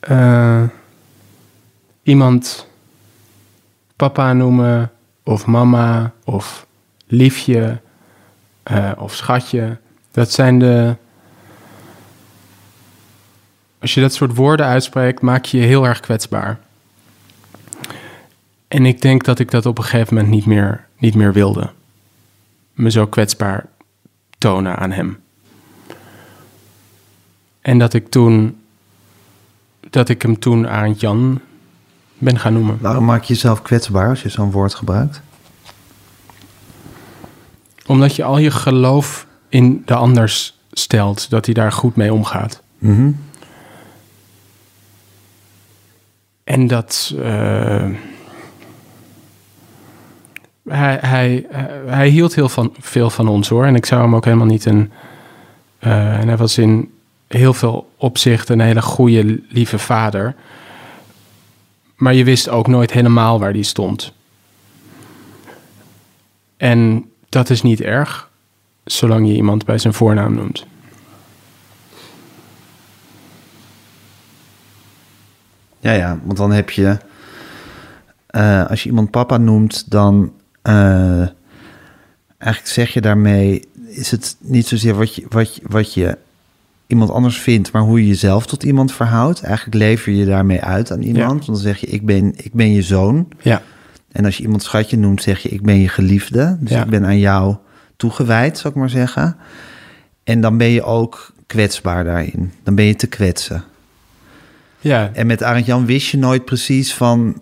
eh, 0.00 0.62
iemand 2.02 2.66
papa 3.96 4.32
noemen 4.32 4.90
of 5.22 5.46
mama 5.46 6.12
of 6.24 6.66
liefje 7.06 7.80
eh, 8.62 8.92
of 8.96 9.14
schatje, 9.14 9.76
dat 10.10 10.30
zijn 10.32 10.58
de. 10.58 10.96
Als 13.78 13.94
je 13.94 14.00
dat 14.00 14.14
soort 14.14 14.34
woorden 14.34 14.66
uitspreekt, 14.66 15.20
maak 15.20 15.44
je 15.44 15.58
je 15.58 15.66
heel 15.66 15.86
erg 15.86 16.00
kwetsbaar. 16.00 16.58
En 18.68 18.86
ik 18.86 19.02
denk 19.02 19.24
dat 19.24 19.38
ik 19.38 19.50
dat 19.50 19.66
op 19.66 19.78
een 19.78 19.84
gegeven 19.84 20.14
moment 20.14 20.32
niet 20.32 20.46
meer, 20.46 20.86
niet 20.98 21.14
meer 21.14 21.32
wilde. 21.32 21.70
Me 22.72 22.90
zo 22.90 23.06
kwetsbaar 23.06 23.66
tonen 24.38 24.76
aan 24.76 24.90
hem. 24.90 25.20
En 27.60 27.78
dat 27.78 27.94
ik 27.94 28.08
toen, 28.08 28.60
dat 29.90 30.08
ik 30.08 30.22
hem 30.22 30.38
toen 30.38 30.68
aan 30.68 30.92
Jan 30.92 31.40
ben 32.18 32.38
gaan 32.38 32.52
noemen. 32.52 32.78
Waarom 32.80 33.04
maak 33.04 33.22
je 33.22 33.32
jezelf 33.32 33.62
kwetsbaar 33.62 34.08
als 34.08 34.22
je 34.22 34.28
zo'n 34.28 34.50
woord 34.50 34.74
gebruikt? 34.74 35.20
Omdat 37.86 38.16
je 38.16 38.24
al 38.24 38.38
je 38.38 38.50
geloof 38.50 39.26
in 39.48 39.82
de 39.84 39.94
anders 39.94 40.58
stelt, 40.72 41.30
dat 41.30 41.44
hij 41.44 41.54
daar 41.54 41.72
goed 41.72 41.96
mee 41.96 42.12
omgaat. 42.12 42.62
Mhm. 42.78 43.10
En 46.44 46.66
dat. 46.66 47.14
eh, 47.18 47.90
hij, 50.68 50.98
hij, 51.00 51.46
hij 51.86 52.08
hield 52.08 52.34
heel 52.34 52.48
van, 52.48 52.74
veel 52.78 53.10
van 53.10 53.28
ons 53.28 53.48
hoor. 53.48 53.64
En 53.64 53.74
ik 53.74 53.86
zou 53.86 54.02
hem 54.02 54.14
ook 54.14 54.24
helemaal 54.24 54.46
niet 54.46 54.64
een. 54.64 54.90
eh, 55.78 56.18
en 56.20 56.28
hij 56.28 56.36
was 56.36 56.58
in 56.58 56.90
heel 57.26 57.54
veel 57.54 57.90
opzichten 57.96 58.58
een 58.58 58.66
hele 58.66 58.82
goede, 58.82 59.40
lieve 59.48 59.78
vader. 59.78 60.34
Maar 61.96 62.14
je 62.14 62.24
wist 62.24 62.48
ook 62.48 62.66
nooit 62.66 62.92
helemaal 62.92 63.38
waar 63.38 63.52
die 63.52 63.62
stond. 63.62 64.12
En 66.56 67.10
dat 67.28 67.50
is 67.50 67.62
niet 67.62 67.80
erg, 67.80 68.30
zolang 68.84 69.26
je 69.26 69.34
iemand 69.34 69.64
bij 69.64 69.78
zijn 69.78 69.94
voornaam 69.94 70.34
noemt. 70.34 70.66
Ja, 75.80 75.92
ja, 75.92 76.18
want 76.22 76.38
dan 76.38 76.52
heb 76.52 76.70
je... 76.70 76.98
eh, 78.26 78.66
als 78.66 78.82
je 78.82 78.88
iemand 78.88 79.10
papa 79.10 79.36
noemt, 79.36 79.90
dan... 79.90 80.32
eh, 80.66 81.28
eigenlijk 82.38 82.72
zeg 82.72 82.92
je 82.92 83.00
daarmee... 83.00 83.62
is 83.88 84.10
het 84.10 84.36
niet 84.40 84.66
zozeer 84.66 84.94
wat 84.94 85.14
je, 85.14 85.26
wat, 85.28 85.54
je, 85.54 85.62
wat 85.68 85.94
je 85.94 86.18
iemand 86.86 87.10
anders 87.10 87.38
vindt... 87.38 87.72
maar 87.72 87.82
hoe 87.82 88.00
je 88.00 88.06
jezelf 88.06 88.46
tot 88.46 88.62
iemand 88.62 88.92
verhoudt. 88.92 89.42
Eigenlijk 89.42 89.76
lever 89.76 90.12
je 90.12 90.24
daarmee 90.24 90.60
uit 90.62 90.90
aan 90.90 91.02
iemand. 91.02 91.16
Ja. 91.22 91.26
Want 91.28 91.46
dan 91.46 91.56
zeg 91.56 91.78
je, 91.78 91.86
ik 91.86 92.06
ben, 92.06 92.32
ik 92.36 92.52
ben 92.52 92.72
je 92.72 92.82
zoon. 92.82 93.28
Ja, 93.42 93.62
En 94.12 94.24
als 94.24 94.36
je 94.36 94.42
iemand 94.42 94.62
schatje 94.62 94.96
noemt, 94.98 95.22
zeg 95.22 95.38
je, 95.40 95.48
ik 95.48 95.62
ben 95.62 95.76
je 95.78 95.88
geliefde. 95.88 96.56
Dus 96.60 96.70
Ja. 96.70 96.82
ik 96.82 96.90
ben 96.90 97.04
aan 97.04 97.18
jou 97.18 97.56
toegewijd, 97.96 98.58
zou 98.58 98.74
ik 98.74 98.80
maar 98.80 98.90
zeggen. 98.90 99.36
En 100.24 100.40
dan 100.40 100.56
ben 100.58 100.68
je 100.68 100.82
ook 100.82 101.32
kwetsbaar 101.46 102.04
daarin. 102.04 102.52
Dan 102.62 102.74
ben 102.74 102.84
je 102.84 102.94
te 102.96 103.06
kwetsen. 103.06 103.64
ja, 104.80 105.10
En 105.12 105.26
met 105.26 105.42
Arend 105.42 105.66
Jan 105.66 105.86
wist 105.86 106.08
je 106.10 106.16
nooit 106.18 106.44
precies 106.44 106.94
van. 106.94 107.40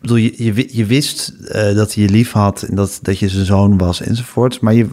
Bedoel, 0.00 0.16
je, 0.16 0.44
je, 0.44 0.52
wi- 0.52 0.68
je 0.72 0.84
wist 0.84 1.28
eh, 1.28 1.74
dat 1.74 1.94
hij 1.94 2.02
je 2.04 2.10
lief 2.10 2.32
had 2.32 2.62
en 2.62 2.74
dat, 2.74 2.98
dat 3.02 3.18
je 3.18 3.28
zijn 3.28 3.44
zoon 3.44 3.78
was 3.78 4.00
enzovoorts. 4.00 4.60
Maar 4.60 4.74
je, 4.74 4.88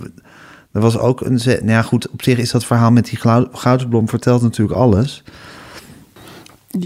er 0.71 0.81
was 0.81 0.97
ook 0.97 1.21
een. 1.21 1.39
Nou 1.45 1.69
ja, 1.69 1.81
goed, 1.81 2.09
op 2.09 2.23
zich 2.23 2.37
is 2.37 2.51
dat 2.51 2.65
verhaal 2.65 2.91
met 2.91 3.05
die 3.05 3.19
Goudsblom 3.51 4.09
vertelt 4.09 4.41
natuurlijk 4.41 4.79
alles. 4.79 5.23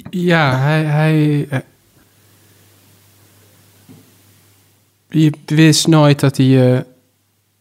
Ja, 0.10 0.58
hij, 0.60 0.84
hij. 0.84 1.48
eh, 1.50 1.60
je 5.10 5.32
wist 5.46 5.88
nooit 5.88 6.20
dat 6.20 6.38
hij 6.38 6.46
je... 6.46 6.86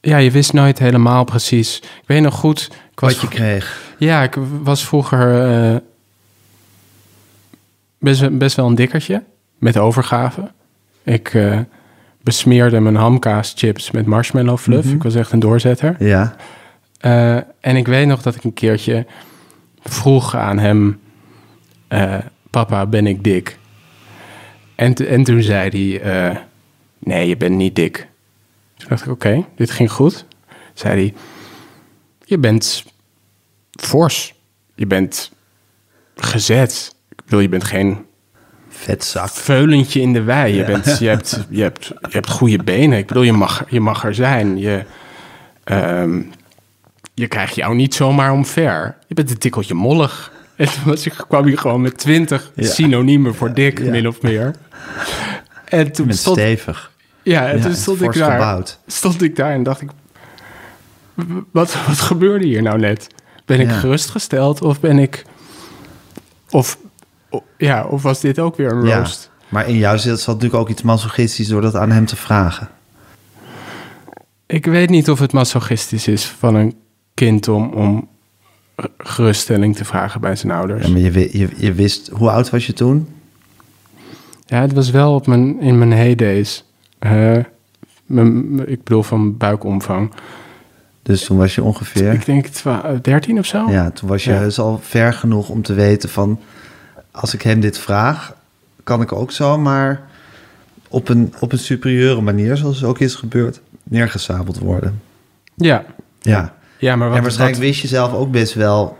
ja, 0.00 0.16
je 0.16 0.30
wist 0.30 0.52
nooit 0.52 0.78
helemaal 0.78 1.24
precies. 1.24 1.76
Ik 1.76 2.02
weet 2.06 2.22
nog 2.22 2.34
goed... 2.34 2.70
Wat 2.94 3.20
je 3.20 3.28
kreeg. 3.28 3.94
Ja, 3.98 4.22
ik 4.22 4.36
was 4.62 4.84
vroeger 4.86 5.44
eh, 5.50 5.76
best, 7.98 8.38
best 8.38 8.56
wel 8.56 8.66
een 8.66 8.74
dikkertje 8.74 9.22
met 9.60 9.76
overgave. 9.76 10.50
Ik 11.02 11.34
eh, 11.34 11.58
besmeerde 12.22 12.80
mijn 12.80 12.94
hamkaaschips 12.94 13.90
met 13.90 14.06
marshmallow 14.06 14.58
fluff. 14.58 14.86
Mhm. 14.86 14.94
Ik 14.94 15.02
was 15.02 15.14
echt 15.14 15.32
een 15.32 15.40
doorzetter. 15.40 15.96
Ja. 15.98 16.36
Eh, 17.00 17.36
en 17.36 17.76
ik 17.76 17.86
weet 17.86 18.06
nog 18.06 18.22
dat 18.22 18.34
ik 18.34 18.44
een 18.44 18.52
keertje 18.52 19.06
vroeg 19.82 20.36
aan 20.36 20.58
hem... 20.58 21.00
eh, 21.88 22.18
papa, 22.50 22.86
ben 22.86 23.06
ik 23.06 23.24
dik? 23.24 23.58
En, 24.74 24.94
en 24.94 25.24
toen 25.24 25.42
zei 25.42 26.00
hij... 26.00 26.42
nee, 26.98 27.28
je 27.28 27.36
bent 27.36 27.56
niet 27.56 27.74
dik. 27.74 28.08
Toen 28.76 28.88
dacht 28.88 29.04
ik, 29.04 29.10
oké, 29.10 29.44
dit 29.56 29.70
ging 29.70 29.90
goed. 29.90 30.24
Zei 30.74 30.94
hij... 30.94 31.14
Je 32.24 32.38
bent 32.38 32.84
fors. 33.70 34.34
Je 34.74 34.86
bent 34.86 35.32
gezet. 36.16 36.94
Ik 37.08 37.24
bedoel, 37.24 37.40
je 37.40 37.48
bent 37.48 37.64
geen 37.64 38.04
Vetzak. 38.80 39.28
veulentje 39.30 40.00
in 40.00 40.12
de 40.12 40.22
wei. 40.22 40.52
Je, 40.54 40.60
Ja. 40.60 40.66
bent, 40.66 40.98
je, 40.98 41.08
hebt, 41.08 41.46
je, 41.48 41.62
hebt, 41.62 41.86
je 41.86 42.08
hebt 42.10 42.30
goede 42.30 42.62
benen. 42.62 42.98
Ik 42.98 43.06
bedoel, 43.06 43.22
je 43.22 43.32
mag, 43.32 43.64
je 43.68 43.80
mag 43.80 44.04
er 44.04 44.14
zijn. 44.14 44.58
Je, 44.58 44.84
ehm, 45.64 46.22
je 47.14 47.26
krijgt 47.26 47.54
jou 47.54 47.74
niet 47.74 47.94
zomaar 47.94 48.32
omver. 48.32 48.96
Je 49.06 49.14
bent 49.14 49.30
een 49.30 49.38
tikkeltje 49.38 49.74
mollig. 49.74 50.32
En 50.56 50.66
toen 50.66 50.82
was 50.84 51.06
ik, 51.06 51.24
kwam 51.28 51.48
je 51.48 51.56
gewoon 51.56 51.80
met 51.80 51.98
twintig 51.98 52.52
Ja. 52.54 52.66
synoniemen 52.68 53.34
voor 53.34 53.54
dik, 53.54 53.78
Ja. 53.78 53.90
min 53.90 54.08
of 54.08 54.22
meer. 54.22 54.54
En 55.64 55.92
toen 55.92 56.06
Met 56.06 56.16
stond, 56.18 56.36
stevig. 56.36 56.92
ja, 57.22 57.48
en 57.50 57.60
toen 57.60 57.70
en 57.70 57.76
stond 57.76 58.02
ik 58.02 58.12
daar. 58.12 58.30
gebouwd. 58.30 58.78
Stond 58.86 59.22
ik 59.22 59.36
daar 59.36 59.52
en 59.52 59.62
dacht 59.62 59.80
ik, 59.80 59.90
wat, 61.52 61.76
wat 61.86 61.98
gebeurde 62.00 62.46
hier 62.46 62.62
nou 62.62 62.78
net? 62.78 63.06
Ben 63.44 63.60
ik 63.60 63.70
gerustgesteld 63.70 64.62
of 64.62 64.80
ben 64.80 64.98
ik... 64.98 65.24
Of, 66.50 66.78
ja, 67.56 67.84
of 67.84 68.02
was 68.02 68.20
dit 68.20 68.38
ook 68.38 68.56
weer 68.56 68.72
een 68.72 68.86
Ja. 68.86 68.98
roast? 68.98 69.30
Maar 69.48 69.68
in 69.68 69.76
jou 69.76 69.98
zit 69.98 70.20
zat 70.20 70.34
natuurlijk 70.34 70.62
ook 70.62 70.68
iets 70.68 70.82
masochistisch 70.82 71.48
door 71.48 71.60
dat 71.60 71.74
aan 71.74 71.90
hem 71.90 72.06
te 72.06 72.16
vragen. 72.16 72.68
Ik 74.46 74.66
weet 74.66 74.90
niet 74.90 75.10
of 75.10 75.18
het 75.18 75.32
masochistisch 75.32 76.08
is 76.08 76.26
van 76.26 76.54
een 76.54 76.74
kind 77.14 77.48
om, 77.48 77.68
om 77.72 78.08
geruststelling 78.98 79.76
te 79.76 79.84
vragen 79.84 80.20
bij 80.20 80.36
zijn 80.36 80.52
ouders. 80.52 80.86
Ja, 80.86 80.92
maar 80.92 81.00
je, 81.00 81.38
je, 81.38 81.48
je 81.56 81.72
wist, 81.72 82.08
hoe 82.12 82.30
oud 82.30 82.50
was 82.50 82.66
je 82.66 82.72
toen? 82.72 83.08
Ja, 84.46 84.60
het 84.60 84.72
was 84.72 84.90
wel 84.90 85.14
op 85.14 85.26
mijn, 85.26 85.60
in 85.60 85.78
mijn 85.78 85.92
heydays. 85.92 86.64
Mijn, 88.06 88.68
ik 88.68 88.84
bedoel 88.84 89.02
van 89.02 89.36
buikomvang. 89.36 90.12
Dus 91.02 91.24
toen 91.24 91.36
was 91.38 91.54
je 91.54 91.62
ongeveer... 91.62 92.12
Ik 92.12 92.24
denk 92.24 92.46
twa- 92.46 92.98
13 93.02 93.38
of 93.38 93.46
zo. 93.46 93.70
Ja, 93.70 93.90
toen 93.90 94.08
was 94.08 94.24
je 94.24 94.30
Ja. 94.30 94.36
heus 94.36 94.58
al 94.58 94.78
ver 94.82 95.12
genoeg 95.12 95.48
om 95.48 95.62
te 95.62 95.72
weten 95.74 96.08
van... 96.08 96.38
als 97.20 97.35
ik 97.35 97.42
hem 97.42 97.61
dit 97.61 97.78
vraag, 97.78 98.35
kan 98.85 99.02
ik 99.02 99.12
ook 99.12 99.30
zomaar 99.33 100.00
op 100.88 101.09
een, 101.09 101.35
op 101.40 101.52
een 101.52 101.59
superieure 101.59 102.20
manier... 102.20 102.56
zoals 102.56 102.85
ook 102.85 102.98
is 102.98 103.14
gebeurd, 103.14 103.61
neergesabeld 103.83 104.59
worden. 104.59 105.02
Ja, 105.54 105.85
Ja, 106.20 106.54
ja 106.78 106.96
maar 106.96 107.09
wat, 107.09 107.16
en 107.16 107.22
waarschijnlijk 107.22 107.59
wat- 107.59 107.68
wist 107.68 107.80
je 107.80 107.88
zelf 107.88 108.12
ook 108.12 108.30
best 108.30 108.54
wel 108.54 108.98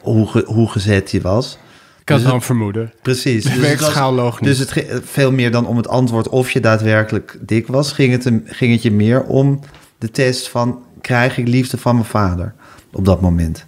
hoe, 0.00 0.26
ge- 0.28 0.44
hoe 0.46 0.68
gezet 0.70 1.10
je 1.10 1.20
was. 1.20 1.58
ik 2.00 2.08
had 2.08 2.16
dus 2.18 2.26
het- 2.26 2.34
een 2.34 2.42
vermoeden. 2.42 2.92
Precies. 3.02 3.44
Het 3.48 3.80
was- 3.80 4.30
niet. 4.40 4.48
Dus 4.48 4.58
het 4.58 4.70
ging 4.72 4.86
veel 5.04 5.32
meer 5.32 5.50
dan 5.50 5.66
om 5.66 5.76
het 5.76 5.88
antwoord 5.88 6.28
of 6.28 6.50
je 6.50 6.60
daadwerkelijk 6.60 7.38
dik 7.40 7.66
was... 7.66 7.92
ging 7.92 8.12
het, 8.12 8.30
ging 8.44 8.72
het 8.72 8.82
je 8.82 8.90
meer 8.92 9.22
om 9.22 9.60
de 9.98 10.10
test 10.10 10.48
van... 10.48 10.82
krijg 11.00 11.38
ik 11.38 11.48
liefde 11.48 11.78
van 11.78 11.94
mijn 11.94 12.06
vader 12.06 12.54
op 12.92 13.04
dat 13.04 13.20
moment? 13.20 13.64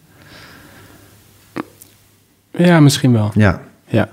Ja, 2.56 2.80
misschien 2.80 3.12
wel. 3.12 3.30
Ja. 3.34 3.60
Ja. 3.88 4.08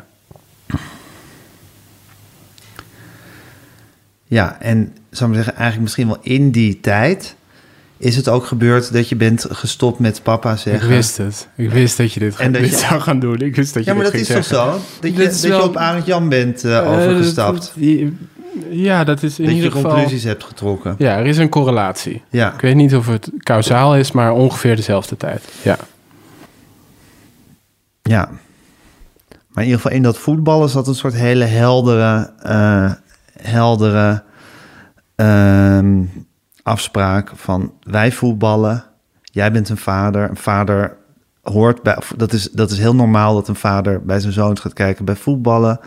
Ja, 4.25 4.57
en 4.59 4.95
zou 5.09 5.29
ik 5.29 5.35
zeggen, 5.35 5.53
eigenlijk 5.55 5.81
misschien 5.83 6.07
wel 6.07 6.17
in 6.21 6.51
die 6.51 6.79
tijd 6.79 7.35
is 7.97 8.15
het 8.15 8.29
ook 8.29 8.45
gebeurd 8.45 8.93
dat 8.93 9.09
je 9.09 9.15
bent 9.15 9.45
gestopt 9.49 9.99
met 9.99 10.23
papa 10.23 10.55
zeggen. 10.55 10.83
Ik 10.89 10.95
wist 10.95 11.17
het. 11.17 11.47
Ik 11.55 11.69
wist 11.71 11.97
dat 11.97 12.13
je 12.13 12.19
dit, 12.19 12.35
En 12.35 12.51
dat 12.51 12.61
dit 12.61 12.71
je- 12.71 12.77
zou 12.77 13.01
gaan 13.01 13.19
doen. 13.19 13.39
Ik 13.39 13.55
wist 13.55 13.73
dat 13.73 13.83
je 13.83 13.89
Ja, 13.89 13.95
maar 13.95 14.05
dat 14.05 14.13
is 14.13 14.27
toch 14.27 14.43
zo? 14.45 14.79
Dat 15.01 15.11
je, 15.15 15.23
dat 15.23 15.41
je 15.41 15.63
op 15.63 15.77
Arend 15.77 16.05
Jan 16.05 16.29
bent 16.29 16.63
eh, 16.63 16.77
Eh, 16.77 16.91
overgestapt. 16.91 17.71
dat- 17.75 17.83
ja, 18.69 19.03
dat 19.03 19.23
is 19.23 19.39
in 19.39 19.45
dat 19.45 19.53
je 19.53 19.59
ieder 19.61 19.71
geval... 19.77 19.91
conclusies 19.91 20.23
hebt 20.23 20.43
getrokken. 20.43 20.95
Ja, 20.97 21.17
er 21.17 21.25
is 21.25 21.37
een 21.37 21.49
correlatie. 21.49 22.21
Ja. 22.29 22.53
Ik 22.53 22.61
weet 22.61 22.75
niet 22.75 22.95
of 22.95 23.07
het 23.07 23.29
kausaal 23.37 23.95
is, 23.95 24.11
maar 24.11 24.31
ongeveer 24.31 24.75
dezelfde 24.75 25.17
tijd. 25.17 25.43
Ja. 25.61 25.77
ja. 28.01 28.29
Maar 29.53 29.63
in 29.63 29.69
ieder 29.69 29.81
geval 29.81 29.97
in 29.97 30.03
dat 30.03 30.17
voetballen 30.17 30.69
zat 30.69 30.87
een 30.87 30.95
soort 30.95 31.13
hele 31.13 31.45
heldere, 31.45 32.33
eh, 32.41 32.91
heldere 33.41 34.23
ehm, 35.15 36.03
afspraak 36.63 37.31
van 37.35 37.73
wij 37.83 38.11
voetballen, 38.11 38.83
jij 39.21 39.51
bent 39.51 39.69
een 39.69 39.77
vader. 39.77 40.29
Een 40.29 40.37
vader 40.37 40.97
hoort 41.41 41.83
bij, 41.83 41.97
dat 42.17 42.33
is, 42.33 42.49
dat 42.51 42.71
is 42.71 42.77
heel 42.77 42.95
normaal 42.95 43.33
dat 43.33 43.47
een 43.47 43.55
vader 43.55 44.01
bij 44.05 44.19
zijn 44.19 44.33
zoon 44.33 44.57
gaat 44.57 44.73
kijken 44.73 45.05
bij 45.05 45.15
voetballen. 45.15 45.79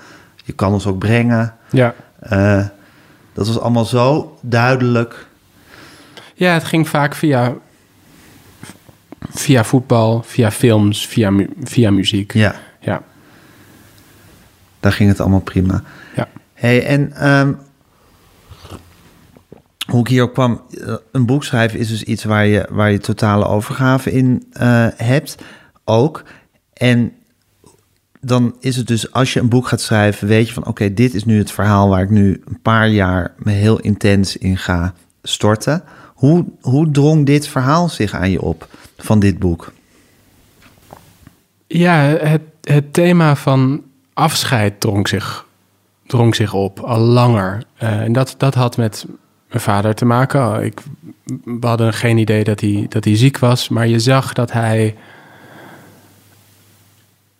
Je 0.44 0.53
kan 0.53 0.72
ons 0.72 0.87
ook 0.87 0.98
brengen. 0.98 1.55
Ja. 1.70 1.94
Eh, 2.20 2.66
dat 3.33 3.46
was 3.46 3.59
allemaal 3.61 3.85
zo 3.85 4.38
duidelijk. 4.40 5.27
ja, 6.35 6.53
het 6.53 6.64
ging 6.64 6.88
vaak 6.88 7.14
via, 7.14 7.55
via 9.31 9.64
voetbal, 9.64 10.22
via 10.22 10.50
films, 10.50 11.07
via, 11.07 11.33
via 11.62 11.90
muziek. 11.90 12.33
Ja. 12.33 12.55
Daar 14.85 14.92
ging 14.92 15.09
het 15.09 15.20
allemaal 15.20 15.40
prima. 15.40 15.83
Ja. 16.16 16.29
Hey, 16.55 16.87
en 16.87 17.12
ehm, 17.12 17.53
hoe 19.87 20.01
ik 20.01 20.09
hierop 20.09 20.33
kwam, 20.33 20.62
eh, 20.70 20.94
een 21.12 21.27
boek 21.27 21.44
schrijven 21.44 21.79
is 21.79 21.88
dus 21.88 22.03
iets 22.03 22.25
waar 22.25 22.47
je, 22.47 22.66
waar 22.70 22.90
je 22.90 22.99
totale 22.99 23.47
overgave 23.47 24.12
in 24.12 24.47
eh, 24.53 24.87
hebt, 24.97 25.37
ook. 25.85 26.25
En 26.73 27.12
dan 28.20 28.57
is 28.61 28.77
het 28.77 28.87
dus, 28.87 29.12
als 29.12 29.33
je 29.33 29.40
een 29.40 29.49
boek 29.49 29.68
gaat 29.68 29.81
schrijven, 29.81 30.29
weet 30.29 30.47
je 30.47 30.55
van, 30.55 30.66
oké, 30.66 30.94
dit 30.94 31.14
is 31.14 31.25
nu 31.25 31.38
het 31.38 31.51
verhaal 31.51 31.88
waar 31.88 32.03
ik 32.03 32.11
nu 32.11 32.42
een 32.44 32.61
paar 32.62 32.88
jaar 32.88 33.35
me 33.37 33.51
heel 33.51 33.81
intens 33.81 34.37
in 34.37 34.59
ga 34.59 34.94
storten. 35.23 35.83
Hoe, 36.14 36.44
hoe 36.61 36.90
drong 36.90 37.27
dit 37.27 37.49
verhaal 37.49 37.88
zich 37.88 38.14
aan 38.14 38.31
je 38.31 38.42
op 38.42 38.68
van 38.97 39.20
dit 39.20 39.38
boek? 39.38 39.73
Ja, 41.66 42.03
het, 42.03 42.42
het 42.61 42.92
thema 42.92 43.37
van 43.37 43.83
afscheid 44.14 44.81
drong 44.81 45.09
zich, 45.09 45.46
drong 46.07 46.35
zich 46.35 46.53
op 46.53 46.81
al 46.81 46.98
langer. 46.98 47.62
Eh, 47.77 48.00
en 48.00 48.12
dat, 48.12 48.35
dat 48.38 48.55
had 48.55 48.77
met 48.77 49.07
mijn 49.48 49.61
vader 49.61 49.94
te 49.94 50.05
maken. 50.05 50.64
Ik, 50.64 50.81
we 51.44 51.66
hadden 51.66 51.92
geen 51.92 52.18
idee 52.18 52.44
dat 52.44 52.61
hij, 52.61 52.87
dat 52.88 53.05
hij 53.05 53.16
ziek 53.16 53.38
was, 53.38 53.68
maar 53.68 53.87
je 53.87 53.98
zag 53.98 54.33
dat 54.33 54.53
hij 54.53 54.96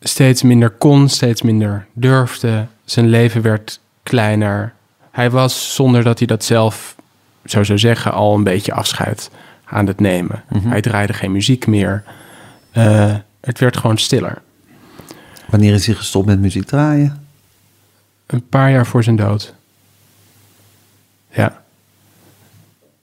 steeds 0.01 0.43
minder 0.43 0.71
kon, 0.71 1.09
steeds 1.09 1.43
minder 1.43 1.87
durfde. 1.93 2.67
Zijn 2.85 3.09
leven 3.09 3.43
werd 3.43 3.81
kleiner. 4.03 4.73
Hij 5.11 5.31
was, 5.31 5.75
zonder 5.75 6.03
dat 6.03 6.19
hij 6.19 6.27
dat 6.27 6.45
zelf 6.45 6.97
zou 7.45 7.65
zo 7.65 7.77
zeggen, 7.77 8.13
al 8.13 8.35
een 8.35 8.45
beetje 8.45 8.73
afscheid 8.73 9.31
aan 9.65 9.87
het 9.87 10.01
nemen. 10.01 10.45
Hij 10.63 10.81
draaide 10.81 11.13
geen 11.13 11.33
muziek 11.33 11.67
meer. 11.67 12.05
Eh, 12.71 13.15
het 13.41 13.59
werd 13.59 13.77
gewoon 13.77 13.99
stiller. 13.99 14.43
Wanneer 15.55 15.75
is 15.75 15.87
hij 15.87 15.95
gestopt 15.95 16.27
met 16.27 16.41
muziek 16.41 16.67
draaien? 16.67 17.27
Een 18.27 18.49
paar 18.49 18.71
jaar 18.71 18.87
voor 18.87 19.03
zijn 19.05 19.17
dood. 19.17 19.55
Ja. 21.31 21.63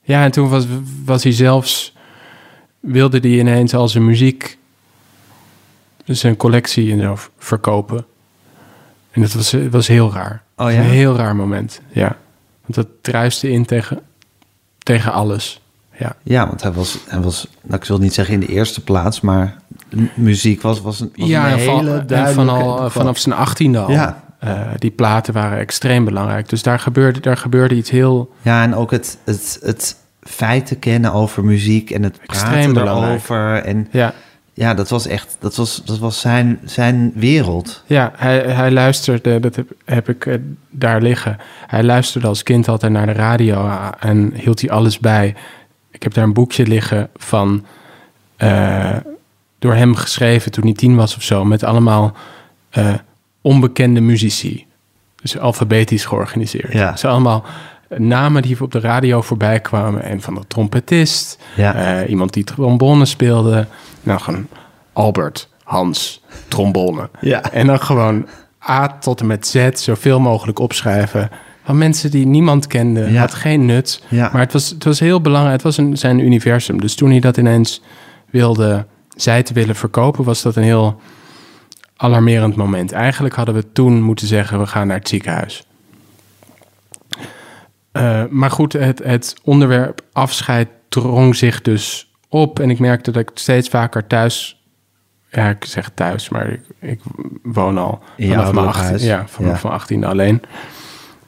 Ja, 0.01 0.23
en 0.23 0.31
toen 0.31 0.49
was, 0.49 0.65
was 1.05 1.23
hij 1.23 1.31
zelfs... 1.31 1.95
wilde 2.79 3.19
hij 3.19 3.29
ineens 3.29 3.73
al 3.73 3.87
zijn 3.87 4.05
muziek... 4.05 4.57
zijn 6.05 6.37
collectie 6.37 6.91
en 6.91 6.99
zo 6.99 7.17
verkopen. 7.37 8.05
En 9.11 9.21
dat 9.21 9.33
was, 9.33 9.55
was 9.69 9.87
heel 9.87 10.11
raar. 10.13 10.43
Oh 10.55 10.71
ja? 10.71 10.77
Een 10.77 10.83
heel 10.89 11.15
raar 11.15 11.35
moment, 11.35 11.81
ja. 11.91 12.17
Want 12.61 12.75
dat 12.75 12.87
druiste 13.01 13.51
in 13.51 13.65
tegen, 13.65 14.01
tegen 14.77 15.11
alles. 15.11 15.61
Ja. 15.97 16.15
Ja, 16.23 16.47
want 16.47 16.61
hij 16.61 16.71
was, 16.71 16.97
hij 17.07 17.21
was, 17.21 17.47
nou, 17.61 17.81
ik 17.81 17.87
wil 17.87 17.97
niet 17.97 18.13
zeggen 18.13 18.33
in 18.33 18.39
de 18.39 18.47
eerste 18.47 18.83
plaats, 18.83 19.21
maar 19.21 19.61
muziek 20.13 20.61
was, 20.61 20.81
was 20.81 20.99
een, 20.99 21.11
was 21.15 21.27
ja, 21.27 21.51
een 21.51 21.57
hele 21.57 22.05
duidelijke... 22.05 22.33
van 22.33 22.49
al, 22.49 22.89
vanaf 22.89 23.17
zijn 23.17 23.35
achttiende 23.35 23.79
al. 23.79 23.91
Ja. 23.91 24.23
Eh, 24.39 24.61
die 24.77 24.91
platen 24.91 25.33
waren 25.33 25.57
extreem 25.57 26.05
belangrijk. 26.05 26.49
Dus 26.49 26.63
daar 26.63 26.79
gebeurde, 26.79 27.19
daar 27.19 27.37
gebeurde 27.37 27.75
iets 27.75 27.89
heel... 27.89 28.31
Ja, 28.41 28.63
en 28.63 28.75
ook 28.75 28.91
het, 28.91 29.17
het, 29.23 29.59
het 29.61 29.95
feiten 30.21 30.79
kennen 30.79 31.13
over 31.13 31.45
muziek 31.45 31.91
en 31.91 32.03
het 32.03 32.19
praten 32.25 32.77
erover. 32.77 33.63
En 33.63 33.87
Ja, 33.91 34.13
ja, 34.53 34.73
dat 34.73 34.89
was 34.89 35.07
echt, 35.07 35.37
dat 35.39 35.55
was, 35.55 35.81
dat 35.85 35.99
was 35.99 36.19
zijn, 36.19 36.59
zijn 36.63 37.11
wereld. 37.15 37.83
Ja, 37.85 38.11
hij, 38.15 38.37
hij 38.37 38.71
luisterde, 38.71 39.39
dat 39.39 39.55
heb, 39.55 39.71
heb 39.85 40.09
ik 40.09 40.25
eh, 40.25 40.35
daar 40.69 41.01
liggen. 41.01 41.37
Hij 41.67 41.83
luisterde 41.83 42.27
als 42.27 42.43
kind 42.43 42.67
altijd 42.67 42.91
naar 42.91 43.05
de 43.05 43.11
radio 43.11 43.67
eh, 43.67 43.87
en 43.99 44.33
hield 44.33 44.61
hij 44.61 44.69
alles 44.69 44.99
bij. 44.99 45.35
Ik 45.91 46.03
heb 46.03 46.13
daar 46.13 46.23
een 46.23 46.33
boekje 46.33 46.67
liggen 46.67 47.09
van, 47.15 47.65
door 49.61 49.73
hem 49.73 49.95
geschreven 49.95 50.51
toen 50.51 50.63
hij 50.63 50.73
tien 50.73 50.95
was 50.95 51.15
of 51.15 51.23
zo, 51.23 51.45
met 51.45 51.63
allemaal 51.63 52.13
eh, 52.69 52.93
onbekende 53.41 54.01
muzici. 54.01 54.65
Dus 55.21 55.37
alfabetisch 55.37 56.05
georganiseerd. 56.05 56.73
Ja. 56.73 56.91
Dus 56.91 57.05
allemaal 57.05 57.43
namen 57.97 58.41
die 58.41 58.61
op 58.61 58.71
de 58.71 58.79
radio 58.79 59.21
voorbij 59.21 59.59
kwamen. 59.59 60.03
En 60.03 60.21
van 60.21 60.33
de 60.35 60.41
trompetist, 60.47 61.37
Ja. 61.55 61.73
eh, 62.01 62.09
iemand 62.09 62.33
die 62.33 62.43
trombone 62.43 63.05
speelde. 63.05 63.67
Nou, 64.03 64.19
gewoon 64.19 64.47
Albert, 64.93 65.49
Hans, 65.63 66.21
trombone. 66.47 67.09
Ja. 67.19 67.51
En 67.51 67.67
dan 67.67 67.79
gewoon 67.79 68.27
A 68.69 68.87
tot 68.99 69.19
en 69.19 69.27
met 69.27 69.47
Z 69.47 69.69
zoveel 69.73 70.19
mogelijk 70.19 70.59
opschrijven. 70.59 71.29
Van 71.65 71.77
mensen 71.77 72.11
die 72.11 72.25
niemand 72.25 72.67
kende. 72.67 73.11
Ja. 73.11 73.19
Had 73.19 73.33
geen 73.33 73.65
nut. 73.65 74.03
Ja. 74.07 74.29
Maar 74.31 74.41
het 74.41 74.53
was, 74.53 74.69
het 74.69 74.83
was 74.83 74.99
heel 74.99 75.21
belangrijk. 75.21 75.53
Het 75.53 75.63
was 75.63 75.77
een, 75.77 75.97
zijn 75.97 76.19
universum. 76.19 76.79
Dus 76.81 76.95
toen 76.95 77.09
hij 77.09 77.19
dat 77.19 77.37
ineens 77.37 77.81
wilde, 78.29 78.85
zij 79.15 79.43
te 79.43 79.53
willen 79.53 79.75
verkopen, 79.75 80.23
was 80.23 80.41
dat 80.41 80.55
een 80.55 80.63
heel 80.63 81.01
alarmerend 81.95 82.55
moment. 82.55 82.91
Eigenlijk 82.91 83.35
hadden 83.35 83.55
we 83.55 83.71
toen 83.71 84.01
moeten 84.01 84.27
zeggen: 84.27 84.59
we 84.59 84.67
gaan 84.67 84.87
naar 84.87 84.97
het 84.97 85.07
ziekenhuis. 85.09 85.65
Eh, 87.91 88.23
maar 88.29 88.51
goed, 88.51 88.73
het, 88.73 88.99
het 89.03 89.35
onderwerp 89.43 90.01
afscheid 90.11 90.67
drong 90.89 91.35
zich 91.35 91.61
dus 91.61 92.11
op. 92.29 92.59
En 92.59 92.69
ik 92.69 92.79
merkte 92.79 93.11
dat 93.11 93.21
ik 93.21 93.31
steeds 93.33 93.69
vaker 93.69 94.07
thuis. 94.07 94.61
Ja, 95.31 95.49
ik 95.49 95.65
zeg 95.65 95.91
thuis, 95.93 96.29
maar 96.29 96.47
ik, 96.49 96.61
ik 96.79 96.99
woon 97.43 97.77
al 97.77 97.89
vanaf 98.17 98.17
mijn 98.17 98.39
ouderlijk 98.39 98.67
18, 98.67 98.83
huis. 98.85 99.03
ja, 99.03 99.27
vanaf 99.27 99.61
Ja. 99.61 99.67
mijn 99.67 99.79
18 99.79 100.03
alleen. 100.03 100.41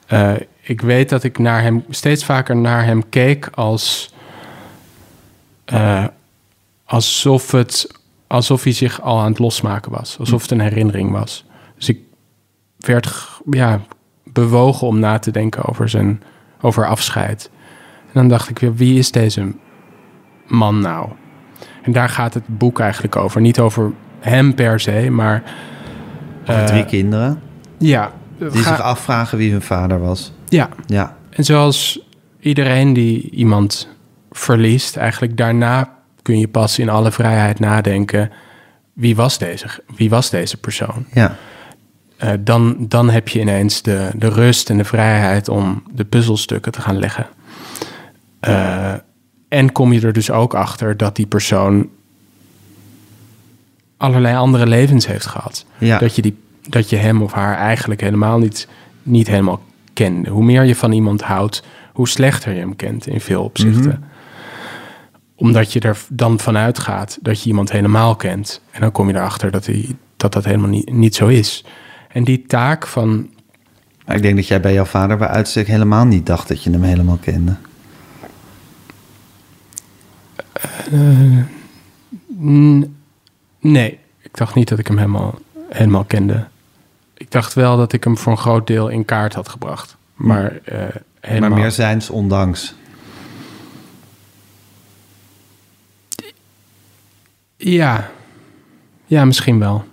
Eh, 0.07 0.33
ik 0.61 0.81
weet 0.81 1.09
dat 1.09 1.23
ik 1.23 1.37
naar 1.37 1.61
hem, 1.61 1.85
steeds 1.89 2.25
vaker 2.25 2.55
naar 2.55 2.85
hem 2.85 3.09
keek 3.09 3.47
als. 3.53 4.13
eh, 5.65 6.05
alsof, 6.93 7.51
het, 7.51 7.91
alsof 8.27 8.63
hij 8.63 8.71
zich 8.73 9.01
al 9.01 9.19
aan 9.19 9.29
het 9.29 9.39
losmaken 9.39 9.91
was. 9.91 10.15
Alsof 10.19 10.41
het 10.41 10.51
een 10.51 10.59
herinnering 10.61 11.11
was. 11.11 11.45
Dus 11.77 11.89
ik 11.89 11.99
werd 12.77 13.15
ja, 13.49 13.81
bewogen 14.23 14.87
om 14.87 14.99
na 14.99 15.19
te 15.19 15.31
denken 15.31 15.65
over 15.65 15.89
zijn 15.89 16.23
over 16.61 16.87
afscheid. 16.87 17.49
En 18.05 18.11
dan 18.13 18.27
dacht 18.27 18.49
ik 18.49 18.59
weer, 18.59 18.75
wie 18.75 18.97
is 18.97 19.11
deze 19.11 19.51
man 20.47 20.79
nou? 20.79 21.09
En 21.81 21.91
daar 21.91 22.09
gaat 22.09 22.33
het 22.33 22.43
boek 22.47 22.79
eigenlijk 22.79 23.15
over. 23.15 23.41
Niet 23.41 23.59
over 23.59 23.91
hem 24.19 24.55
per 24.55 24.79
se, 24.79 25.09
maar 25.09 25.43
Over 26.41 26.61
Eh, 26.61 26.65
drie 26.65 26.85
kinderen 26.85 27.41
ja. 27.77 28.11
die 28.37 28.49
ga- 28.51 28.75
zich 28.75 28.81
afvragen 28.81 29.37
wie 29.37 29.51
hun 29.51 29.61
vader 29.61 29.99
was. 29.99 30.31
ja, 30.47 30.69
Ja, 30.85 31.17
En 31.29 31.43
zoals 31.43 31.99
iedereen 32.39 32.93
die 32.93 33.29
iemand 33.29 33.87
verliest, 34.31 34.97
eigenlijk 34.97 35.37
daarna 35.37 35.92
kun 36.23 36.39
je 36.39 36.47
pas 36.47 36.79
in 36.79 36.89
alle 36.89 37.11
vrijheid 37.11 37.59
nadenken: 37.59 38.31
wie 38.93 39.15
was 39.15 39.37
deze, 39.37 39.67
wie 39.95 40.09
was 40.09 40.29
deze 40.29 40.57
persoon? 40.57 41.05
ja, 41.13 41.37
Eh, 42.23 42.31
dan, 42.39 42.75
dan 42.79 43.09
heb 43.09 43.27
je 43.27 43.39
ineens 43.39 43.81
de, 43.81 44.09
de 44.15 44.29
rust 44.29 44.69
en 44.69 44.77
de 44.77 44.83
vrijheid 44.83 45.49
om 45.49 45.83
de 45.91 46.05
puzzelstukken 46.05 46.71
te 46.71 46.81
gaan 46.81 46.99
leggen. 46.99 47.27
Eh, 48.39 48.93
en 49.47 49.71
kom 49.71 49.93
je 49.93 50.01
er 50.01 50.13
dus 50.13 50.31
ook 50.31 50.53
achter 50.53 50.97
dat 50.97 51.15
die 51.15 51.25
persoon 51.25 51.89
allerlei 53.97 54.35
andere 54.35 54.67
levens 54.67 55.07
heeft 55.07 55.25
gehad. 55.25 55.65
Ja. 55.77 55.97
Dat, 55.97 56.15
je 56.15 56.21
die, 56.21 56.37
dat 56.69 56.89
je 56.89 56.95
hem 56.95 57.21
of 57.21 57.31
haar 57.31 57.57
eigenlijk 57.57 58.01
helemaal 58.01 58.37
niet, 58.37 58.67
niet 59.03 59.27
helemaal 59.27 59.61
kende. 59.93 60.29
Hoe 60.29 60.43
meer 60.43 60.63
je 60.63 60.75
van 60.75 60.91
iemand 60.91 61.21
houdt, 61.21 61.63
hoe 61.93 62.07
slechter 62.07 62.53
je 62.53 62.59
hem 62.59 62.75
kent 62.75 63.07
in 63.07 63.21
veel 63.21 63.43
opzichten. 63.43 64.03
Omdat 65.43 65.73
je 65.73 65.79
er 65.79 65.97
dan 66.09 66.39
vanuit 66.39 66.79
gaat 66.79 67.17
dat 67.21 67.41
je 67.41 67.49
iemand 67.49 67.71
helemaal 67.71 68.15
kent. 68.15 68.61
En 68.71 68.81
dan 68.81 68.91
kom 68.91 69.07
je 69.07 69.15
erachter 69.15 69.51
dat 69.51 69.65
hij, 69.65 69.95
dat, 70.17 70.33
dat 70.33 70.45
helemaal 70.45 70.69
niet, 70.69 70.91
niet 70.91 71.15
zo 71.15 71.27
is. 71.27 71.65
En 72.09 72.23
die 72.23 72.43
taak 72.47 72.87
van 72.87 73.29
Maar 74.05 74.15
ik 74.15 74.21
denk 74.21 74.35
dat 74.35 74.47
jij 74.47 74.59
bij 74.61 74.73
jouw 74.73 74.85
vader 74.85 75.17
bij 75.17 75.27
uitstek 75.27 75.67
helemaal 75.67 76.05
niet 76.05 76.25
dacht 76.25 76.47
dat 76.47 76.63
je 76.63 76.69
hem 76.71 76.83
helemaal 76.83 77.17
kende. 77.21 77.55
N- 82.41 82.95
Nee, 83.59 83.99
ik 84.21 84.37
dacht 84.37 84.55
niet 84.55 84.67
dat 84.69 84.79
ik 84.79 84.87
hem 84.87 84.97
helemaal, 84.97 85.39
helemaal 85.69 86.03
kende. 86.03 86.45
Ik 87.13 87.31
dacht 87.31 87.53
wel 87.53 87.77
dat 87.77 87.93
ik 87.93 88.03
hem 88.03 88.17
voor 88.17 88.31
een 88.31 88.37
groot 88.37 88.67
deel 88.67 88.87
in 88.89 89.05
kaart 89.05 89.33
had 89.33 89.49
gebracht. 89.49 89.97
Maar, 90.15 90.59
eh, 90.63 90.77
helemaal... 91.19 91.49
Maar 91.49 91.59
meer 91.59 91.71
zijns 91.71 92.09
ondanks. 92.09 92.73
Ja, 97.63 98.11
ja, 99.05 99.25
misschien 99.25 99.59
wel. 99.59 99.83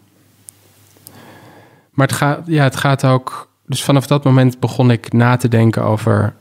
Maar 1.91 2.07
het 2.07 2.17
gaat, 2.17 2.41
ja, 2.47 2.65
het 2.65 2.77
gaat 2.77 3.05
ook. 3.05 3.49
Dus 3.67 3.83
vanaf 3.85 4.07
dat 4.07 4.25
moment 4.25 4.61
begon 4.61 4.91
ik 4.91 5.13
na 5.13 5.37
te 5.37 5.49
denken 5.49 5.85
over 5.85 6.35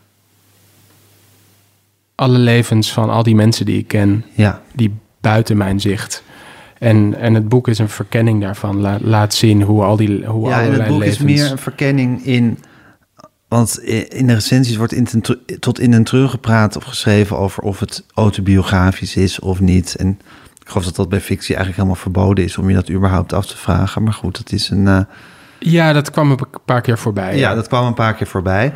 alle 2.15 2.37
levens 2.37 2.93
van 2.93 3.09
al 3.09 3.23
die 3.23 3.35
mensen 3.35 3.65
die 3.65 3.77
ik 3.77 3.87
ken, 3.87 4.25
Ja, 4.33 4.61
die 4.73 4.95
buiten 5.21 5.57
mijn 5.57 5.79
zicht. 5.79 6.23
En, 6.77 7.15
en 7.15 7.33
het 7.33 7.49
boek 7.49 7.67
is 7.67 7.79
een 7.79 7.89
verkenning 7.89 8.41
daarvan. 8.41 8.79
La- 8.79 8.97
laat 9.01 9.33
zien 9.33 9.61
hoe 9.61 9.83
al 9.83 9.95
die 9.95 10.25
hoe 10.25 10.49
ja 10.49 10.61
en 10.61 10.71
het 10.73 10.87
boek 10.87 10.99
levens. 10.99 11.17
is 11.17 11.23
meer 11.23 11.51
een 11.51 11.57
verkenning 11.57 12.25
in... 12.25 12.57
Want 13.47 13.79
in 14.09 14.27
de 14.27 14.33
recensies 14.33 14.75
wordt 14.75 14.93
in 14.93 15.03
ten 15.03 15.21
tru- 15.21 15.39
tot 15.59 15.79
in 15.79 15.91
den 15.91 16.03
treur 16.03 16.29
gepraat 16.29 16.75
of 16.75 16.83
geschreven 16.83 17.37
over 17.37 17.63
of 17.63 17.79
het 17.79 18.03
autobiografisch 18.13 19.15
is 19.15 19.39
of 19.39 19.59
niet. 19.59 19.95
En 19.95 20.19
geloof 20.69 20.85
dat 20.85 20.95
dat 20.95 21.09
bij 21.09 21.21
fictie 21.21 21.55
eigenlijk 21.55 21.75
helemaal 21.75 22.01
verboden 22.03 22.43
is 22.43 22.57
om 22.57 22.69
je 22.69 22.75
dat 22.75 22.89
überhaupt 22.89 23.33
af 23.33 23.45
te 23.45 23.57
vragen. 23.57 24.03
Maar 24.03 24.13
goed, 24.13 24.37
het 24.37 24.51
is 24.51 24.69
een... 24.69 24.87
eh, 24.87 24.99
Ja, 25.59 25.93
dat 25.93 26.11
kwam 26.11 26.31
een 26.31 26.39
paar 26.65 26.81
keer 26.81 26.97
voorbij. 26.97 27.37
Ja, 27.37 27.55
dat 27.55 27.67
kwam 27.67 27.85
een 27.85 27.93
paar 27.93 28.13
keer 28.13 28.27
voorbij. 28.27 28.73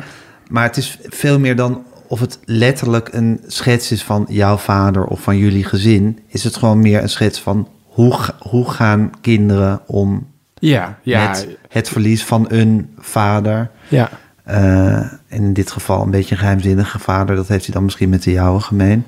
Maar 0.48 0.62
het 0.62 0.76
is 0.76 0.98
veel 1.02 1.38
meer 1.38 1.56
dan 1.56 1.82
of 2.08 2.20
het 2.20 2.38
letterlijk 2.44 3.08
een 3.12 3.40
schets 3.46 3.92
is 3.92 4.02
van 4.02 4.26
jouw 4.28 4.56
vader 4.56 5.04
of 5.04 5.20
van 5.20 5.38
jullie 5.38 5.64
gezin. 5.64 6.18
Is 6.28 6.44
het 6.44 6.56
gewoon 6.56 6.80
meer 6.80 7.02
een 7.02 7.08
schets 7.08 7.40
van 7.40 7.68
hoe, 7.84 8.18
hoe 8.38 8.70
gaan 8.70 9.10
kinderen 9.20 9.80
om 9.86 10.26
ja, 10.54 10.98
ja, 11.02 11.28
met 11.28 11.48
het 11.68 11.88
verlies 11.88 12.24
van 12.24 12.46
een 12.48 12.94
vader. 12.98 13.70
ja. 13.88 14.10
En 14.44 15.20
in 15.28 15.52
dit 15.52 15.70
geval 15.70 16.02
een 16.02 16.10
beetje 16.10 16.34
een 16.34 16.40
geheimzinnige 16.40 16.98
vader. 16.98 17.36
Dat 17.36 17.48
heeft 17.48 17.64
hij 17.64 17.74
dan 17.74 17.84
misschien 17.84 18.08
met 18.08 18.22
de 18.22 18.30
jouwe 18.32 18.60
gemeen. 18.60 19.04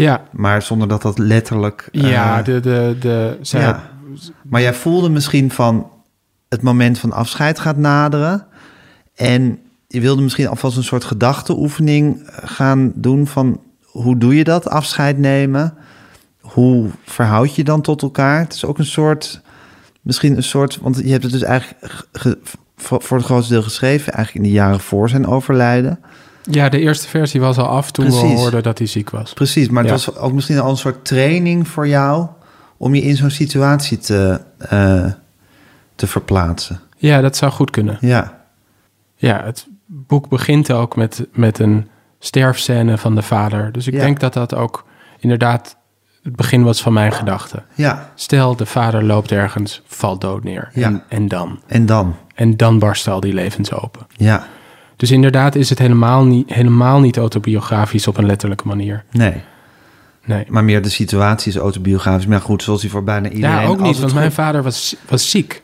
Ja. 0.00 0.22
Maar 0.32 0.62
zonder 0.62 0.88
dat 0.88 1.02
dat 1.02 1.18
letterlijk... 1.18 1.88
eh, 1.92 2.10
Ja, 2.10 2.42
de, 2.42 2.60
de, 2.60 2.96
de, 3.00 3.38
zij- 3.40 3.60
ja. 3.60 3.90
Maar 4.42 4.60
jij 4.60 4.74
voelde 4.74 5.08
misschien 5.08 5.50
van 5.50 5.90
het 6.48 6.62
moment 6.62 6.98
van 6.98 7.12
afscheid 7.12 7.58
gaat 7.58 7.76
naderen. 7.76 8.46
En 9.14 9.58
je 9.86 10.00
wilde 10.00 10.22
misschien 10.22 10.48
alvast 10.48 10.76
een 10.76 10.84
soort 10.84 11.04
gedachteoefening 11.04 12.22
eh, 12.26 12.36
gaan 12.44 12.92
doen 12.94 13.26
van 13.26 13.60
hoe 13.84 14.18
doe 14.18 14.36
je 14.36 14.44
dat, 14.44 14.68
afscheid 14.68 15.18
nemen? 15.18 15.74
Hoe 16.40 16.88
verhoud 17.04 17.54
je 17.54 17.64
dan 17.64 17.80
tot 17.80 18.02
elkaar? 18.02 18.38
Het 18.38 18.54
is 18.54 18.64
ook 18.64 18.78
een 18.78 18.84
soort, 18.84 19.40
misschien 20.02 20.36
een 20.36 20.42
soort, 20.42 20.78
want 20.82 20.96
je 20.96 21.10
hebt 21.10 21.22
het 21.22 21.32
dus 21.32 21.42
eigenlijk 21.42 21.96
ge- 22.12 22.38
voor, 22.76 23.02
voor 23.02 23.16
het 23.16 23.26
grootste 23.26 23.52
deel 23.52 23.62
geschreven, 23.62 24.12
eigenlijk 24.12 24.44
in 24.46 24.50
de 24.52 24.56
jaren 24.58 24.80
voor 24.80 25.08
zijn 25.08 25.26
overlijden. 25.26 25.98
Ja, 26.42 26.68
de 26.68 26.80
eerste 26.80 27.08
versie 27.08 27.40
was 27.40 27.56
al 27.56 27.66
af 27.66 27.90
toen 27.90 28.04
we 28.06 28.12
hoorden 28.12 28.62
dat 28.62 28.78
hij 28.78 28.86
ziek 28.86 29.10
was. 29.10 29.32
Precies, 29.32 29.68
maar 29.68 29.84
Ja. 29.84 29.92
het 29.92 30.04
was 30.04 30.16
ook 30.16 30.32
misschien 30.32 30.58
al 30.58 30.70
een 30.70 30.76
soort 30.76 31.04
training 31.04 31.68
voor 31.68 31.88
jou 31.88 32.26
om 32.76 32.94
je 32.94 33.02
in 33.02 33.16
zo'n 33.16 33.30
situatie 33.30 33.98
te, 33.98 34.40
eh, 34.58 35.04
te 35.94 36.06
verplaatsen. 36.06 36.80
Ja, 36.96 37.20
dat 37.20 37.36
zou 37.36 37.52
goed 37.52 37.70
kunnen. 37.70 37.98
Ja, 38.00 38.38
Ja, 39.16 39.42
het 39.44 39.66
boek 39.86 40.28
begint 40.28 40.72
ook 40.72 40.96
met, 40.96 41.26
met 41.32 41.58
een 41.58 41.88
sterfscène 42.18 42.98
van 42.98 43.14
de 43.14 43.22
vader. 43.22 43.72
Dus 43.72 43.86
ik 43.86 43.94
Ja. 43.94 44.00
denk 44.00 44.20
dat 44.20 44.32
dat 44.32 44.54
ook 44.54 44.84
inderdaad 45.18 45.76
het 46.22 46.36
begin 46.36 46.62
was 46.62 46.82
van 46.82 46.92
mijn 46.92 47.12
gedachten. 47.12 47.64
ja. 47.74 48.10
Stel, 48.14 48.56
de 48.56 48.66
vader 48.66 49.04
loopt 49.04 49.32
ergens, 49.32 49.82
valt 49.86 50.20
dood 50.20 50.44
neer. 50.44 50.70
Ja. 50.74 50.86
En, 50.86 51.02
en 51.08 51.28
dan? 51.28 51.60
En 51.66 51.86
dan? 51.86 52.16
En 52.34 52.56
dan 52.56 52.78
barsten 52.78 53.12
al 53.12 53.20
die 53.20 53.34
levens 53.34 53.72
open. 53.72 54.06
Ja, 54.16 54.46
Dus 55.00 55.10
inderdaad 55.10 55.54
is 55.54 55.70
het 55.70 55.78
helemaal 55.78 56.24
niet, 56.24 56.52
helemaal 56.52 57.00
niet 57.00 57.16
autobiografisch 57.16 58.06
op 58.06 58.16
een 58.18 58.26
letterlijke 58.26 58.66
manier. 58.66 59.04
nee. 59.12 59.34
Nee. 60.24 60.44
Maar 60.48 60.64
meer 60.64 60.82
de 60.82 60.88
situatie 60.88 61.52
is 61.52 61.58
autobiografisch. 61.58 62.26
Maar 62.26 62.40
goed, 62.40 62.62
zoals 62.62 62.80
die 62.80 62.90
voor 62.90 63.04
bijna 63.04 63.28
iedereen... 63.28 63.60
Ja, 63.60 63.66
ook 63.66 63.80
niet, 63.80 63.98
want 63.98 64.10
goed- 64.10 64.14
mijn 64.20 64.32
vader 64.32 64.62
was, 64.62 64.96
was 65.08 65.30
ziek. 65.30 65.62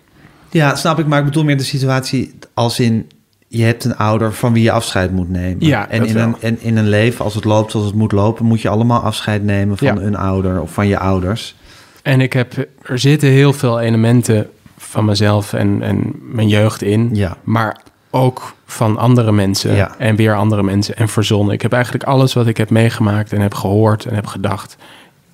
Ja, 0.50 0.74
snap 0.74 0.98
ik. 0.98 1.06
Maar 1.06 1.18
ik 1.18 1.24
bedoel 1.24 1.44
meer 1.44 1.56
de 1.56 1.62
situatie 1.62 2.34
als 2.54 2.80
in... 2.80 3.08
Je 3.48 3.62
hebt 3.62 3.84
een 3.84 3.96
ouder 3.96 4.32
van 4.32 4.52
wie 4.52 4.62
je 4.62 4.70
afscheid 4.70 5.10
moet 5.12 5.28
nemen. 5.30 5.66
Ja, 5.66 5.88
en 5.88 6.06
in 6.06 6.14
wel. 6.14 6.22
een, 6.24 6.36
en 6.40 6.60
in 6.60 6.76
een 6.76 6.88
leven, 6.88 7.24
als 7.24 7.34
het 7.34 7.44
loopt 7.44 7.70
zoals 7.70 7.86
het 7.86 7.94
moet 7.94 8.12
lopen... 8.12 8.44
moet 8.44 8.60
je 8.60 8.68
allemaal 8.68 9.00
afscheid 9.00 9.44
nemen 9.44 9.76
van 9.76 9.86
Ja. 9.86 9.96
een 9.96 10.16
ouder 10.16 10.60
of 10.60 10.72
van 10.72 10.86
je 10.86 10.98
ouders. 10.98 11.54
En 12.02 12.20
ik 12.20 12.32
heb, 12.32 12.68
er 12.82 12.98
zitten 12.98 13.28
heel 13.28 13.52
veel 13.52 13.80
elementen 13.80 14.46
van 14.76 15.04
mezelf 15.04 15.52
en, 15.52 15.82
en 15.82 16.12
mijn 16.20 16.48
jeugd 16.48 16.82
in. 16.82 17.10
Ja. 17.12 17.36
Maar 17.44 17.80
ook 18.10 18.54
van 18.66 18.96
andere 18.98 19.32
mensen 19.32 19.74
Ja. 19.74 19.94
en 19.98 20.16
weer 20.16 20.36
andere 20.36 20.62
mensen 20.62 20.96
en 20.96 21.08
verzonnen. 21.08 21.54
Ik 21.54 21.62
heb 21.62 21.72
eigenlijk 21.72 22.04
alles 22.04 22.32
wat 22.34 22.46
ik 22.46 22.56
heb 22.56 22.70
meegemaakt 22.70 23.32
en 23.32 23.40
heb 23.40 23.54
gehoord 23.54 24.04
en 24.04 24.14
heb 24.14 24.26
gedacht 24.26 24.76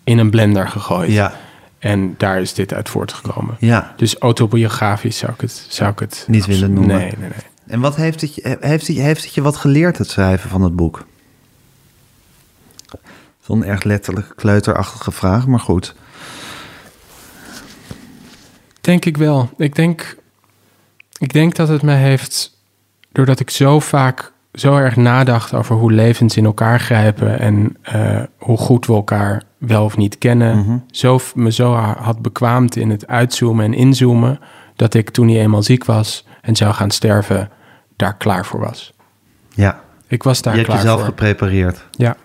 in 0.04 0.18
een 0.18 0.30
blender 0.30 0.68
gegooid. 0.68 1.10
Ja, 1.10 1.34
En 1.78 2.14
daar 2.18 2.40
is 2.40 2.54
dit 2.54 2.72
uit 2.74 2.88
voortgekomen. 2.88 3.56
ja. 3.58 3.92
Dus 3.96 4.16
autobiografisch 4.18 5.18
zou 5.18 5.32
ik 5.32 5.40
het, 5.40 5.66
zou 5.68 5.90
ik 5.90 5.98
het 5.98 6.24
Niet 6.28 6.46
willen 6.46 6.72
noemen. 6.72 6.96
Nee, 6.96 7.12
nee, 7.18 7.28
nee. 7.28 7.38
En 7.66 7.80
wat 7.80 7.96
heeft 7.96 8.20
het, 8.20 8.34
je, 8.34 8.56
heeft, 8.60 8.86
het, 8.86 8.96
heeft 8.96 9.24
het 9.24 9.34
je 9.34 9.42
wat 9.42 9.56
geleerd, 9.56 9.98
het 9.98 10.08
schrijven 10.10 10.50
van 10.50 10.62
het 10.62 10.76
boek? 10.76 11.04
Zo'n 13.40 13.64
erg 13.64 13.82
letterlijk 13.82 14.32
kleuterachtige 14.36 15.10
vraag, 15.12 15.46
maar 15.46 15.60
goed. 15.60 15.94
Denk 18.80 19.04
ik 19.04 19.16
wel. 19.16 19.50
Ik 19.56 19.74
denk, 19.74 20.16
ik 21.18 21.32
denk 21.32 21.54
dat 21.54 21.68
het 21.68 21.82
me 21.82 21.94
heeft, 21.94 22.51
doordat 23.12 23.40
ik 23.40 23.50
zo 23.50 23.80
vaak 23.80 24.32
zo 24.52 24.76
erg 24.76 24.96
nadacht 24.96 25.54
over 25.54 25.76
hoe 25.76 25.92
levens 25.92 26.36
in 26.36 26.44
elkaar 26.44 26.80
grijpen 26.80 27.38
en 27.38 27.76
eh, 27.82 28.22
hoe 28.38 28.56
goed 28.58 28.86
we 28.86 28.92
elkaar 28.92 29.42
wel 29.58 29.84
of 29.84 29.96
niet 29.96 30.18
kennen, 30.18 30.58
Mhm. 30.58 30.76
zo, 30.90 31.18
me 31.34 31.52
zo 31.52 31.74
ha- 31.74 31.96
had 32.00 32.22
bekwaamd 32.22 32.76
in 32.76 32.90
het 32.90 33.06
uitzoomen 33.06 33.64
en 33.64 33.74
inzoomen, 33.74 34.40
dat 34.76 34.94
ik 34.94 35.10
toen 35.10 35.28
hij 35.28 35.40
eenmaal 35.40 35.62
ziek 35.62 35.84
was 35.84 36.26
en 36.40 36.56
zou 36.56 36.74
gaan 36.74 36.90
sterven, 36.90 37.50
daar 37.96 38.16
klaar 38.16 38.46
voor 38.46 38.60
was. 38.60 38.92
Ja, 39.54 39.80
Ik 40.06 40.22
was 40.22 40.42
daar 40.42 40.52
je 40.52 40.58
hebt 40.58 40.70
klaar 40.70 40.82
jezelf 40.82 40.98
voor. 41.00 41.08
geprepareerd. 41.08 41.84
Ja. 41.90 42.16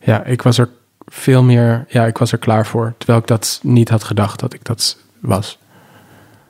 ja, 0.00 0.24
ik 0.24 0.42
was 0.42 0.58
er 0.58 0.68
veel 1.06 1.42
meer, 1.42 1.84
ja, 1.88 2.04
ik 2.06 2.18
was 2.18 2.32
er 2.32 2.38
klaar 2.38 2.66
voor, 2.66 2.94
terwijl 2.98 3.18
ik 3.18 3.26
dat 3.26 3.60
niet 3.62 3.88
had 3.88 4.04
gedacht 4.04 4.40
dat 4.40 4.54
ik 4.54 4.64
dat 4.64 4.96
was. 5.20 5.58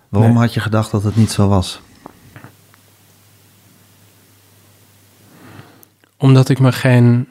Waarom 0.09 0.31
Nee. 0.33 0.41
had 0.41 0.55
je 0.55 0.61
gedacht 0.61 0.91
dat 0.91 1.03
het 1.03 1.17
niet 1.17 1.31
zo 1.31 1.49
was? 1.49 1.81
Omdat 6.17 6.49
ik 6.49 6.59
me 6.59 6.73
geen 6.73 7.29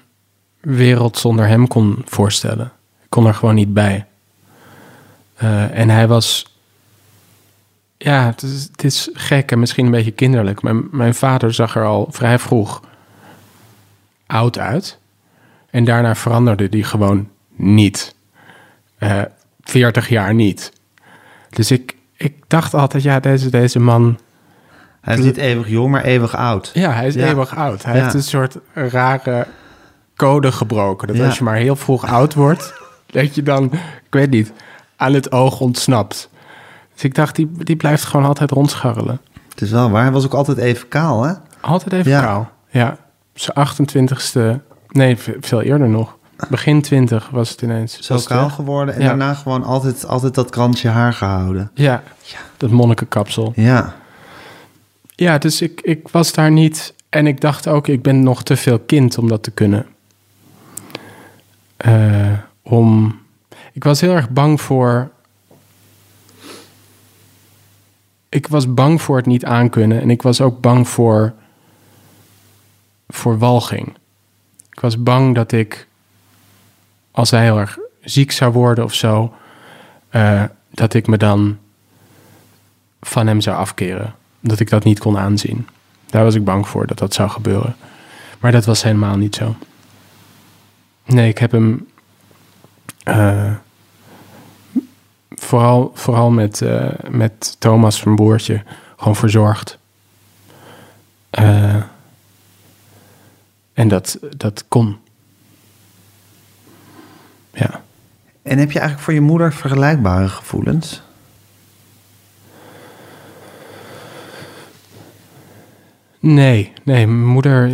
wereld 0.59 1.17
zonder 1.17 1.47
hem 1.47 1.67
kon 1.67 2.01
voorstellen. 2.05 2.71
Ik 3.03 3.09
kon 3.09 3.25
er 3.25 3.33
gewoon 3.33 3.55
niet 3.55 3.73
bij. 3.73 4.05
Eh, 5.35 5.77
en 5.79 5.89
hij 5.89 6.07
was. 6.07 6.53
Ja, 7.97 8.25
het 8.25 8.41
is, 8.41 8.63
het 8.71 8.83
is 8.83 9.09
gek 9.13 9.51
en 9.51 9.59
misschien 9.59 9.85
een 9.85 9.91
beetje 9.91 10.11
kinderlijk. 10.11 10.61
Mijn, 10.61 10.87
mijn 10.91 11.15
vader 11.15 11.53
zag 11.53 11.75
er 11.75 11.85
al 11.85 12.07
vrij 12.11 12.39
vroeg 12.39 12.81
oud 14.25 14.57
uit. 14.57 14.97
En 15.69 15.83
daarna 15.83 16.15
veranderde 16.15 16.69
die 16.69 16.83
gewoon 16.83 17.29
niet. 17.55 18.15
Eh 18.97 19.21
40 19.65 20.09
jaar 20.09 20.33
niet. 20.33 20.71
Dus 21.49 21.71
ik, 21.71 21.95
ik 22.17 22.33
dacht 22.47 22.73
altijd, 22.73 23.03
ja, 23.03 23.19
deze, 23.19 23.49
deze 23.49 23.79
man 23.79 24.19
Hij 25.05 25.17
is 25.17 25.23
niet 25.23 25.37
eeuwig 25.37 25.67
jong, 25.69 25.91
maar 25.91 26.03
eeuwig 26.03 26.35
oud. 26.35 26.71
ja, 26.73 26.91
hij 26.91 27.07
is 27.07 27.13
Ja. 27.13 27.27
eeuwig 27.27 27.55
oud. 27.55 27.83
Hij 27.83 27.95
Ja. 27.95 28.01
heeft 28.01 28.13
een 28.13 28.23
soort 28.23 28.57
rare 28.73 29.47
code 30.15 30.51
gebroken. 30.51 31.07
Dat 31.07 31.15
Ja. 31.17 31.25
als 31.25 31.37
je 31.37 31.43
maar 31.43 31.55
heel 31.55 31.75
vroeg 31.75 32.05
oud 32.05 32.33
wordt, 32.33 32.73
dat 33.11 33.35
je 33.35 33.43
dan, 33.43 33.63
ik 33.73 33.79
weet 34.09 34.29
niet, 34.29 34.51
aan 34.95 35.13
het 35.13 35.31
oog 35.31 35.59
ontsnapt. 35.59 36.29
Dus 36.93 37.03
ik 37.03 37.15
dacht, 37.15 37.35
die, 37.35 37.51
die 37.57 37.75
blijft 37.75 38.03
gewoon 38.03 38.25
altijd 38.25 38.51
rondscharrelen. 38.51 39.19
Het 39.49 39.61
is 39.61 39.71
wel 39.71 39.89
waar. 39.89 40.01
Hij 40.03 40.11
was 40.11 40.25
ook 40.25 40.33
altijd 40.33 40.57
even 40.57 40.87
kaal, 40.87 41.23
hè? 41.23 41.33
Altijd 41.61 41.93
even 41.93 42.11
Ja. 42.11 42.21
kaal. 42.21 42.49
Ja, 42.69 42.97
zijn 43.33 43.57
28ste, 43.57 44.59
nee, 44.89 45.17
ve- 45.17 45.37
veel 45.41 45.61
eerder 45.61 45.89
nog. 45.89 46.17
Begin 46.49 46.81
20 46.81 47.29
was 47.31 47.49
het 47.49 47.61
ineens. 47.61 47.99
Zo 47.99 48.17
kaal 48.25 48.43
weg. 48.43 48.53
geworden 48.53 48.95
en 48.95 49.01
Ja. 49.01 49.07
daarna 49.07 49.33
gewoon 49.33 49.63
altijd, 49.63 50.07
altijd 50.07 50.35
dat 50.35 50.49
krantje 50.49 50.89
haar 50.89 51.13
gehouden. 51.13 51.71
Ja, 51.73 52.03
dat 52.57 52.69
monnikenkapsel. 52.69 53.51
Ja, 53.55 53.93
Ja, 55.15 55.37
dus 55.37 55.61
ik, 55.61 55.81
ik 55.81 56.07
was 56.07 56.31
daar 56.33 56.51
niet. 56.51 56.93
En 57.09 57.27
ik 57.27 57.41
dacht 57.41 57.67
ook, 57.67 57.87
ik 57.87 58.01
ben 58.01 58.23
nog 58.23 58.43
te 58.43 58.55
veel 58.55 58.79
kind 58.79 59.17
om 59.17 59.27
dat 59.27 59.43
te 59.43 59.51
kunnen. 59.51 59.85
Eh, 61.77 62.33
om. 62.61 63.19
Ik 63.73 63.83
was 63.83 64.01
heel 64.01 64.13
erg 64.15 64.29
bang 64.29 64.61
voor. 64.61 65.11
Ik 68.29 68.47
was 68.47 68.73
bang 68.73 69.01
voor 69.01 69.17
het 69.17 69.25
niet 69.25 69.45
aankunnen. 69.45 70.01
En 70.01 70.09
ik 70.09 70.21
was 70.21 70.41
ook 70.41 70.61
bang 70.61 70.87
voor. 70.87 71.33
voor 73.07 73.37
walging. 73.37 73.87
Ik 74.71 74.79
was 74.79 75.03
bang 75.03 75.35
dat 75.35 75.51
ik. 75.51 75.87
als 77.11 77.31
hij 77.31 77.43
heel 77.43 77.59
erg 77.59 77.77
ziek 78.01 78.31
zou 78.31 78.53
worden 78.53 78.83
of 78.83 78.93
zo. 78.93 79.33
eh, 80.09 80.43
dat 80.69 80.93
ik 80.93 81.07
me 81.07 81.17
dan 81.17 81.57
van 83.01 83.27
hem 83.27 83.41
zou 83.41 83.57
afkeren. 83.57 84.15
Dat 84.47 84.59
ik 84.59 84.69
dat 84.69 84.83
niet 84.83 84.99
kon 84.99 85.17
aanzien. 85.17 85.67
Daar 86.05 86.23
was 86.23 86.35
ik 86.35 86.43
bang 86.43 86.67
voor 86.67 86.87
dat 86.87 86.97
dat 86.97 87.13
zou 87.13 87.29
gebeuren. 87.29 87.75
Maar 88.39 88.51
dat 88.51 88.65
was 88.65 88.83
helemaal 88.83 89.17
niet 89.17 89.35
zo. 89.35 89.55
Nee, 91.05 91.29
ik 91.29 91.37
heb 91.37 91.51
hem. 91.51 91.87
eh, 93.03 93.53
vooral, 95.29 95.91
vooral 95.93 96.31
met, 96.31 96.61
eh, 96.61 96.89
met 97.09 97.55
Thomas, 97.59 97.97
zijn 97.97 98.15
broertje, 98.15 98.63
gewoon 98.97 99.15
verzorgd. 99.15 99.77
Eh, 101.29 101.75
en 103.73 103.87
dat, 103.87 104.17
dat 104.37 104.65
kon. 104.67 104.97
Ja. 107.53 107.81
En 108.41 108.57
heb 108.57 108.71
je 108.71 108.79
eigenlijk 108.79 108.99
voor 108.99 109.13
je 109.13 109.21
moeder 109.21 109.53
vergelijkbare 109.53 110.27
gevoelens? 110.29 111.01
Nee, 116.27 116.71
nee, 116.83 117.07
mijn 117.07 117.25
moeder. 117.27 117.71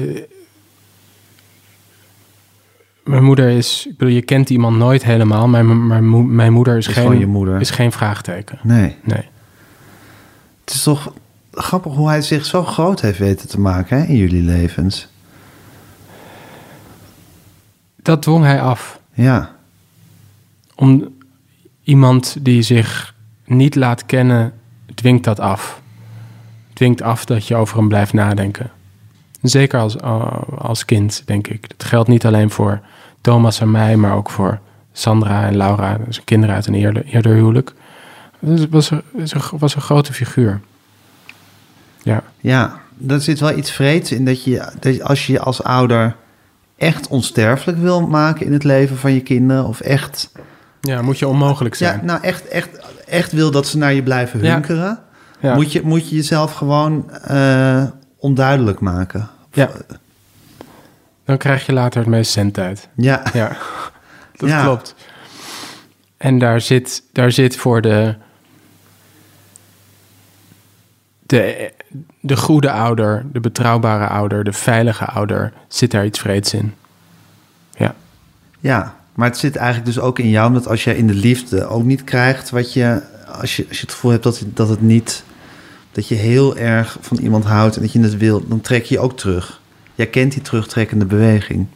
Mijn 3.04 3.24
moeder 3.24 3.50
is. 3.50 3.86
Ik 3.90 3.98
bedoel, 3.98 4.14
je 4.14 4.22
kent 4.22 4.50
iemand 4.50 4.78
nooit 4.78 5.04
helemaal. 5.04 5.48
maar 5.48 5.66
Mijn, 5.66 5.88
mijn, 5.88 6.08
mo- 6.08 6.22
mijn 6.24 6.54
moeder 6.54 6.78
is, 6.78 6.88
Is 6.88 6.94
geen, 6.94 7.20
je 7.20 7.26
moeder. 7.26 7.62
is 7.62 7.70
geen 7.70 7.92
vraagteken. 7.92 8.60
Nee. 8.64 8.96
Nee. 9.04 9.30
Het 10.66 10.74
is 10.74 10.84
toch 10.84 11.14
grappig 11.52 11.94
hoe 11.94 12.08
hij 12.08 12.22
zich 12.22 12.46
zo 12.46 12.64
groot 12.64 13.02
heeft 13.02 13.18
weten 13.20 13.48
te 13.50 13.60
maken 13.60 13.98
hè, 14.02 14.06
in 14.08 14.16
jullie 14.18 14.44
levens. 14.44 15.08
Dat 18.02 18.22
dwong 18.22 18.44
hij 18.46 18.62
af. 18.62 19.00
Ja, 19.14 19.56
Om 20.76 21.18
iemand 21.84 22.36
die 22.42 22.62
zich 22.62 23.16
niet 23.46 23.76
laat 23.76 24.06
kennen, 24.06 24.54
dwingt 24.96 25.24
dat 25.24 25.40
af. 25.40 25.81
Dwingt 26.82 27.02
af 27.02 27.26
dat 27.26 27.48
je 27.48 27.56
over 27.56 27.78
hem 27.78 27.88
blijft 27.88 28.14
nadenken. 28.14 28.72
Zeker 29.42 29.80
als, 29.80 30.00
als 30.58 30.86
kind, 30.86 31.22
denk 31.26 31.48
ik. 31.48 31.70
Dat 31.78 31.88
geldt 31.88 32.10
niet 32.10 32.26
alleen 32.26 32.50
voor 32.50 32.80
Thomas 33.22 33.60
en 33.60 33.72
mij, 33.72 33.96
maar 33.96 34.16
ook 34.16 34.30
voor 34.30 34.60
Sandra 34.92 35.46
en 35.46 35.58
Laura, 35.58 35.98
zijn 36.10 36.26
kinderen 36.26 36.56
uit 36.56 36.68
een 36.68 36.74
eerder, 36.74 37.06
eerder 37.06 37.34
huwelijk. 37.34 37.74
Het 38.46 38.70
was, 38.70 38.90
een- 38.92 39.02
was 39.60 39.76
een- 39.76 39.82
grote 39.82 40.14
figuur. 40.14 40.62
Ja, 42.04 42.24
ja. 42.40 42.80
Er 43.08 43.22
zit 43.22 43.40
wel 43.40 43.58
iets 43.58 43.72
vreeds 43.72 44.12
in 44.12 44.26
dat 44.26 44.44
je, 44.44 44.72
dat 44.80 45.02
als 45.04 45.26
je 45.26 45.32
je 45.34 45.40
als 45.40 45.64
ouder 45.64 46.16
echt 46.78 47.08
onsterfelijk 47.08 47.78
wil 47.80 48.08
maken 48.08 48.46
in 48.46 48.54
het 48.54 48.64
leven 48.64 48.98
van 48.98 49.14
je 49.14 49.22
kinderen, 49.22 49.66
of 49.66 49.80
echt, 49.80 50.32
ja 50.82 51.02
moet 51.02 51.20
je 51.20 51.28
onmogelijk 51.28 51.76
zijn. 51.76 52.00
ja, 52.00 52.06
nou 52.06 52.22
echt, 52.22 52.48
echt, 52.48 52.70
echt 53.08 53.32
wil 53.32 53.52
dat 53.52 53.68
ze 53.68 53.78
naar 53.78 53.94
je 53.94 54.04
blijven 54.04 54.40
hunkeren, 54.40 54.84
Ja. 54.86 55.10
Moet, 55.42 55.72
je, 55.72 55.82
moet 55.84 56.10
je 56.10 56.16
jezelf 56.16 56.54
gewoon 56.54 57.12
eh, 57.12 57.84
onduidelijk 58.18 58.80
maken. 58.80 59.30
Ja. 59.54 59.70
Dan 61.26 61.38
krijg 61.38 61.66
je 61.66 61.74
later 61.74 62.00
het 62.00 62.10
meest 62.10 62.32
zendtijd. 62.32 62.88
Ja, 62.96 63.24
Ja, 63.34 63.58
dat 64.36 64.50
Ja. 64.50 64.64
klopt. 64.64 64.96
En 66.18 66.40
daar 66.40 66.62
zit, 66.62 67.04
daar 67.12 67.32
zit 67.32 67.56
voor 67.56 67.82
de, 67.82 68.16
de, 71.26 71.72
de 72.20 72.38
goede 72.38 72.72
ouder, 72.72 73.26
de 73.34 73.40
betrouwbare 73.40 74.08
ouder, 74.08 74.44
de 74.44 74.54
veilige 74.54 75.06
ouder, 75.06 75.54
zit 75.68 75.92
daar 75.92 76.06
iets 76.06 76.20
vreeds 76.20 76.54
in. 76.54 76.74
Ja, 77.78 77.96
Ja, 78.60 78.96
maar 79.14 79.28
het 79.30 79.38
zit 79.38 79.56
eigenlijk 79.56 79.86
dus 79.94 80.00
ook 80.00 80.20
in 80.20 80.30
jou, 80.30 80.54
dat 80.54 80.68
als 80.68 80.84
je 80.84 80.98
in 80.98 81.08
de 81.08 81.14
liefde 81.14 81.66
ook 81.66 81.84
niet 81.84 82.04
krijgt 82.04 82.50
wat 82.50 82.74
je, 82.74 83.02
als 83.28 83.56
je, 83.56 83.66
als 83.68 83.78
je 83.78 83.84
het 83.86 83.92
gevoel 83.94 84.12
hebt 84.12 84.24
dat, 84.24 84.44
dat 84.46 84.70
het 84.70 84.82
niet, 84.82 85.24
dat 85.92 86.08
je 86.08 86.16
heel 86.16 86.58
erg 86.58 86.98
van 87.02 87.18
iemand 87.18 87.46
houdt 87.46 87.76
en 87.76 87.82
dat 87.82 87.92
je 87.92 88.00
het 88.00 88.18
wil, 88.18 88.48
dan 88.48 88.62
trek 88.62 88.86
je 88.86 88.94
je 88.94 89.00
ook 89.00 89.18
terug. 89.18 89.62
Jij 89.96 90.08
kent 90.08 90.32
die 90.32 90.42
terugtrekkende 90.42 91.06
beweging. 91.06 91.68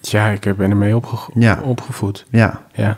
ja 0.00 0.28
ik 0.28 0.40
ben 0.56 0.70
ermee 0.70 0.96
opge- 0.96 1.30
Ja. 1.34 1.60
opgevoed. 1.64 2.24
Ja. 2.30 2.62
Ja. 2.74 2.96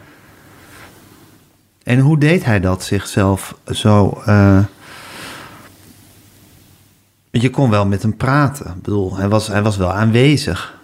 En 1.82 1.98
hoe 1.98 2.18
deed 2.18 2.44
hij 2.44 2.60
dat 2.60 2.82
zichzelf 2.84 3.56
zo? 3.66 4.20
eh, 4.26 4.58
je 7.30 7.50
kon 7.50 7.70
wel 7.70 7.86
met 7.86 8.02
hem 8.02 8.16
praten. 8.16 8.66
Ik 8.66 8.82
bedoel, 8.82 9.16
hij 9.16 9.28
was, 9.28 9.46
hij 9.46 9.62
was 9.62 9.76
wel 9.76 9.92
aanwezig. 9.92 10.78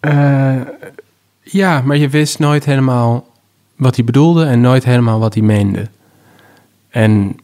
Eh, 0.00 0.60
ja, 1.42 1.80
maar 1.80 1.96
je 1.96 2.08
wist 2.08 2.38
nooit 2.38 2.64
helemaal 2.64 3.26
wat 3.76 3.96
hij 3.96 4.04
bedoelde 4.04 4.44
en 4.44 4.60
nooit 4.60 4.84
helemaal 4.84 5.18
wat 5.18 5.34
hij 5.34 5.42
meende. 5.42 5.88
En. 6.88 7.36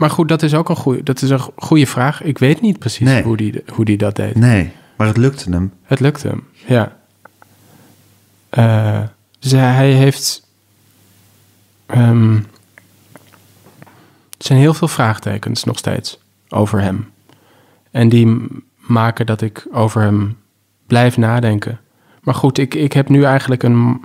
Maar 0.00 0.10
goed, 0.10 0.28
dat 0.28 0.42
is 0.42 0.54
ook 0.54 0.68
een 0.68 0.76
goede, 0.76 1.02
dat 1.02 1.22
is 1.22 1.30
een 1.30 1.40
goede 1.56 1.86
vraag. 1.86 2.22
Ik 2.22 2.38
weet 2.38 2.60
niet 2.60 2.78
precies 2.78 3.06
Nee. 3.06 3.22
hoe, 3.22 3.36
die, 3.36 3.62
hoe 3.72 3.84
die 3.84 3.96
dat 3.96 4.16
deed. 4.16 4.34
Nee, 4.34 4.70
maar 4.96 5.06
het 5.06 5.16
lukte 5.16 5.50
hem. 5.50 5.72
Het 5.82 6.00
lukte 6.00 6.28
hem, 6.28 6.44
ja. 6.66 6.96
Dus 9.38 9.52
hij, 9.52 9.92
heeft. 9.92 10.46
ehm, 11.86 12.34
er 14.38 14.46
zijn 14.46 14.58
heel 14.58 14.74
veel 14.74 14.88
vraagtekens 14.88 15.64
nog 15.64 15.78
steeds 15.78 16.18
over 16.48 16.80
hem. 16.80 17.10
En 17.90 18.08
die 18.08 18.46
maken 18.76 19.26
dat 19.26 19.40
ik 19.40 19.66
over 19.72 20.02
hem 20.02 20.36
blijf 20.86 21.16
nadenken. 21.16 21.80
Maar 22.20 22.34
goed, 22.34 22.58
ik, 22.58 22.74
ik 22.74 22.92
heb 22.92 23.08
nu 23.08 23.24
eigenlijk 23.24 23.62
een. 23.62 24.04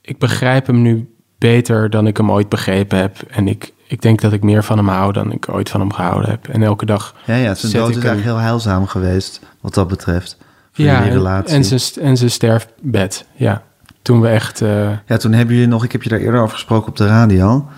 Ik 0.00 0.18
begrijp 0.18 0.66
hem 0.66 0.82
nu 0.82 1.11
beter 1.42 1.90
dan 1.90 2.06
ik 2.06 2.16
hem 2.16 2.30
ooit 2.30 2.48
begrepen 2.48 2.98
heb. 2.98 3.16
En 3.30 3.48
ik, 3.48 3.72
ik 3.86 4.02
denk 4.02 4.20
dat 4.20 4.32
ik 4.32 4.42
meer 4.42 4.64
van 4.64 4.76
hem 4.76 4.88
hou 4.88 5.12
dan 5.12 5.32
ik 5.32 5.48
ooit 5.48 5.70
van 5.70 5.80
hem 5.80 5.92
gehouden 5.92 6.30
heb. 6.30 6.48
En 6.48 6.62
elke 6.62 6.86
dag 6.86 7.14
Ja, 7.26 7.34
ja, 7.34 7.54
zijn 7.54 7.72
dood 7.72 7.88
is 7.88 7.94
eigenlijk 7.96 8.24
heel 8.24 8.36
heilzaam 8.36 8.86
geweest, 8.86 9.40
wat 9.60 9.74
dat 9.74 9.88
betreft. 9.88 10.36
Voor 10.72 10.84
ja, 10.84 10.98
relatie. 11.00 11.54
En 11.54 11.64
zijn, 11.64 11.80
en 12.06 12.16
zijn 12.16 12.30
sterfbed. 12.30 13.24
Ja, 13.34 13.62
toen 14.02 14.20
we 14.20 14.28
echt. 14.28 14.60
eh, 14.60 14.90
Ja, 15.06 15.16
toen 15.16 15.32
hebben 15.32 15.54
jullie 15.54 15.68
nog, 15.70 15.84
ik 15.84 15.92
heb 15.92 16.02
je 16.02 16.08
daar 16.08 16.18
eerder 16.18 16.40
over 16.40 16.54
gesproken 16.54 16.88
op 16.88 16.96
de 16.96 17.06
radio. 17.06 17.68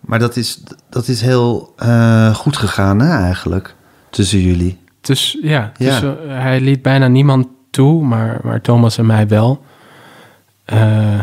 Maar 0.00 0.18
dat 0.18 0.36
is, 0.36 0.62
dat 0.90 1.08
is 1.08 1.20
heel 1.20 1.72
eh, 1.76 2.34
goed 2.34 2.56
gegaan, 2.56 3.00
hè, 3.00 3.18
eigenlijk, 3.22 3.74
tussen 4.10 4.40
jullie. 4.40 4.78
dus 5.00 5.38
ja, 5.42 5.72
Ja. 5.76 6.00
Dus, 6.00 6.02
eh, 6.02 6.10
hij 6.26 6.60
liet 6.60 6.82
bijna 6.82 7.06
niemand 7.08 7.46
toe, 7.70 8.04
maar, 8.04 8.40
maar 8.42 8.60
Thomas 8.60 8.98
en 8.98 9.06
mij 9.06 9.28
wel. 9.28 9.64
Eh, 10.64 11.18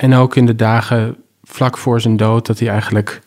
en 0.00 0.14
ook 0.14 0.36
in 0.36 0.46
de 0.46 0.56
dagen 0.56 1.16
vlak 1.42 1.78
voor 1.78 2.00
zijn 2.00 2.16
dood, 2.16 2.46
dat 2.46 2.58
hij 2.58 2.68
eigenlijk. 2.68 3.20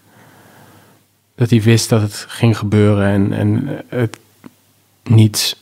dat 1.35 1.49
hij 1.49 1.61
wist 1.61 1.89
dat 1.89 2.01
het 2.01 2.25
ging 2.27 2.57
gebeuren 2.57 3.07
en, 3.07 3.33
en 3.33 3.81
het 3.87 4.19
niet. 5.03 5.57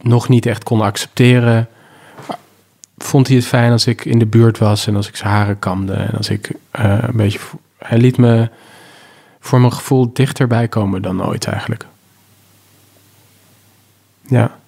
nog 0.00 0.28
niet 0.28 0.46
echt 0.46 0.64
kon 0.64 0.80
accepteren. 0.80 1.68
Vond 2.98 3.26
hij 3.26 3.36
het 3.36 3.46
fijn 3.46 3.72
als 3.72 3.86
ik 3.86 4.04
in 4.04 4.18
de 4.18 4.26
buurt 4.26 4.58
was 4.58 4.86
en 4.86 4.96
als 4.96 5.08
ik 5.08 5.16
zijn 5.16 5.32
haren 5.32 5.58
kamde 5.58 5.92
en 5.92 6.16
als 6.16 6.28
ik 6.28 6.52
eh, 6.70 6.98
een 7.00 7.16
beetje. 7.16 7.38
Hij 7.78 7.98
liet 7.98 8.16
me 8.16 8.50
voor 9.40 9.60
mijn 9.60 9.72
gevoel 9.72 10.12
dichterbij 10.12 10.68
komen 10.68 11.02
dan 11.02 11.24
ooit 11.24 11.46
eigenlijk. 11.46 11.86
Ja. 14.26 14.60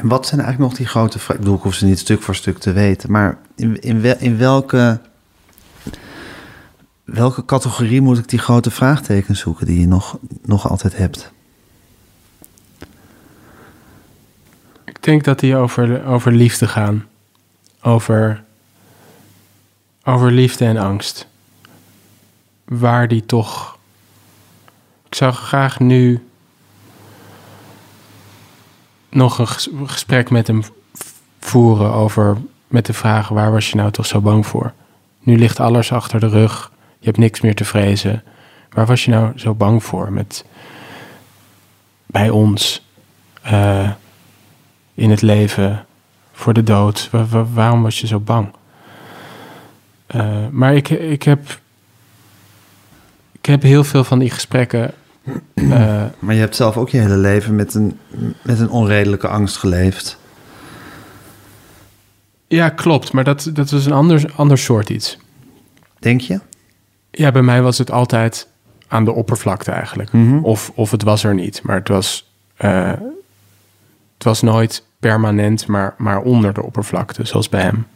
En 0.00 0.08
wat 0.08 0.26
zijn 0.26 0.40
eigenlijk 0.40 0.70
nog 0.70 0.78
die 0.78 0.88
grote 0.88 1.18
vragen? 1.18 1.34
Ik 1.34 1.40
bedoel, 1.40 1.56
ik 1.56 1.62
hoef 1.62 1.74
ze 1.74 1.84
niet 1.84 1.98
stuk 1.98 2.22
voor 2.22 2.34
stuk 2.34 2.58
te 2.58 2.72
weten. 2.72 3.10
Maar 3.10 3.38
in, 3.56 3.80
in, 3.80 4.00
wel- 4.00 4.18
in 4.18 4.38
welke, 4.38 5.00
welke 7.04 7.44
categorie 7.44 8.00
moet 8.00 8.18
ik 8.18 8.28
die 8.28 8.38
grote 8.38 8.70
vraagtekens 8.70 9.40
zoeken 9.40 9.66
die 9.66 9.80
je 9.80 9.86
nog, 9.86 10.18
nog 10.42 10.68
altijd 10.68 10.96
hebt? 10.96 11.32
Ik 14.84 15.02
denk 15.02 15.24
dat 15.24 15.40
die 15.40 15.56
over, 15.56 16.04
over 16.04 16.32
liefde 16.32 16.68
gaan. 16.68 17.06
Over, 17.82 18.44
over 20.04 20.32
liefde 20.32 20.64
en 20.64 20.76
angst. 20.76 21.26
Waar 22.64 23.08
die 23.08 23.26
toch. 23.26 23.78
Ik 25.06 25.14
zou 25.14 25.32
graag 25.32 25.80
nu 25.80 26.28
nog 29.10 29.38
een 29.38 29.48
ges- 29.48 29.68
gesprek 29.86 30.30
met 30.30 30.46
hem 30.46 30.62
voeren 31.38 31.92
over. 31.92 32.36
met 32.66 32.86
de 32.86 32.92
vraag: 32.92 33.28
waar 33.28 33.52
was 33.52 33.70
je 33.70 33.76
nou 33.76 33.90
toch 33.90 34.06
zo 34.06 34.20
bang 34.20 34.46
voor? 34.46 34.72
Nu 35.20 35.38
ligt 35.38 35.60
alles 35.60 35.92
achter 35.92 36.20
de 36.20 36.28
rug. 36.28 36.72
Je 36.98 37.06
hebt 37.06 37.18
niks 37.18 37.40
meer 37.40 37.54
te 37.54 37.64
vrezen. 37.64 38.22
Waar 38.70 38.86
was 38.86 39.04
je 39.04 39.10
nou 39.10 39.38
zo 39.38 39.54
bang 39.54 39.84
voor? 39.84 40.12
Met, 40.12 40.44
bij 42.06 42.30
ons. 42.30 42.86
eh, 43.42 43.90
in 44.94 45.10
het 45.10 45.22
leven, 45.22 45.86
voor 46.32 46.52
de 46.52 46.62
dood? 46.62 47.08
Wa- 47.10 47.26
wa- 47.26 47.44
waarom 47.52 47.82
was 47.82 48.00
je 48.00 48.06
zo 48.06 48.18
bang? 48.20 48.48
Eh, 50.06 50.46
maar 50.50 50.74
ik, 50.74 50.88
ik, 50.88 51.22
heb, 51.22 51.58
ik 53.32 53.46
heb 53.46 53.62
heel 53.62 53.84
veel 53.84 54.04
van 54.04 54.18
die 54.18 54.30
gesprekken. 54.30 54.94
Maar 56.18 56.34
je 56.34 56.40
hebt 56.40 56.56
zelf 56.56 56.76
ook 56.76 56.88
je 56.88 56.98
hele 56.98 57.16
leven 57.16 57.54
met 57.54 57.74
een, 57.74 57.98
met 58.42 58.60
een 58.60 58.70
onredelijke 58.70 59.28
angst 59.28 59.56
geleefd. 59.56 60.18
ja, 62.48 62.68
klopt, 62.68 63.12
maar 63.12 63.24
dat, 63.24 63.50
dat 63.52 63.70
was 63.70 63.86
een 63.86 63.92
ander, 63.92 64.32
ander 64.36 64.58
soort 64.58 64.88
iets. 64.88 65.18
Denk 65.98 66.20
je? 66.20 66.40
Ja, 67.10 67.32
bij 67.32 67.42
mij 67.42 67.62
was 67.62 67.78
het 67.78 67.90
altijd 67.90 68.48
aan 68.88 69.04
de 69.04 69.12
oppervlakte 69.12 69.70
eigenlijk. 69.70 70.12
Mhm. 70.12 70.38
Of, 70.38 70.72
of 70.74 70.90
het 70.90 71.02
was 71.02 71.24
er 71.24 71.34
niet, 71.34 71.62
maar 71.62 71.76
het 71.76 71.88
was, 71.88 72.30
eh, 72.56 72.92
het 74.14 74.24
was 74.24 74.42
nooit 74.42 74.84
permanent, 74.98 75.66
maar, 75.66 75.94
maar 75.98 76.20
onder 76.20 76.54
de 76.54 76.62
oppervlakte, 76.62 77.26
zoals 77.26 77.48
bij 77.48 77.62
hem. 77.62 77.86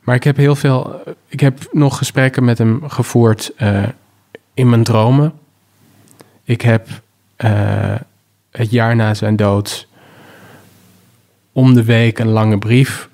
Maar 0.00 0.14
ik 0.14 0.24
heb 0.24 0.36
heel 0.36 0.56
veel, 0.56 1.02
ik 1.28 1.40
heb 1.40 1.68
nog 1.72 1.96
gesprekken 1.96 2.44
met 2.44 2.58
hem 2.58 2.88
gevoerd 2.88 3.52
eh, 3.56 3.82
in 4.54 4.68
mijn 4.68 4.84
dromen. 4.84 5.32
Ik 6.46 6.60
heb 6.60 6.88
eh, 7.36 7.94
het 8.50 8.70
jaar 8.70 8.96
na 8.96 9.14
zijn 9.14 9.36
dood 9.36 9.88
om 11.52 11.74
de 11.74 11.84
week 11.84 12.18
een 12.18 12.28
lange 12.28 12.58
brief 12.58 13.08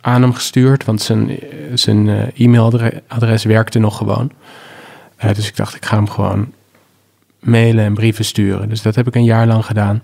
aan 0.00 0.22
hem 0.22 0.32
gestuurd, 0.32 0.84
want 0.84 1.02
zijn, 1.02 1.38
zijn 1.74 2.08
eh, 2.08 2.40
e-mailadres 2.46 3.44
werkte 3.44 3.78
nog 3.78 3.96
gewoon. 3.96 4.30
Eh, 5.16 5.34
dus 5.34 5.48
ik 5.48 5.56
dacht, 5.56 5.74
ik 5.74 5.84
ga 5.84 5.96
hem 5.96 6.08
gewoon 6.08 6.52
mailen 7.38 7.84
en 7.84 7.94
brieven 7.94 8.24
sturen. 8.24 8.68
Dus 8.68 8.82
dat 8.82 8.94
heb 8.94 9.06
ik 9.06 9.14
een 9.14 9.24
jaar 9.24 9.46
lang 9.46 9.64
gedaan. 9.64 10.02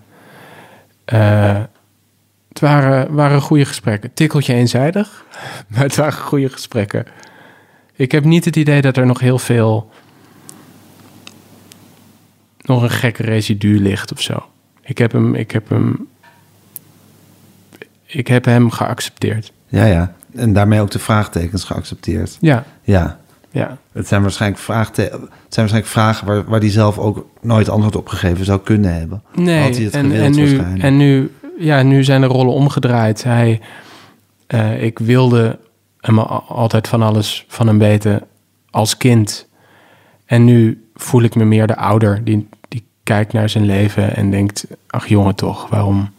Het 2.49 2.61
waren, 2.61 3.14
waren 3.14 3.41
goede 3.41 3.64
gesprekken. 3.64 4.14
Tikkeltje 4.14 4.55
eenzijdig, 4.55 5.25
maar 5.68 5.83
het 5.83 5.97
waren 5.97 6.12
goede 6.12 6.49
gesprekken. 6.49 7.07
Ik 7.95 8.12
heb 8.12 8.25
niet 8.25 8.45
het 8.45 8.57
idee 8.57 8.81
dat 8.81 8.97
er 8.97 9.07
nog 9.07 9.20
heel 9.20 9.39
veel... 9.39 9.91
nog 12.63 12.83
een 12.83 12.91
gekke 12.91 13.23
residu 13.23 13.79
ligt 13.81 14.13
of 14.13 14.21
zo. 14.21 14.45
Ik 14.83 14.99
heb 14.99 15.13
hem... 15.13 15.35
Ik 15.35 15.51
heb 15.51 15.69
hem, 15.69 16.07
ik 18.07 18.29
heb 18.29 18.45
hem 18.45 18.71
geaccepteerd. 18.71 19.53
Ja, 19.69 19.85
ja. 19.85 20.15
En 20.35 20.53
daarmee 20.53 20.81
ook 20.81 20.91
de 20.91 20.99
vraagtekens 20.99 21.65
geaccepteerd. 21.65 22.37
Ja, 22.41 22.65
Ja. 22.83 23.19
ja. 23.51 23.77
Het 23.93 24.09
zijn 24.09 24.23
waarschijnlijk, 24.23 24.63
vraagte- 24.63 25.03
het 25.03 25.11
zijn 25.55 25.69
waarschijnlijk 25.69 25.87
vragen 25.87 26.27
waar, 26.27 26.45
waar 26.45 26.61
hij 26.61 26.71
zelf 26.71 26.99
ook 26.99 27.27
nooit 27.41 27.69
antwoord 27.69 27.97
op 27.97 28.09
gegeven 28.09 28.45
zou 28.45 28.61
kunnen 28.61 28.95
hebben. 28.95 29.23
Nee, 29.35 29.63
Had 29.63 29.75
hij 29.77 29.85
het 29.85 29.95
en, 29.95 30.05
gewild 30.11 30.25
en, 30.25 30.33
nu, 30.33 30.81
en 30.81 30.97
nu, 30.97 31.31
ja, 31.59 31.83
nu 31.83 32.05
zijn 32.05 32.21
de 32.21 32.27
rollen 32.27 32.55
omgedraaid. 32.55 33.23
Hij, 33.23 33.61
eh, 34.47 34.83
ik 34.83 34.99
wilde 34.99 35.59
hem 36.01 36.19
al- 36.19 36.45
altijd 36.49 36.89
van 36.89 37.03
alles 37.03 37.45
van 37.49 37.67
hem 37.67 37.79
weten 37.79 38.23
als 38.71 38.97
kind. 38.97 39.47
En 40.25 40.45
nu 40.45 40.82
voel 40.95 41.22
ik 41.22 41.34
me 41.34 41.45
meer 41.45 41.66
de 41.66 41.76
ouder 41.76 42.24
die, 42.24 42.49
die 42.68 42.84
kijkt 43.03 43.32
naar 43.32 43.49
zijn 43.49 43.64
leven 43.64 44.16
en 44.16 44.30
denkt: 44.30 44.66
ach 44.86 45.07
jongen, 45.07 45.34
toch, 45.34 45.68
waarom, 45.68 46.11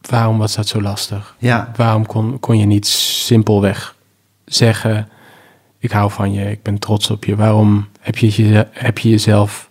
waarom 0.00 0.38
was 0.38 0.54
dat 0.54 0.68
zo 0.68 0.80
lastig? 0.80 1.36
Ja. 1.38 1.72
Waarom 1.76 2.06
kon, 2.06 2.40
kon 2.40 2.58
je 2.58 2.66
niet 2.66 2.86
simpelweg 2.86 3.96
zeggen: 4.44 5.08
ik 5.78 5.90
hou 5.90 6.10
van 6.10 6.32
je, 6.32 6.50
ik 6.50 6.62
ben 6.62 6.78
trots 6.78 7.10
op 7.10 7.24
je? 7.24 7.36
Waarom 7.36 7.88
heb 8.00 8.18
je, 8.18 8.48
je, 8.48 8.66
heb 8.70 8.98
je 8.98 9.08
jezelf 9.08 9.68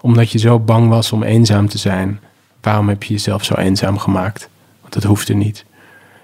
omdat 0.00 0.30
je 0.30 0.38
zo 0.38 0.58
bang 0.60 0.88
was 0.88 1.12
om 1.12 1.22
eenzaam 1.22 1.68
te 1.68 1.78
zijn, 1.78 2.20
waarom 2.60 2.88
heb 2.88 3.02
je 3.02 3.12
jezelf 3.12 3.44
zo 3.44 3.54
eenzaam 3.54 3.98
gemaakt? 3.98 4.48
Want 4.80 4.92
dat 4.92 5.02
hoefde 5.02 5.34
niet. 5.34 5.64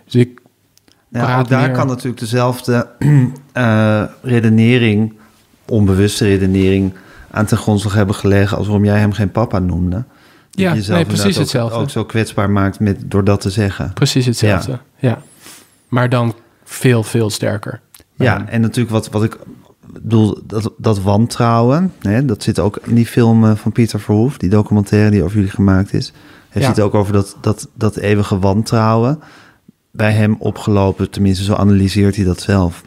Dus 0.05 0.15
ik 0.15 0.41
ook 1.15 1.49
daar 1.49 1.61
meer- 1.61 1.71
kan 1.71 1.87
natuurlijk 1.87 2.19
dezelfde 2.21 2.89
eh, 3.53 4.05
redenering, 4.23 5.13
onbewuste 5.73 6.25
redenering, 6.25 6.93
aan 7.31 7.47
ten 7.47 7.59
grondslag 7.59 7.95
hebben 7.95 8.15
gelegen 8.15 8.57
als 8.57 8.67
waarom 8.67 8.85
jij 8.85 8.99
hem 8.99 9.13
geen 9.13 9.31
papa 9.31 9.59
noemde. 9.59 9.97
Dat 9.97 10.05
Ja, 10.51 10.71
je 10.71 10.77
jezelf 10.77 10.97
nee, 10.99 11.07
precies 11.07 11.35
ook- 11.35 11.41
hetzelfde. 11.43 11.79
Ook 11.79 11.91
zo 11.91 12.05
kwetsbaar 12.05 12.51
maakt 12.51 12.81
met, 12.81 13.11
door 13.11 13.25
dat 13.25 13.41
te 13.41 13.51
zeggen. 13.51 13.93
precies 13.93 14.27
hetzelfde. 14.27 14.79
Ja. 14.99 15.23
Maar 15.89 16.09
dan 16.09 16.35
veel, 16.65 17.03
veel 17.03 17.31
sterker. 17.31 17.81
Ja, 18.15 18.49
en 18.49 18.61
natuurlijk 18.61 18.91
wat, 18.95 19.09
wat 19.11 19.25
ik 19.25 19.39
bedoel, 19.93 20.39
dat, 20.47 20.73
dat 20.79 21.01
wantrouwen, 21.01 21.93
hè, 22.01 22.25
dat 22.25 22.43
zit 22.43 22.59
ook 22.59 22.79
in 22.85 22.95
die 22.95 23.07
film 23.07 23.45
eh, 23.45 23.55
van 23.55 23.73
Pieter 23.73 24.01
Verhoef, 24.01 24.37
die 24.39 24.51
documentaire 24.51 25.11
die 25.11 25.23
over 25.23 25.37
jullie 25.37 25.51
gemaakt 25.51 25.93
is. 25.93 26.13
Heeft 26.49 26.65
Ja. 26.67 26.71
het 26.73 26.81
ook 26.81 26.95
over 26.95 27.13
dat, 27.13 27.37
dat, 27.41 27.69
dat 27.75 27.97
eeuwige 27.97 28.39
wantrouwen 28.39 29.21
bij 29.91 30.13
hem 30.13 30.37
opgelopen, 30.39 31.11
tenminste 31.11 31.45
zo 31.45 31.55
analyseert 31.55 32.17
hij 32.17 32.25
dat 32.25 32.41
zelf. 32.41 32.83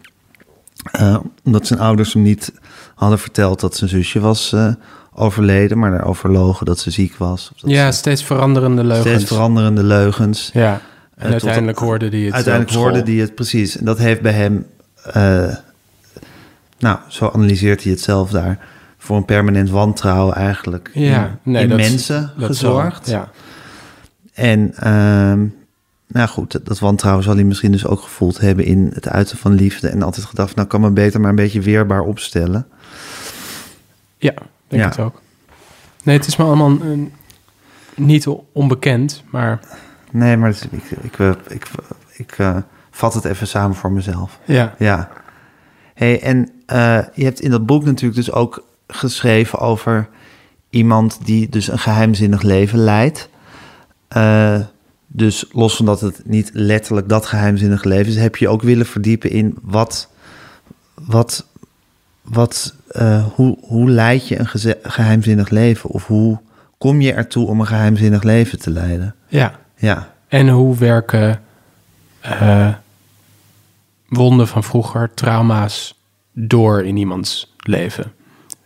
Eh, 0.92 1.18
omdat 1.44 1.68
zijn 1.68 1.80
ouders 1.80 2.14
hem 2.14 2.22
niet 2.24 2.54
hadden 2.96 3.20
verteld 3.20 3.60
dat 3.60 3.76
zijn 3.76 3.90
zusje 3.90 4.20
was 4.20 4.54
eh, 4.54 4.68
overleden, 5.14 5.80
maar 5.80 5.92
daarover 5.92 6.32
logen 6.32 6.66
dat 6.66 6.80
ze 6.80 6.92
ziek 6.92 7.16
was. 7.18 7.52
Of 7.54 7.60
dat 7.62 7.70
Ja, 7.72 7.92
ze- 7.92 7.98
steeds 7.98 8.24
veranderende 8.24 8.84
leugens. 8.84 9.08
steeds 9.10 9.24
veranderende 9.26 9.84
leugens. 9.84 10.50
Ja, 10.54 10.72
en 10.74 10.82
Eh, 11.16 11.22
tot- 11.24 11.32
uiteindelijk 11.32 11.80
hoorde 11.80 12.08
hij 12.10 12.20
het 12.20 12.34
Uiteindelijk 12.34 12.76
hoorde 12.76 13.02
hij 13.04 13.14
het 13.14 13.36
precies. 13.36 13.78
En 13.78 13.86
dat 13.86 13.98
heeft 13.98 14.22
bij 14.22 14.32
hem, 14.34 14.66
nou, 16.80 16.98
zo 17.08 17.30
analyseert 17.34 17.84
hij 17.84 17.92
het 17.92 18.02
zelf 18.02 18.30
daar, 18.32 18.60
voor 18.98 19.18
een 19.18 19.26
permanent 19.26 19.70
wantrouwen 19.70 20.36
eigenlijk 20.36 20.90
Ja, 20.94 21.24
in, 21.44 21.52
nee, 21.52 21.64
in 21.64 21.70
dat- 21.70 21.78
mensen 21.78 22.32
dat 22.38 22.48
gezorgd. 22.48 23.08
ja. 23.10 23.30
En 24.34 24.74
ehm, 24.76 25.46
nou 26.08 26.28
goed, 26.28 26.52
dat, 26.52 26.66
dat 26.66 26.80
wantrouwen 26.80 27.24
zal 27.24 27.36
hij 27.36 27.44
misschien 27.44 27.72
dus 27.72 27.86
ook 27.86 28.02
gevoeld 28.02 28.38
hebben 28.40 28.66
in 28.66 28.92
het 28.94 29.08
uiten 29.10 29.38
van 29.38 29.54
liefde. 29.54 29.88
En 29.88 30.02
altijd 30.02 30.26
gedacht, 30.26 30.56
nou 30.56 30.68
kan 30.68 30.82
me 30.82 30.90
beter 30.92 31.20
maar 31.20 31.30
een 31.30 31.36
beetje 31.36 31.62
weerbaar 31.62 32.02
opstellen. 32.02 32.68
Ja, 34.18 34.34
denk 34.68 34.82
Ja. 34.84 34.90
het 34.90 35.00
ook. 35.00 35.22
Nee, 36.04 36.18
het 36.18 36.28
is 36.28 36.36
me 36.36 36.44
allemaal 36.44 36.70
eh, 36.82 37.00
niet 37.96 38.28
onbekend, 38.52 39.24
maar 39.32 39.60
Nee, 40.12 40.38
maar 40.38 40.50
het- 40.50 40.68
ik, 40.72 40.84
ik, 41.02 41.20
ik, 41.20 41.36
ik, 41.48 41.68
ik 42.14 42.32
eh, 42.38 42.58
vat 42.92 43.14
het 43.14 43.26
even 43.26 43.48
samen 43.48 43.76
voor 43.76 43.92
mezelf. 43.92 44.40
ja. 44.46 44.76
Ja. 44.78 45.10
Hey, 45.94 46.22
en 46.22 46.50
eh, 46.66 47.00
je 47.14 47.24
hebt 47.24 47.40
in 47.42 47.52
dat 47.52 47.66
boek 47.66 47.84
natuurlijk 47.86 48.16
dus 48.16 48.32
ook 48.32 48.64
geschreven 48.88 49.60
over 49.60 50.08
iemand 50.70 51.20
die 51.26 51.50
dus 51.50 51.68
een 51.68 51.80
geheimzinnig 51.80 52.42
leven 52.42 52.80
leidt. 52.80 53.30
Eh, 54.08 54.60
dus 55.16 55.46
los 55.52 55.76
van 55.76 55.86
dat 55.86 56.02
het 56.02 56.22
niet 56.26 56.50
letterlijk 56.54 57.10
dat 57.10 57.26
geheimzinnig 57.26 57.84
leven 57.84 58.12
is, 58.12 58.18
heb 58.18 58.36
je 58.36 58.50
ook 58.50 58.62
willen 58.62 58.86
verdiepen 58.86 59.30
in 59.30 59.58
wat, 59.62 60.10
wat, 60.94 61.46
wat 62.22 62.76
eh, 62.88 63.26
hoe, 63.34 63.58
hoe 63.62 63.90
leid 63.90 64.28
je 64.28 64.40
een 64.40 64.78
geheimzinnig 64.82 65.50
leven? 65.50 65.90
Of 65.90 66.08
hoe 66.08 66.40
kom 66.78 67.02
je 67.02 67.14
ertoe 67.14 67.48
om 67.48 67.60
een 67.60 67.68
geheimzinnig 67.68 68.24
leven 68.24 68.60
te 68.60 68.70
leiden? 68.70 69.16
ja. 69.28 69.64
Ja, 69.78 70.14
En 70.28 70.50
hoe 70.50 70.78
werken 70.78 71.42
eh, 72.20 72.74
wonden 74.08 74.48
van 74.48 74.64
vroeger, 74.64 75.14
trauma's, 75.14 76.00
door 76.34 76.86
in 76.86 76.98
iemands 76.98 77.56
leven? 77.58 78.12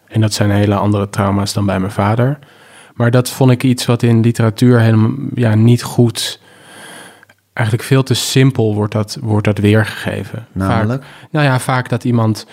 En 0.08 0.22
dat 0.22 0.34
zijn 0.34 0.52
hele 0.52 0.76
andere 0.76 1.10
trauma's 1.10 1.54
dan 1.54 1.66
bij 1.66 1.80
mijn 1.80 1.92
vader. 1.92 2.40
Maar 3.00 3.12
dat 3.12 3.30
vond 3.30 3.52
ik 3.52 3.64
iets 3.64 3.86
wat 3.86 4.04
in 4.04 4.20
literatuur 4.20 4.80
helemaal 4.80 5.12
ja, 5.34 5.56
niet 5.56 5.84
goed. 5.84 6.40
Eigenlijk 7.54 7.88
veel 7.88 8.04
te 8.04 8.14
simpel 8.14 8.76
wordt 8.76 8.94
dat, 8.94 9.18
wordt 9.22 9.46
dat 9.46 9.58
weergegeven. 9.58 10.48
namelijk. 10.52 11.04
Vaak, 11.04 11.30
nou 11.32 11.46
ja, 11.46 11.60
vaak 11.60 11.90
dat 11.90 12.04
iemand 12.04 12.46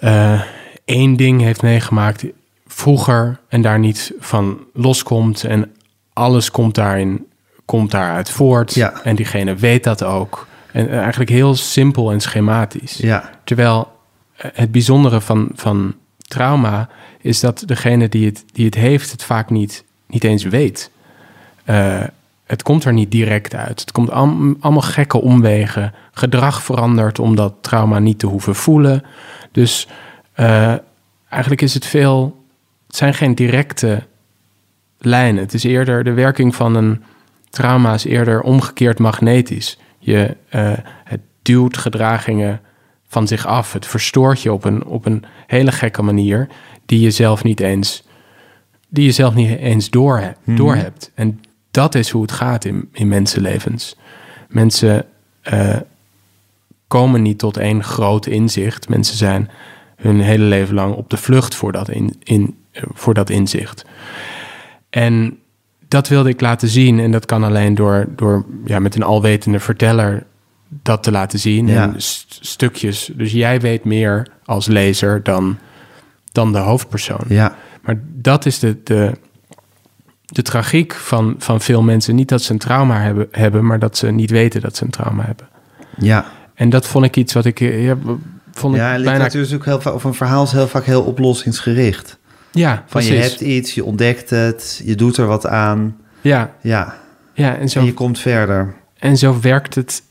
eh, 0.00 0.42
één 0.84 1.16
ding 1.16 1.40
heeft 1.40 1.62
meegemaakt 1.62 2.24
vroeger 2.66 3.40
en 3.48 3.62
daar 3.62 3.78
niet 3.78 4.12
van 4.18 4.58
loskomt. 4.72 5.44
En 5.44 5.72
alles 6.12 6.50
komt 6.50 6.74
daarin 6.74 7.26
komt 7.64 7.90
daaruit 7.90 8.30
voort. 8.30 8.74
Ja. 8.74 9.02
En 9.02 9.16
diegene 9.16 9.54
weet 9.54 9.84
dat 9.84 10.02
ook. 10.02 10.46
En 10.72 10.90
eigenlijk 10.90 11.30
heel 11.30 11.54
simpel 11.54 12.12
en 12.12 12.20
schematisch. 12.20 12.96
Ja, 12.96 13.30
Terwijl 13.44 13.92
eh, 14.36 14.50
het 14.54 14.72
bijzondere 14.72 15.20
van, 15.20 15.50
van 15.54 15.94
trauma 16.28 16.88
is 17.20 17.40
dat 17.40 17.62
degene 17.66 18.08
die 18.08 18.26
het, 18.26 18.44
die 18.52 18.64
het 18.64 18.74
heeft, 18.74 19.10
het 19.10 19.22
vaak 19.22 19.50
niet, 19.50 19.84
niet 20.06 20.24
eens 20.24 20.44
weet. 20.44 20.90
Eh, 21.64 22.02
het 22.46 22.62
komt 22.62 22.84
er 22.84 22.92
niet 22.92 23.10
direct 23.10 23.54
uit. 23.54 23.80
Het 23.80 23.92
komt 23.92 24.10
al- 24.10 24.54
allemaal 24.60 24.82
gekke 24.82 25.20
omwegen. 25.20 25.92
Gedrag 26.12 26.62
verandert 26.62 27.18
om 27.18 27.36
dat 27.36 27.54
trauma 27.60 27.98
niet 27.98 28.18
te 28.18 28.26
hoeven 28.26 28.54
voelen. 28.54 29.02
Dus 29.52 29.88
eh, 30.32 30.74
eigenlijk 31.28 31.62
is 31.62 31.74
het 31.74 31.86
veel. 31.86 32.44
Het 32.86 32.96
zijn 32.96 33.14
geen 33.14 33.34
directe 33.34 34.02
lijnen. 34.98 35.42
Het 35.42 35.54
is 35.54 35.64
eerder 35.64 36.04
de 36.04 36.12
werking 36.12 36.54
van 36.54 36.74
een 36.74 37.02
trauma 37.50 37.94
is 37.94 38.04
eerder 38.04 38.40
omgekeerd 38.40 38.98
magnetisch. 38.98 39.78
Je, 39.98 40.36
eh, 40.48 40.72
het 41.04 41.20
duwt 41.42 41.76
gedragingen 41.76 42.60
van 43.06 43.26
zich 43.26 43.46
af. 43.46 43.72
Het 43.72 43.86
verstoort 43.86 44.42
je 44.42 44.52
op 44.52 44.64
een, 44.64 44.84
op 44.84 45.06
een 45.06 45.24
hele 45.46 45.72
gekke 45.72 46.02
manier 46.02 46.48
die 46.86 47.00
je 47.00 47.10
zelf 47.10 47.44
niet 47.44 47.60
eens, 47.60 48.04
die 48.88 49.04
je 49.04 49.12
zelf 49.12 49.34
niet 49.34 49.58
eens 49.58 49.90
door, 49.90 50.34
doorhebt. 50.44 51.10
En 51.14 51.40
dat 51.70 51.94
is 51.94 52.10
hoe 52.10 52.22
het 52.22 52.32
gaat 52.32 52.64
in, 52.64 52.88
in 52.92 53.08
mensenlevens. 53.08 53.96
Mensen 54.48 55.04
eh, 55.42 55.76
komen 56.88 57.22
niet 57.22 57.38
tot 57.38 57.56
één 57.56 57.84
groot 57.84 58.26
inzicht. 58.26 58.88
Mensen 58.88 59.16
zijn 59.16 59.50
hun 59.96 60.20
hele 60.20 60.44
leven 60.44 60.74
lang 60.74 60.94
op 60.94 61.10
de 61.10 61.16
vlucht 61.16 61.54
voor 61.54 61.72
dat, 61.72 61.90
in, 61.90 62.16
in, 62.22 62.56
voor 62.72 63.14
dat 63.14 63.30
inzicht. 63.30 63.84
En 64.90 65.38
dat 65.88 66.08
wilde 66.08 66.28
ik 66.28 66.40
laten 66.40 66.68
zien. 66.68 66.98
En 66.98 67.10
dat 67.10 67.26
kan 67.26 67.44
alleen 67.44 67.74
door, 67.74 68.06
door 68.16 68.44
ja, 68.64 68.78
met 68.78 68.94
een 68.94 69.02
alwetende 69.02 69.60
verteller 69.60 70.26
dat 70.68 71.02
te 71.02 71.10
laten 71.10 71.38
zien. 71.38 71.66
Ja. 71.66 71.82
En 71.82 71.94
st- 72.02 72.38
stukjes. 72.40 73.10
Dus 73.14 73.32
jij 73.32 73.60
weet 73.60 73.84
meer 73.84 74.26
als 74.44 74.66
lezer 74.66 75.22
dan, 75.22 75.58
dan 76.32 76.52
de 76.52 76.58
hoofdpersoon. 76.58 77.24
ja, 77.28 77.56
Maar 77.82 78.00
dat 78.04 78.46
is 78.46 78.58
de, 78.58 78.76
de, 78.84 79.12
de 80.26 80.42
tragiek 80.42 80.94
van, 80.94 81.34
van 81.38 81.60
veel 81.60 81.82
mensen. 81.82 82.14
Niet 82.14 82.28
dat 82.28 82.42
ze 82.42 82.52
een 82.52 82.58
trauma 82.58 83.00
hebben, 83.00 83.28
hebben, 83.30 83.66
maar 83.66 83.78
dat 83.78 83.96
ze 83.96 84.10
niet 84.10 84.30
weten 84.30 84.60
dat 84.60 84.76
ze 84.76 84.84
een 84.84 84.90
trauma 84.90 85.24
hebben. 85.24 85.48
ja. 85.98 86.26
En 86.54 86.70
dat 86.70 86.86
vond 86.86 87.04
ik 87.04 87.16
iets 87.16 87.32
wat 87.32 87.44
ik... 87.44 87.60
eh, 87.60 87.84
Ja, 87.84 87.96
vond 88.52 88.74
ik 88.74 88.80
Ja, 88.80 88.86
en 88.94 88.94
bijna... 89.02 89.10
literatuur 89.12 89.40
is 89.42 89.54
ook 89.54 89.64
heel 89.64 89.80
vaak, 89.80 89.94
of 89.94 90.04
een 90.04 90.14
verhaal 90.14 90.42
is 90.42 90.52
heel 90.52 90.68
vaak 90.68 90.84
heel 90.84 91.02
oplossingsgericht. 91.02 92.18
Ja, 92.52 92.84
Van 92.86 93.04
je 93.04 93.12
hebt 93.14 93.40
iets, 93.40 93.74
je 93.74 93.84
ontdekt 93.84 94.30
het, 94.30 94.82
je 94.84 94.94
doet 94.94 95.16
er 95.16 95.26
wat 95.26 95.46
aan. 95.46 95.96
Ja, 96.20 96.50
Ja, 96.60 96.94
ja 97.34 97.56
en, 97.56 97.68
zo, 97.68 97.78
en 97.78 97.84
je 97.84 97.94
komt 97.94 98.18
verder. 98.18 98.74
en 98.98 99.16
zo 99.16 99.40
werkt 99.40 99.74
het, 99.74 100.02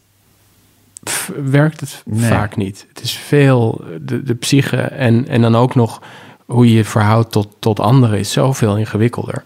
werkt 1.43 1.79
het 1.79 2.01
Nee. 2.05 2.29
vaak 2.29 2.55
niet. 2.55 2.85
Het 2.93 3.01
is 3.03 3.11
veel, 3.17 3.83
de, 4.01 4.23
de 4.23 4.33
psyche 4.35 4.77
en, 4.81 5.27
en 5.27 5.41
dan 5.41 5.55
ook 5.55 5.75
nog 5.75 6.01
hoe 6.45 6.67
je 6.69 6.73
je 6.75 6.85
verhoudt 6.85 7.31
tot, 7.31 7.47
tot 7.59 7.79
anderen 7.79 8.19
is 8.19 8.31
zoveel 8.31 8.77
ingewikkelder. 8.77 9.43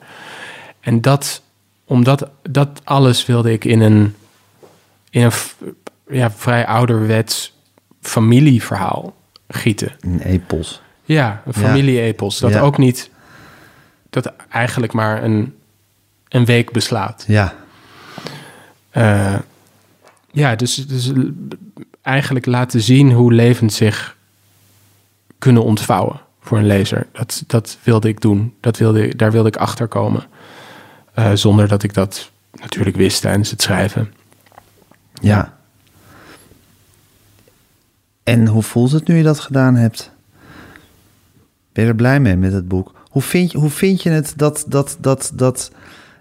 En 0.79 1.01
dat, 1.01 1.41
omdat 1.85 2.29
dat 2.49 2.81
alles 2.83 3.25
wilde 3.25 3.51
ik 3.51 3.65
in 3.65 3.81
een, 3.81 4.15
in 5.09 5.21
een 5.23 5.31
ja, 6.09 6.31
vrij 6.31 6.67
ouderwets 6.67 7.53
familieverhaal 8.01 9.15
gieten. 9.47 9.91
Een 9.99 10.19
epos. 10.21 10.81
Ja, 11.03 11.41
een 11.45 11.53
familie-epos. 11.53 12.39
Dat 12.39 12.51
Ja. 12.51 12.59
ook 12.59 12.77
niet, 12.77 13.09
dat 14.09 14.31
eigenlijk 14.49 14.93
maar 14.93 15.23
een, 15.23 15.55
een 16.29 16.45
week 16.45 16.71
beslaat. 16.71 17.23
Ja, 17.27 17.53
Eh, 18.89 19.35
ja, 20.31 20.55
dus, 20.55 20.75
dus 20.75 21.11
eigenlijk 22.01 22.45
laten 22.45 22.81
zien 22.81 23.11
hoe 23.11 23.33
levens 23.33 23.75
zich 23.75 24.17
kunnen 25.37 25.63
ontvouwen 25.63 26.21
voor 26.39 26.57
een 26.57 26.65
lezer. 26.65 27.07
Dat, 27.11 27.43
dat 27.47 27.77
wilde 27.83 28.07
ik 28.07 28.21
doen. 28.21 28.53
Dat 28.59 28.77
wilde, 28.77 29.15
daar 29.15 29.31
wilde 29.31 29.47
ik 29.47 29.55
achter 29.55 29.87
komen. 29.87 30.23
Eh, 31.13 31.31
zonder 31.33 31.67
dat 31.67 31.83
ik 31.83 31.93
dat 31.93 32.31
natuurlijk 32.61 32.95
wist 32.95 33.21
tijdens 33.21 33.51
het 33.51 33.61
schrijven. 33.61 34.13
ja. 35.21 35.57
En 38.23 38.47
hoe 38.47 38.63
voelt 38.63 38.91
het 38.91 39.07
nu 39.07 39.15
je 39.15 39.23
dat 39.23 39.39
gedaan 39.39 39.75
hebt? 39.75 40.11
Ben 41.71 41.83
je 41.83 41.89
er 41.89 41.95
blij 41.95 42.19
mee 42.19 42.35
met 42.35 42.53
het 42.53 42.67
boek? 42.67 42.93
Hoe 43.09 43.21
vind 43.21 43.51
je, 43.51 43.57
hoe 43.57 43.69
vind 43.69 44.03
je 44.03 44.09
het 44.09 44.33
dat, 44.35 44.65
dat, 44.67 44.97
dat, 44.99 45.31
dat 45.33 45.71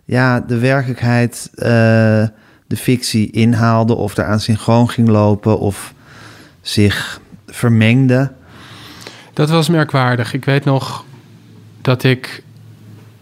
ja, 0.05 0.41
de 0.41 0.59
werkelijkheid 0.59 1.51
eh, 1.55 2.27
de 2.69 2.77
fictie 2.77 3.31
inhaalde... 3.31 3.95
of 3.95 4.15
daaraan 4.15 4.41
synchroon 4.41 4.89
ging 4.89 5.09
lopen 5.09 5.59
of 5.59 5.95
zich 6.61 7.21
vermengde? 7.47 8.33
Dat 9.33 9.51
was 9.51 9.69
merkwaardig. 9.69 10.33
Ik 10.33 10.45
weet 10.45 10.65
nog 10.65 11.05
dat 11.81 12.05
ik. 12.05 12.43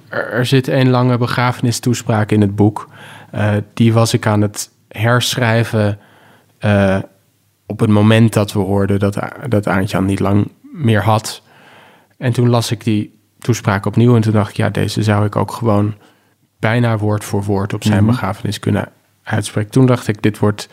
Er, 0.09 0.47
zit 0.47 0.68
een 0.68 0.88
lange 0.90 1.18
begrafenistoespraak 1.18 2.30
in 2.30 2.40
het 2.40 2.57
boek. 2.57 2.88
Eh, 3.30 3.53
die 3.74 3.92
was 3.92 4.12
ik 4.12 4.26
aan 4.26 4.40
het 4.40 4.70
herschrijven. 4.88 5.99
eh, 6.59 6.99
op 7.66 7.80
het 7.80 7.90
moment 7.90 8.32
dat 8.32 8.53
we 8.53 8.59
hoorden 8.59 8.99
dat, 8.99 9.18
dat 9.49 9.66
Aantjan 9.66 10.05
niet 10.05 10.20
lang 10.20 10.51
meer 10.61 11.03
had. 11.03 11.42
En 12.18 12.32
toen 12.32 12.49
las 12.49 12.70
ik 12.70 12.84
die 12.84 13.18
toespraak 13.38 13.86
opnieuw. 13.86 14.14
En 14.16 14.20
toen 14.20 14.32
dacht 14.32 14.51
ik, 14.51 14.57
ja, 14.57 14.70
deze 14.70 15.03
zou 15.03 15.26
ik 15.26 15.36
ook 15.36 15.53
gewoon 15.53 15.94
bijna 16.59 16.99
woord 16.99 17.24
voor 17.24 17.44
woord 17.44 17.74
op 17.74 17.84
zijn 17.84 18.07
begrafenis 18.07 18.59
kunnen 18.59 18.88
Toen 19.70 19.87
dacht 19.87 20.09
ik, 20.09 20.22
dit 20.22 20.39
wordt, 20.39 20.68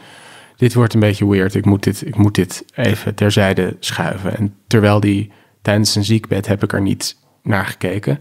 dit 0.57 0.73
wordt 0.73 0.93
een 0.93 0.99
beetje 0.99 1.27
weird. 1.29 1.55
Ik 1.55 1.65
moet, 1.65 1.83
dit, 1.83 2.05
ik 2.07 2.15
moet 2.15 2.35
dit 2.35 2.65
even 2.75 3.15
terzijde 3.15 3.75
schuiven. 3.79 4.37
En 4.37 4.55
terwijl 4.67 4.99
die 4.99 5.31
tijdens 5.61 5.91
zijn 5.91 6.05
ziekbed 6.05 6.47
heb 6.47 6.63
ik 6.63 6.73
er 6.73 6.81
niet 6.81 7.17
naar 7.43 7.65
gekeken. 7.65 8.19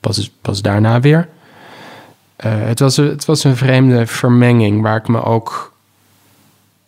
Pas, 0.00 0.30
pas 0.40 0.62
daarna 0.62 1.00
weer. 1.00 1.28
Eh, 2.36 2.52
het, 2.64 2.78
was, 2.80 2.96
een- 2.96 3.08
het 3.08 3.24
was 3.24 3.44
een 3.44 3.56
vreemde 3.56 4.06
vermenging 4.06 4.82
waar 4.82 4.96
ik 4.96 5.08
me 5.08 5.22
ook, 5.22 5.72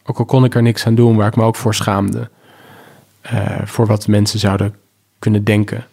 ook 0.05 0.19
al 0.19 0.25
kon 0.25 0.45
ik 0.45 0.55
er 0.55 0.63
niks 0.63 0.87
aan 0.87 0.95
doen, 0.95 1.17
waar 1.17 1.29
ik 1.29 1.37
me 1.37 1.43
ook 1.43 1.57
voor 1.57 1.75
schaamde. 1.75 2.31
eh, 3.21 3.59
voor 3.65 3.87
wat 3.87 4.07
mensen 4.07 4.39
zouden 4.39 4.75
kunnen 5.19 5.45
denken. 5.45 5.87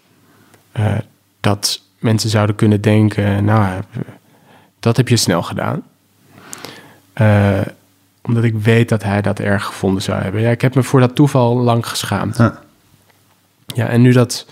Eh, 0.72 0.98
dat 1.40 1.82
mensen 2.00 2.30
zouden 2.30 2.56
kunnen 2.56 2.82
denken, 2.82 3.46
nou, 3.46 3.82
dat 4.80 4.98
heb 4.98 5.08
je 5.08 5.18
snel 5.18 5.42
gedaan. 5.44 5.84
Eh, 7.14 7.62
omdat 8.22 8.44
ik 8.44 8.56
weet 8.56 8.90
dat 8.90 9.04
hij 9.04 9.22
dat 9.22 9.40
erg 9.40 9.66
gevonden 9.66 10.02
zou 10.02 10.22
hebben. 10.22 10.42
Ja, 10.42 10.50
ik 10.50 10.62
heb 10.62 10.76
me 10.76 10.84
voor 10.84 11.00
dat 11.00 11.16
toeval 11.16 11.58
lang 11.58 11.88
geschaamd. 11.88 12.38
Ja. 12.38 12.62
Ja, 13.76 13.88
en 13.88 14.02
nu 14.02 14.12
dat, 14.12 14.48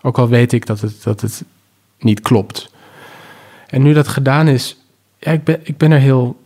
ook 0.00 0.18
al 0.18 0.28
weet 0.28 0.52
ik 0.52 0.66
dat 0.66 0.80
het, 0.80 1.02
dat 1.02 1.20
het 1.20 1.44
niet 1.98 2.20
klopt. 2.20 2.70
En 3.66 3.82
nu 3.82 3.92
dat 3.92 4.08
gedaan 4.08 4.48
is, 4.48 4.76
ja, 5.18 5.32
ik 5.32 5.44
ben, 5.44 5.60
ik 5.62 5.76
ben 5.76 5.90
er 5.90 5.98
heel 5.98 6.40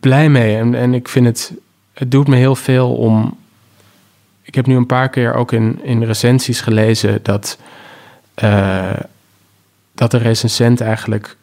blij 0.00 0.28
mee. 0.28 0.56
En, 0.56 0.74
en 0.74 0.94
ik 0.94 1.08
vind 1.08 1.26
het, 1.26 1.52
het 1.92 2.10
doet 2.10 2.28
me 2.28 2.36
heel 2.36 2.56
veel 2.56 2.94
om. 2.94 3.38
Ik 4.42 4.54
heb 4.54 4.66
nu 4.66 4.76
een 4.76 4.86
paar 4.86 5.08
keer 5.08 5.34
ook 5.34 5.52
in, 5.52 5.80
in 5.82 6.02
recensies 6.02 6.60
gelezen 6.60 7.22
dat, 7.22 7.58
eh, 8.34 9.00
dat 9.94 10.10
de 10.10 10.18
recensent 10.18 10.80
eigenlijk 10.80 11.36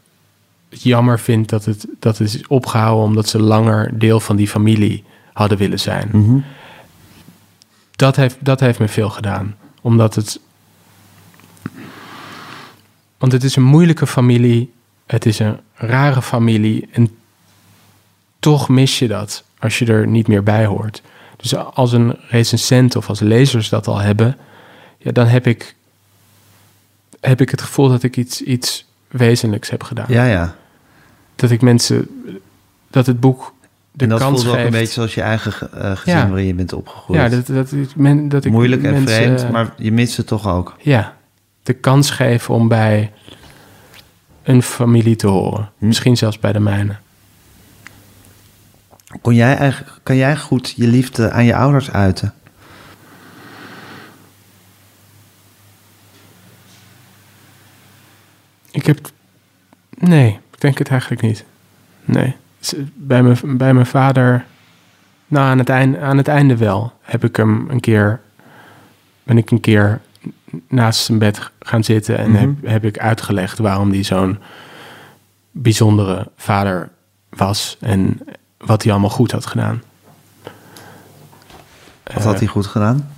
jammer 0.70 1.20
vindt 1.20 1.50
dat 1.50 1.66
het, 1.66 1.88
dat 2.00 2.18
het 2.18 2.34
is 2.34 2.48
opgehouden 2.48 3.06
omdat 3.06 3.28
ze 3.28 3.40
langer 3.42 4.00
deel 4.00 4.20
van 4.20 4.36
die 4.36 4.48
familie 4.48 5.04
hadden 5.34 5.58
willen 5.58 5.80
zijn. 5.80 6.10
Mhm. 6.12 6.40
Dat, 7.96 8.16
heeft, 8.16 8.38
dat 8.40 8.60
heeft 8.60 8.80
me 8.80 8.88
veel 8.88 9.10
gedaan. 9.10 9.56
Omdat 9.82 10.16
het. 10.16 10.40
Want 13.18 13.32
het 13.32 13.44
is 13.44 13.56
een 13.56 13.64
moeilijke 13.64 14.08
familie. 14.08 14.74
Het 15.06 15.26
is 15.26 15.40
een 15.40 15.60
rare 15.74 16.22
familie. 16.22 16.88
En 16.92 17.18
toch 18.40 18.70
mis 18.70 19.00
je 19.00 19.08
dat 19.08 19.44
als 19.60 19.80
je 19.80 19.86
er 19.86 20.08
niet 20.08 20.28
meer 20.28 20.44
bij 20.44 20.66
hoort. 20.66 21.02
Dus 21.38 21.56
als 21.56 21.92
een 21.92 22.18
recensent 22.30 22.96
of 22.96 23.10
als 23.10 23.20
lezers 23.20 23.70
dat 23.70 23.88
al 23.88 23.98
hebben, 23.98 24.38
ja, 24.98 25.12
dan 25.12 25.28
heb 25.28 25.48
ik, 25.48 25.76
heb 27.20 27.42
ik 27.42 27.50
het 27.50 27.62
gevoel 27.62 27.90
dat 27.90 28.04
ik 28.04 28.18
iets, 28.18 28.42
iets 28.42 28.87
wezenlijks 29.08 29.70
heb 29.70 29.84
gedaan. 29.84 30.06
Ja, 30.10 30.26
ja. 30.26 30.56
Dat 31.36 31.52
ik 31.52 31.62
mensen, 31.62 32.08
dat 32.90 33.06
het 33.06 33.20
boek 33.20 33.54
de 33.92 34.04
en 34.04 34.10
dat 34.10 34.20
kans 34.20 34.44
voelt 34.44 34.58
ook 34.58 34.64
een 34.66 34.72
beetje 34.72 34.94
zoals 34.94 35.14
je 35.14 35.22
eigen 35.22 35.52
ge- 35.52 35.70
eh, 35.70 35.96
gezin 35.96 36.18
Ja. 36.20 36.28
waarin 36.28 36.46
je 36.48 36.54
bent 36.54 36.74
opgegroeid. 36.74 37.20
ja, 37.22 37.30
dat, 37.30 37.48
dat, 37.48 37.74
men, 37.96 38.30
dat 38.30 38.46
ik 38.46 38.52
Moeilijk 38.52 38.84
en 38.84 38.92
mensen, 38.94 39.16
vreemd, 39.16 39.52
maar 39.52 39.74
je 39.78 39.92
mist 39.92 40.18
het 40.18 40.28
toch 40.28 40.48
ook. 40.48 40.76
Ja, 40.82 41.14
de 41.64 41.74
kans 41.74 42.10
geven 42.10 42.54
om 42.54 42.68
bij 42.68 43.12
een 44.44 44.62
familie 44.64 45.16
te 45.16 45.28
horen. 45.28 45.70
Hm. 45.78 45.88
Misschien 45.88 46.18
zelfs 46.18 46.40
bij 46.40 46.52
de 46.54 46.60
mijne. 46.60 46.96
Kon 49.22 49.36
jij 49.36 49.56
eigenlijk, 49.56 50.00
kan 50.04 50.16
jij 50.16 50.38
goed 50.38 50.74
je 50.76 50.88
liefde 50.88 51.32
aan 51.32 51.46
je 51.46 51.56
ouders 51.56 51.92
uiten? 51.92 52.34
Ik 58.78 58.86
heb. 58.86 59.00
Nee, 59.98 60.40
ik 60.52 60.62
denk 60.62 60.78
het 60.78 60.90
eigenlijk 60.90 61.22
niet. 61.22 61.46
Nee. 62.06 62.36
Bij 62.94 63.24
mijn, 63.24 63.58
bij 63.58 63.74
mijn 63.74 63.86
vader. 63.86 64.46
Nou, 65.28 65.46
aan 65.46 65.58
het, 65.58 65.70
einde, 65.70 66.00
aan 66.00 66.18
het 66.18 66.28
einde 66.28 66.58
wel. 66.58 66.94
Heb 67.02 67.24
ik 67.24 67.36
hem 67.36 67.70
een 67.70 67.80
keer. 67.80 68.22
Ben 69.24 69.38
ik 69.38 69.52
een 69.52 69.60
keer 69.60 70.02
naast 70.68 71.00
zijn 71.06 71.18
bed 71.18 71.52
gaan 71.60 71.84
zitten. 71.84 72.18
En 72.18 72.32
Mhm. 72.32 72.40
heb, 72.40 72.50
heb 72.64 72.86
ik 72.86 73.00
uitgelegd 73.00 73.58
waarom 73.58 73.92
hij 73.92 74.04
zo'n 74.04 74.40
bijzondere 75.52 76.28
vader 76.36 76.90
was. 77.30 77.78
En 77.80 78.20
wat 78.58 78.84
hij 78.84 78.92
allemaal 78.92 79.10
goed 79.10 79.32
had 79.32 79.46
gedaan. 79.46 79.84
Wat 82.04 82.24
had 82.24 82.40
hij 82.40 82.48
goed 82.48 82.66
gedaan? 82.66 83.12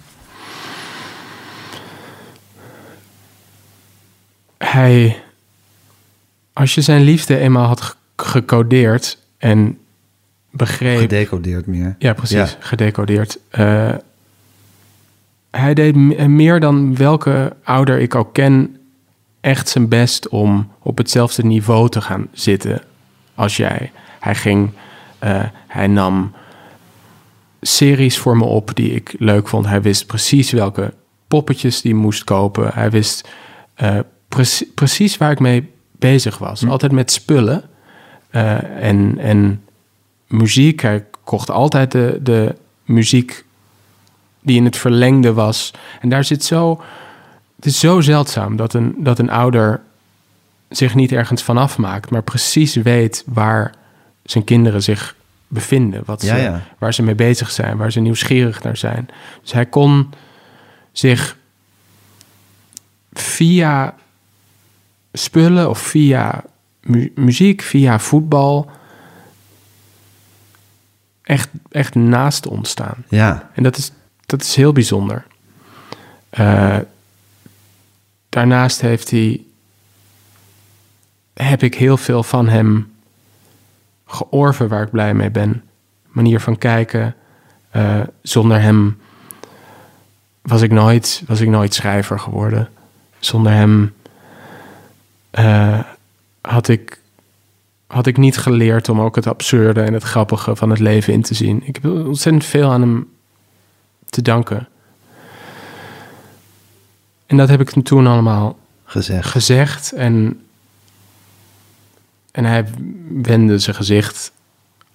hij, 4.57 5.23
als 6.59 6.75
je 6.75 6.81
zijn 6.81 7.01
liefde 7.01 7.37
eenmaal 7.37 7.65
had 7.67 7.81
ge- 7.81 7.93
gecodeerd 8.15 9.17
en 9.37 9.77
begreep, 10.51 10.99
Gedecodeerd 10.99 11.65
meer. 11.65 11.95
ja 11.99 12.13
precies, 12.13 12.35
Ja. 12.51 12.57
gedecodeerd. 12.59 13.39
eh, 13.49 13.93
hij 15.51 15.73
deed 15.73 15.95
m- 15.95 16.35
meer 16.35 16.59
dan 16.59 16.95
welke 16.95 17.55
ouder 17.63 17.99
ik 17.99 18.15
ook 18.15 18.33
ken, 18.33 18.77
echt 19.41 19.69
zijn 19.69 19.87
best 19.87 20.27
om 20.29 20.71
op 20.79 20.97
hetzelfde 20.97 21.45
niveau 21.45 21.89
te 21.89 22.01
gaan 22.01 22.27
zitten 22.31 22.81
als 23.35 23.57
jij. 23.57 23.91
Hij 24.19 24.35
ging, 24.35 24.69
eh, 25.19 25.43
hij 25.67 25.87
nam 25.87 26.31
series 27.61 28.17
voor 28.17 28.37
me 28.37 28.43
op 28.43 28.71
die 28.75 28.91
ik 28.91 29.15
leuk 29.19 29.47
vond. 29.47 29.65
Hij 29.65 29.81
wist 29.81 30.05
precies 30.07 30.51
welke 30.51 30.93
poppetjes 31.27 31.81
die 31.81 31.95
moest 31.95 32.23
kopen. 32.23 32.71
Hij 32.73 32.89
wist 32.89 33.27
eh, 33.75 33.99
precie- 34.27 34.67
precies 34.75 35.17
waar 35.17 35.31
ik 35.31 35.39
mee 35.39 35.69
bezig 35.99 36.37
was. 36.37 36.67
Altijd 36.67 36.91
met 36.91 37.11
spullen 37.11 37.63
eh, 38.29 38.83
en, 38.83 39.17
en 39.17 39.63
muziek. 40.27 40.81
Hij 40.81 41.05
kocht 41.23 41.49
altijd 41.51 41.91
de, 41.91 42.19
de 42.23 42.55
muziek 42.83 43.45
die 44.41 44.57
in 44.57 44.65
het 44.65 44.77
verlengde 44.77 45.33
was. 45.33 45.71
En 46.01 46.09
daar 46.09 46.23
zit 46.23 46.43
zo... 46.43 46.81
Het 47.55 47.65
is 47.65 47.79
zo 47.79 48.01
zeldzaam 48.01 48.55
dat 48.55 48.73
een, 48.73 48.95
dat 48.97 49.19
een 49.19 49.29
ouder 49.29 49.81
zich 50.69 50.95
niet 50.95 51.11
ergens 51.11 51.43
van 51.43 51.57
afmaakt... 51.57 52.09
maar 52.09 52.23
precies 52.23 52.75
weet 52.75 53.23
waar 53.25 53.73
zijn 54.23 54.43
kinderen 54.43 54.83
zich 54.83 55.15
bevinden. 55.47 56.01
Wat 56.05 56.21
Ja, 56.21 56.35
ze, 56.35 56.41
ja. 56.41 56.61
Waar 56.77 56.93
ze 56.93 57.03
mee 57.03 57.15
bezig 57.15 57.51
zijn, 57.51 57.77
waar 57.77 57.91
ze 57.91 57.99
nieuwsgierig 57.99 58.63
naar 58.63 58.77
zijn. 58.77 59.07
Dus 59.41 59.51
hij 59.51 59.65
kon 59.65 60.09
zich 60.91 61.37
via 63.13 63.95
spullen 65.13 65.69
of 65.69 65.79
via 65.79 66.43
mu- 66.81 67.11
muziek, 67.15 67.61
via 67.61 67.99
voetbal... 67.99 68.71
Echt, 71.23 71.49
echt 71.71 71.95
naast 71.95 72.47
ons 72.47 72.69
staan. 72.69 73.03
Ja, 73.07 73.49
En 73.53 73.63
dat 73.63 73.77
is, 73.77 73.91
dat 74.25 74.41
is 74.41 74.55
heel 74.55 74.71
bijzonder. 74.71 75.25
Eh, 76.29 76.77
daarnaast 78.29 78.81
heeft 78.81 79.11
hij, 79.11 79.41
heb 81.33 81.63
ik 81.63 81.75
heel 81.75 81.97
veel 81.97 82.23
van 82.23 82.47
hem 82.47 82.91
georven 84.05 84.67
waar 84.67 84.83
ik 84.83 84.91
blij 84.91 85.13
mee 85.13 85.29
ben. 85.29 85.63
Manier 86.07 86.39
van 86.39 86.57
kijken. 86.57 87.15
Eh, 87.69 87.99
zonder 88.21 88.61
hem 88.61 88.97
was 90.41 90.61
ik, 90.61 90.71
nooit, 90.71 91.23
was 91.27 91.39
ik 91.39 91.47
nooit 91.49 91.73
schrijver 91.73 92.19
geworden. 92.19 92.69
Zonder 93.19 93.51
hem 93.51 93.93
eh, 95.31 95.79
had, 96.41 96.67
ik, 96.67 97.01
had 97.87 98.05
ik 98.05 98.17
niet 98.17 98.37
geleerd 98.37 98.89
om 98.89 99.01
ook 99.01 99.15
het 99.15 99.27
absurde 99.27 99.81
en 99.81 99.93
het 99.93 100.03
grappige 100.03 100.55
van 100.55 100.69
het 100.69 100.79
leven 100.79 101.13
in 101.13 101.21
te 101.21 101.33
zien. 101.33 101.61
Ik 101.65 101.75
heb 101.81 101.85
ontzettend 101.85 102.45
veel 102.45 102.71
aan 102.71 102.81
hem 102.81 103.09
te 104.05 104.21
danken. 104.21 104.67
En 107.25 107.37
dat 107.37 107.49
heb 107.49 107.61
ik 107.61 107.69
hem 107.69 107.83
toen 107.83 108.07
allemaal 108.07 108.57
gezegd. 108.85 109.29
gezegd. 109.29 109.91
En, 109.91 110.41
en 112.31 112.45
hij 112.45 112.65
wendde 113.07 113.59
zijn 113.59 113.75
gezicht 113.75 114.31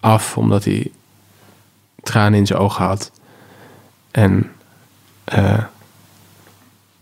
af 0.00 0.36
omdat 0.36 0.64
hij 0.64 0.90
tranen 2.02 2.38
in 2.38 2.46
zijn 2.46 2.58
ogen 2.58 2.84
had. 2.84 3.10
En 4.10 4.52
eh, 5.24 5.64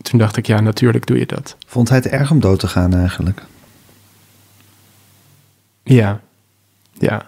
toen 0.03 0.19
dacht 0.19 0.37
ik, 0.37 0.47
ja, 0.47 0.59
natuurlijk 0.59 1.05
doe 1.05 1.19
je 1.19 1.25
dat. 1.25 1.55
Vond 1.67 1.89
hij 1.89 1.97
het 1.97 2.07
erg 2.07 2.31
om 2.31 2.39
dood 2.39 2.59
te 2.59 2.67
gaan 2.67 2.93
eigenlijk? 2.93 3.41
Ja, 5.83 6.19
ja. 6.93 7.25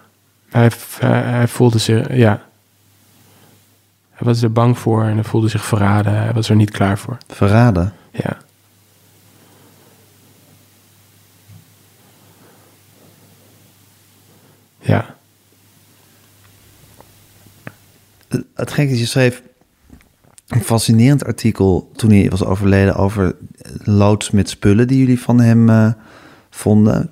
Hij, 0.48 0.70
hij, 0.98 1.20
hij 1.20 1.48
voelde 1.48 1.78
zich, 1.78 2.14
ja. 2.14 2.44
Hij 4.10 4.26
was 4.26 4.42
er 4.42 4.52
bang 4.52 4.78
voor 4.78 5.04
en 5.04 5.14
hij 5.14 5.24
voelde 5.24 5.48
zich 5.48 5.64
verraden. 5.64 6.12
Hij 6.12 6.32
was 6.32 6.48
er 6.48 6.56
niet 6.56 6.70
klaar 6.70 6.98
voor. 6.98 7.18
Verraden? 7.26 7.92
Ja. 8.10 8.36
Ja. 14.78 15.14
Het 18.54 18.72
gekke 18.72 18.92
is, 18.92 18.98
je 18.98 19.06
schreef 19.06 19.42
een 20.46 20.60
fascinerend 20.60 21.24
artikel 21.24 21.90
toen 21.96 22.10
hij 22.10 22.30
was 22.30 22.44
overleden 22.44 22.96
over 22.96 23.36
loods 23.84 24.30
met 24.30 24.48
spullen 24.48 24.86
die 24.86 24.98
jullie 24.98 25.20
van 25.20 25.40
hem 25.40 25.68
eh, 25.68 25.92
vonden. 26.50 27.10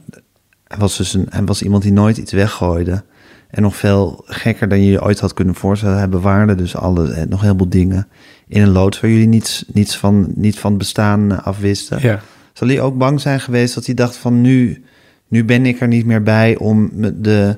Hij 0.64 0.78
was 0.78 0.97
dus 0.97 1.14
een, 1.14 1.26
hij 1.30 1.45
was 1.45 1.62
iemand 1.62 1.82
die 1.82 1.93
nooit 1.93 2.16
iets 2.16 2.32
weggooide. 2.32 3.05
En 3.49 3.62
nog 3.62 3.76
veel 3.76 4.22
gekker 4.26 4.68
dan 4.68 4.80
je 4.82 4.91
je 4.91 5.03
ooit 5.03 5.20
had 5.20 5.35
kunnen 5.35 5.55
voorstellen. 5.55 5.97
Hij 5.97 6.09
bewaarde 6.09 6.55
dus 6.55 6.76
alle, 6.76 7.26
nog 7.28 7.41
heel 7.41 7.55
veel 7.57 7.68
dingen 7.68 8.09
in 8.49 8.62
een 8.62 8.72
loods 8.72 9.01
waar 9.01 9.11
jullie 9.11 9.26
niets, 9.26 9.64
niets 9.72 9.97
van, 9.97 10.32
niet 10.35 10.59
van 10.59 10.78
bestaan 10.78 11.32
eh, 11.32 11.47
afwisten. 11.47 11.99
Ja. 12.01 12.20
Zal 12.53 12.68
hij 12.68 12.80
ook 12.80 12.99
bang 12.99 13.20
zijn 13.20 13.41
geweest 13.41 13.74
dat 13.74 13.87
hij 13.87 13.95
dacht 13.95 14.16
van 14.16 14.41
nu, 14.41 14.85
nu 15.28 15.45
ben 15.45 15.66
ik 15.66 15.80
er 15.80 15.89
niet 15.89 16.07
meer 16.07 16.22
bij 16.22 16.57
om 16.57 16.91
de, 17.22 17.57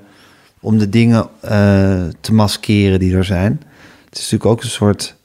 om 0.60 0.78
de 0.78 0.88
dingen 0.88 1.28
eh, 1.40 2.04
te 2.20 2.34
maskeren 2.34 2.98
die 2.98 3.16
er 3.16 3.24
zijn? 3.24 3.60
Het 4.04 4.18
is 4.18 4.30
natuurlijk 4.30 4.50
ook 4.50 4.62
een 4.62 4.68
soort 4.68 5.15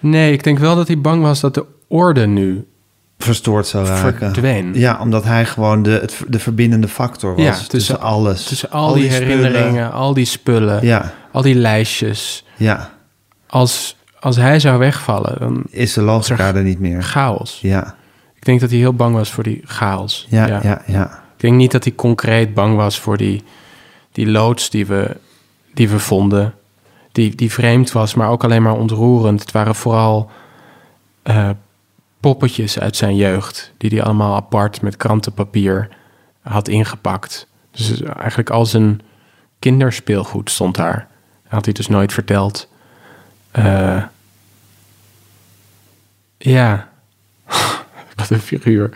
Nee, 0.00 0.32
ik 0.32 0.44
denk 0.44 0.58
wel 0.58 0.76
dat 0.76 0.86
hij 0.86 1.00
bang 1.00 1.22
was 1.22 1.40
dat 1.40 1.54
de 1.54 1.64
orde 1.88 2.26
nu 2.26 2.66
verstoord 3.18 3.66
zou 3.66 3.86
raken. 3.86 4.18
verdween. 4.18 4.74
Ja, 4.74 4.98
omdat 5.00 5.24
hij 5.24 5.46
gewoon 5.46 5.82
de, 5.82 5.90
het, 5.90 6.22
de 6.28 6.38
verbindende 6.38 6.88
factor 6.88 7.34
was 7.34 7.44
Ja, 7.44 7.50
tussen, 7.52 7.68
tussen- 7.68 8.00
alles. 8.00 8.44
Tussen 8.44 8.70
al, 8.70 8.92
die, 8.94 9.08
herinneringen, 9.08 9.92
al 9.92 10.14
die 10.14 10.24
spullen, 10.24 10.84
Ja, 10.86 11.12
al 11.32 11.42
die 11.42 11.54
lijstjes. 11.54 12.44
ja. 12.56 12.90
Als, 13.46 13.96
als 14.20 14.36
hij 14.36 14.60
zou 14.60 14.78
wegvallen, 14.78 15.36
dan 15.38 15.62
Is 15.70 15.92
de 15.92 16.02
logica 16.02 16.54
er 16.54 16.62
niet 16.62 16.78
meer. 16.80 17.02
chaos. 17.02 17.58
Ja, 17.62 17.94
Ik 18.34 18.44
denk 18.44 18.60
dat 18.60 18.70
hij 18.70 18.78
heel 18.78 18.94
bang 18.94 19.14
was 19.14 19.30
voor 19.30 19.42
die 19.42 19.60
chaos. 19.64 20.26
ja, 20.28 20.46
ja, 20.62 20.82
ja. 20.86 21.22
Ik 21.36 21.46
denk 21.46 21.56
niet 21.56 21.70
dat 21.72 21.84
hij 21.84 21.92
concreet 21.92 22.54
bang 22.54 22.76
was 22.76 22.98
voor 22.98 23.16
die, 23.16 23.42
die 24.12 24.26
loods 24.30 24.70
die 24.70 24.86
we, 24.86 25.16
die 25.74 25.88
we 25.88 25.98
vonden. 25.98 26.54
Die, 27.12 27.34
die 27.34 27.52
vreemd 27.52 27.92
was, 27.92 28.14
maar 28.14 28.28
ook 28.28 28.44
alleen 28.44 28.62
maar 28.62 28.76
ontroerend. 28.76 29.40
Het 29.40 29.52
waren 29.52 29.74
vooral 29.74 30.30
eh, 31.22 31.50
poppetjes 32.20 32.78
uit 32.78 32.96
zijn 32.96 33.16
jeugd. 33.16 33.72
Die 33.76 33.90
hij 33.90 34.02
allemaal 34.02 34.34
apart 34.34 34.82
met 34.82 34.96
krantenpapier 34.96 35.88
had 36.42 36.68
ingepakt. 36.68 37.46
Dus 37.70 38.02
eigenlijk 38.02 38.50
al 38.50 38.66
zijn 38.66 39.00
kinderspeelgoed 39.58 40.50
stond 40.50 40.76
daar. 40.76 41.08
Had 41.48 41.64
hij 41.64 41.74
dus 41.74 41.88
nooit 41.88 42.12
verteld. 42.12 42.68
Eh, 43.50 44.02
ja. 46.38 46.88
Wat 48.16 48.30
een 48.30 48.40
figuur. 48.40 48.90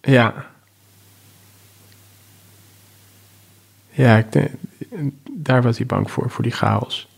Ja. 0.00 0.49
Ja, 4.00 4.16
ik 4.18 4.32
denk, 4.32 4.48
daar 5.30 5.62
was 5.62 5.76
hij 5.76 5.86
bang 5.86 6.10
voor, 6.10 6.30
voor 6.30 6.42
die 6.42 6.52
chaos. 6.52 7.08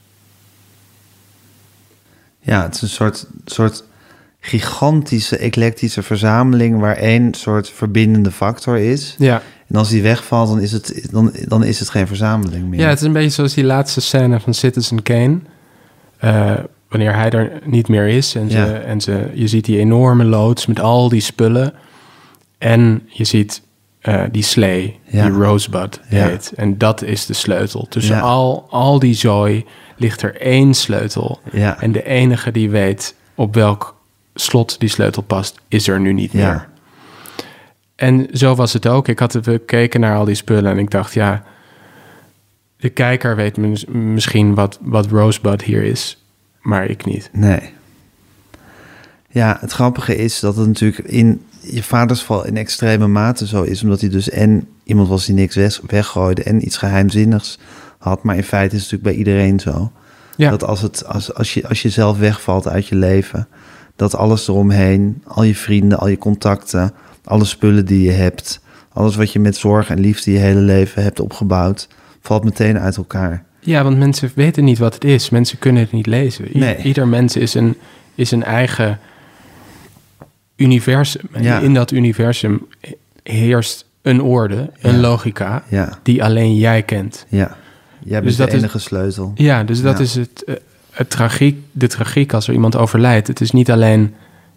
Ja, 2.41 2.63
het 2.63 2.75
is 2.75 2.83
een 2.83 2.89
soort, 2.89 3.27
soort 3.45 3.85
gigantische, 4.41 5.37
eclectische 5.37 6.03
verzameling... 6.03 6.81
waar 6.81 6.97
één 6.97 7.35
soort 7.35 7.71
verbindende 7.71 8.31
factor 8.31 8.79
is. 8.79 9.15
Ja. 9.19 9.43
En 9.67 9.77
als 9.79 9.89
die 9.89 10.03
wegvalt, 10.03 10.49
dan 10.49 10.61
is 10.61 10.73
het, 10.73 11.09
dan, 11.11 11.33
dan 11.47 11.65
is 11.65 11.79
het 11.79 11.91
geen 11.91 12.07
verzameling 12.07 12.69
meer. 12.69 12.81
ja, 12.81 12.89
het 12.89 13.01
is 13.01 13.07
een 13.07 13.13
beetje 13.13 13.31
zoals 13.31 13.55
die 13.55 13.65
laatste 13.65 14.01
scène 14.01 14.41
van 14.41 14.55
Citizen 14.55 15.03
Kane. 15.03 15.39
Eh, 16.19 16.55
wanneer 16.89 17.15
hij 17.15 17.31
er 17.31 17.53
niet 17.65 17.89
meer 17.89 18.07
is. 18.09 18.35
En, 18.35 18.51
ze, 18.51 18.57
Ja. 18.59 18.79
en 18.79 19.01
ze, 19.01 19.31
je 19.35 19.47
ziet 19.49 19.65
die 19.65 19.79
enorme 19.79 20.25
loods 20.25 20.67
met 20.67 20.81
al 20.81 21.09
die 21.09 21.21
spullen. 21.21 21.73
En 22.59 23.03
je 23.07 23.25
ziet 23.25 23.63
eh, 24.03 24.23
die 24.31 24.43
slee, 24.43 24.99
Ja. 25.05 25.25
die 25.25 25.33
Rosebud 25.35 26.01
Ja. 26.09 26.27
heet. 26.27 26.53
En 26.57 26.79
dat 26.79 27.03
is 27.03 27.27
de 27.27 27.33
sleutel. 27.35 27.87
Tussen 27.89 28.21
al, 28.21 28.67
al 28.71 28.99
die 28.99 29.15
zooi 29.15 29.65
ligt 29.97 30.23
er 30.23 30.41
één 30.41 30.75
sleutel. 30.75 31.41
Ja. 31.53 31.81
En 31.81 31.93
de 31.93 32.05
enige 32.05 32.51
die 32.53 32.71
weet 32.71 33.15
op 33.35 33.55
welk 33.55 33.97
slot 34.35 34.81
die 34.81 34.89
sleutel 34.89 35.23
past, 35.23 35.61
is 35.69 35.89
er 35.89 36.01
nu 36.01 36.13
niet 36.13 36.33
Ja. 36.33 36.51
meer. 36.51 36.69
En 37.97 38.29
zo 38.33 38.55
was 38.55 38.73
het 38.73 38.87
ook. 38.87 39.09
Ik 39.09 39.19
had 39.19 39.33
we 39.33 39.59
keken 39.59 40.01
naar 40.01 40.17
al 40.17 40.25
die 40.25 40.35
spullen 40.35 40.73
en 40.73 40.79
ik 40.79 40.91
dacht, 40.91 41.15
ja, 41.15 41.45
de 42.77 42.89
kijker 42.89 43.37
weet 43.37 43.57
mis- 43.57 43.85
misschien 43.87 44.55
wat, 44.55 44.79
wat 44.81 45.07
Rosebud 45.07 45.63
hier 45.63 45.83
is, 45.83 46.23
maar 46.61 46.85
ik 46.87 47.05
niet. 47.05 47.29
Nee. 47.33 47.61
Ja, 49.29 49.57
het 49.61 49.73
grappige 49.73 50.17
is 50.17 50.41
dat 50.41 50.57
het 50.57 50.67
natuurlijk 50.67 51.09
in 51.09 51.45
je 51.63 51.83
vaders 51.83 52.21
geval 52.21 52.47
in 52.47 52.57
extreme 52.57 53.07
mate 53.07 53.47
zo 53.47 53.63
is, 53.63 53.83
omdat 53.83 54.01
hij 54.01 54.11
dus 54.11 54.31
en 54.31 54.69
iemand 54.85 55.09
was 55.09 55.27
die 55.27 55.35
niks 55.35 55.55
weg- 55.57 55.81
weggooide 55.87 56.43
en 56.43 56.65
iets 56.67 56.77
geheimzinnigs 56.77 57.59
had. 57.99 58.23
Maar 58.23 58.37
in 58.37 58.43
feite 58.43 58.77
is 58.77 58.83
het 58.83 58.91
natuurlijk 58.91 59.17
bij 59.25 59.35
iedereen 59.35 59.61
zo. 59.61 59.93
Ja, 60.37 60.51
Dat 60.51 60.65
als, 60.65 60.81
het, 60.83 61.07
als, 61.07 61.35
als, 61.35 61.55
je, 61.55 61.69
als 61.69 61.83
je 61.83 61.89
zelf 61.89 62.19
wegvalt 62.19 62.69
uit 62.69 62.87
je 62.87 62.95
leven, 62.97 63.49
dat 63.97 64.17
alles 64.17 64.49
eromheen, 64.49 65.23
al 65.27 65.43
je 65.43 65.55
vrienden, 65.55 65.99
al 65.99 66.09
je 66.09 66.19
contacten, 66.19 66.93
alle 67.25 67.45
spullen 67.45 67.87
die 67.87 68.03
je 68.03 68.11
hebt, 68.11 68.61
alles 68.93 69.17
wat 69.17 69.33
je 69.33 69.39
met 69.41 69.57
zorg 69.57 69.91
en 69.91 70.01
liefde 70.01 70.33
je 70.33 70.39
hele 70.39 70.61
leven 70.61 71.03
hebt 71.03 71.21
opgebouwd, 71.21 71.89
valt 72.21 72.45
meteen 72.45 72.79
uit 72.79 72.97
elkaar. 72.97 73.45
ja, 73.61 73.83
want 73.83 73.99
mensen 73.99 74.31
weten 74.35 74.65
niet 74.65 74.79
wat 74.79 74.95
het 74.95 75.05
is. 75.05 75.31
Mensen 75.31 75.59
kunnen 75.59 75.83
het 75.83 75.93
niet 75.93 76.07
lezen. 76.07 76.57
I- 76.57 76.59
Nee. 76.59 76.77
Ieder 76.77 77.09
mens 77.09 77.37
is 77.37 77.55
een, 77.55 77.77
is 78.15 78.31
een 78.31 78.45
eigen 78.45 78.99
universum. 80.57 81.29
En 81.33 81.43
Ja. 81.43 81.59
in 81.59 81.75
dat 81.75 81.91
universum 81.91 82.67
heerst 83.23 83.87
een 84.03 84.23
orde, 84.23 84.71
een 84.81 84.95
Ja. 84.95 85.01
logica, 85.01 85.63
Ja, 85.69 85.99
die 86.03 86.25
alleen 86.25 86.57
jij 86.57 86.83
kent. 86.83 87.27
ja. 87.29 87.57
Jij 88.05 88.11
bent 88.13 88.25
Dus 88.25 88.37
dat 88.37 88.51
de 88.51 88.57
is- 88.57 88.63
enige 88.63 88.79
sleutel. 88.79 89.33
Ja, 89.35 89.65
dus 89.65 89.83
dat 89.83 90.01
is 90.01 90.15
het, 90.15 90.45
eh, 90.45 90.55
het 90.91 91.11
tragiek, 91.11 91.59
de 91.73 91.87
tragiek 91.87 92.33
als 92.33 92.47
er 92.49 92.53
iemand 92.55 92.77
overlijdt. 92.77 93.27
Het 93.27 93.41
is 93.41 93.51
niet 93.51 93.71
alleen 93.71 94.15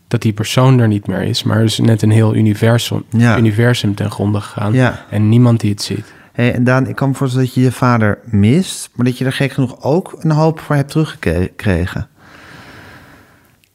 dat 0.07 0.21
die 0.21 0.33
persoon 0.33 0.79
er 0.79 0.87
niet 0.87 1.07
meer 1.07 1.21
is, 1.21 1.43
maar 1.43 1.57
er 1.57 1.63
is 1.63 1.77
net 1.79 2.01
een 2.01 2.11
heel 2.11 2.35
universum, 2.35 3.03
universum 3.37 3.95
ten 3.95 4.11
gronde 4.11 4.39
gegaan. 4.41 4.75
En 5.09 5.29
niemand 5.29 5.59
die 5.59 5.71
het 5.71 5.81
ziet. 5.81 6.13
Hey, 6.33 6.53
en 6.53 6.63
Daan, 6.63 6.87
ik 6.87 6.95
kan 6.95 7.09
me 7.09 7.15
voorstellen 7.15 7.45
dat 7.45 7.55
je 7.55 7.61
je 7.61 7.71
vader 7.71 8.17
mist, 8.23 8.89
maar 8.95 9.05
dat 9.05 9.17
je 9.17 9.25
er 9.25 9.33
gek 9.33 9.51
genoeg 9.51 9.83
ook 9.83 10.15
een 10.19 10.31
hoop 10.31 10.59
voor 10.59 10.75
hebt 10.75 10.89
teruggekregen. 10.91 12.07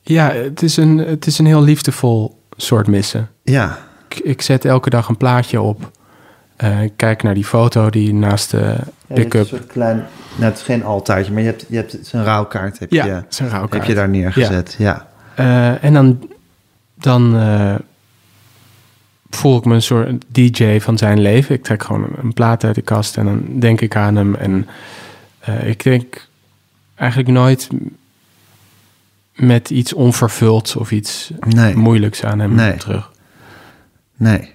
Ja, 0.02 0.30
het 0.32 0.62
is 0.62 0.76
een, 0.76 0.98
het 0.98 1.26
is 1.26 1.38
een 1.38 1.46
heel 1.46 1.62
liefdevol 1.62 2.38
soort 2.56 2.86
missen. 2.86 3.28
Ja, 3.42 3.78
Ik, 4.08 4.18
ik 4.18 4.42
zet 4.42 4.64
elke 4.64 4.90
dag 4.90 5.08
een 5.08 5.16
plaatje 5.16 5.60
op. 5.60 5.90
Ik 6.82 6.92
kijk 6.96 7.22
naar 7.22 7.34
die 7.34 7.44
foto 7.44 7.90
die 7.90 8.14
naast 8.14 8.50
de 8.50 8.76
pick-up... 9.06 9.46
soort 9.46 9.66
klein, 9.66 9.96
nou, 10.36 10.50
het 10.50 10.56
is 10.58 10.62
geen 10.64 10.84
altaartje, 10.84 11.32
maar 11.32 11.42
je 11.42 11.46
hebt, 11.48 11.64
je 11.68 11.76
hebt 11.76 12.12
een 12.12 12.24
rouwkaart 12.24 12.78
heb 12.78 12.90
Ja, 12.92 13.04
je, 13.04 13.12
een 13.12 13.48
rouwkaart. 13.48 13.72
heb 13.72 13.84
je 13.84 13.94
daar 13.94 14.08
neergezet. 14.08 14.74
Ja. 14.78 15.06
Eh, 15.34 15.84
en 15.84 15.92
dan, 15.92 16.28
dan 16.94 17.36
eh, 17.36 17.74
voel 19.30 19.58
ik 19.58 19.64
me 19.64 19.74
een 19.74 19.82
soort 19.82 20.24
DJ 20.28 20.78
van 20.80 20.98
zijn 20.98 21.20
leven. 21.20 21.54
Ik 21.54 21.62
trek 21.62 21.82
gewoon 21.82 22.02
een, 22.02 22.14
een 22.22 22.32
plaat 22.32 22.64
uit 22.64 22.74
de 22.74 22.82
kast 22.82 23.16
en 23.16 23.24
dan 23.24 23.44
denk 23.58 23.80
ik 23.80 23.96
aan 23.96 24.16
hem. 24.16 24.34
En 24.34 24.68
ik 25.64 25.82
denk 25.82 26.28
eigenlijk 26.94 27.30
nooit 27.30 27.68
met 29.40 29.70
iets 29.70 29.92
onvervuld 29.92 30.76
of 30.76 30.90
iets 30.90 31.30
Nee, 31.48 31.76
moeilijks 31.76 32.24
aan 32.24 32.38
hem 32.38 32.54
Nee. 32.54 32.76
terug. 32.76 33.10
nee. 34.16 34.54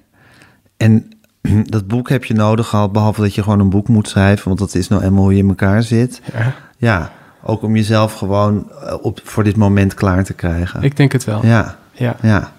En 0.78 1.10
dat 1.76 1.88
boek 1.88 2.10
heb 2.10 2.26
je 2.26 2.34
nodig 2.34 2.68
gehad, 2.68 2.92
behalve 2.92 3.22
dat 3.22 3.36
je 3.36 3.44
gewoon 3.44 3.60
een 3.60 3.70
boek 3.70 3.88
moet 3.88 4.08
schrijven, 4.08 4.48
want 4.48 4.60
dat 4.60 4.76
is 4.76 4.88
nou 4.88 5.04
eenmaal 5.04 5.24
hoe 5.24 5.34
je 5.36 5.42
in 5.44 5.48
elkaar 5.50 5.84
zit. 5.84 6.22
Ja, 6.34 6.54
Ja, 6.78 7.12
ook 7.44 7.62
om 7.62 7.76
jezelf 7.76 8.14
gewoon 8.14 8.72
eh, 8.84 8.96
op, 9.02 9.20
voor 9.24 9.44
dit 9.44 9.56
moment 9.56 9.94
klaar 9.94 10.24
te 10.24 10.34
krijgen. 10.34 10.82
ik 10.84 10.98
denk 10.98 11.12
het 11.12 11.24
wel. 11.24 11.46
Ja, 11.46 11.78
Ja. 11.92 12.16
ja. 12.22 12.52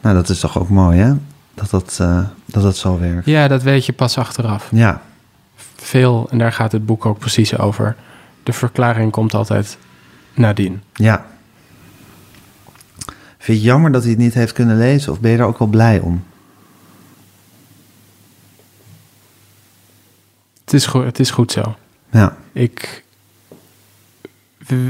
Nou, 0.00 0.14
dat 0.16 0.28
is 0.28 0.40
toch 0.40 0.58
ook 0.58 0.68
mooi, 0.68 0.98
hè? 0.98 1.12
Dat 1.54 1.70
dat, 1.70 1.98
eh, 2.00 2.22
dat, 2.44 2.62
dat 2.62 2.76
zo 2.76 2.98
werkt. 2.98 3.26
ja, 3.26 3.48
dat 3.48 3.62
weet 3.62 3.86
je 3.86 3.92
pas 3.92 4.18
achteraf. 4.18 4.68
Ja, 4.72 5.02
Veel, 5.76 6.28
en 6.30 6.38
daar 6.38 6.52
gaat 6.52 6.72
het 6.72 6.86
boek 6.86 7.06
ook 7.06 7.18
precies 7.18 7.58
over. 7.58 7.96
De 8.42 8.52
verklaring 8.52 9.12
komt 9.12 9.34
altijd 9.34 9.78
nadien. 10.40 10.82
ja. 10.94 11.26
Vind 13.38 13.46
je 13.46 13.52
het 13.52 13.62
jammer 13.62 13.92
dat 13.92 14.02
hij 14.02 14.10
het 14.10 14.20
niet 14.20 14.34
heeft 14.34 14.52
kunnen 14.52 14.78
lezen? 14.78 15.12
Of 15.12 15.20
ben 15.20 15.30
je 15.30 15.36
daar 15.36 15.46
ook 15.46 15.58
wel 15.58 15.68
blij 15.68 15.98
om? 16.00 16.24
Het 20.64 20.72
is, 20.72 20.86
go- 20.86 21.04
het 21.04 21.18
is 21.18 21.30
goed 21.30 21.52
zo. 21.52 21.76
Ja, 22.10 22.36
Ik, 22.52 23.04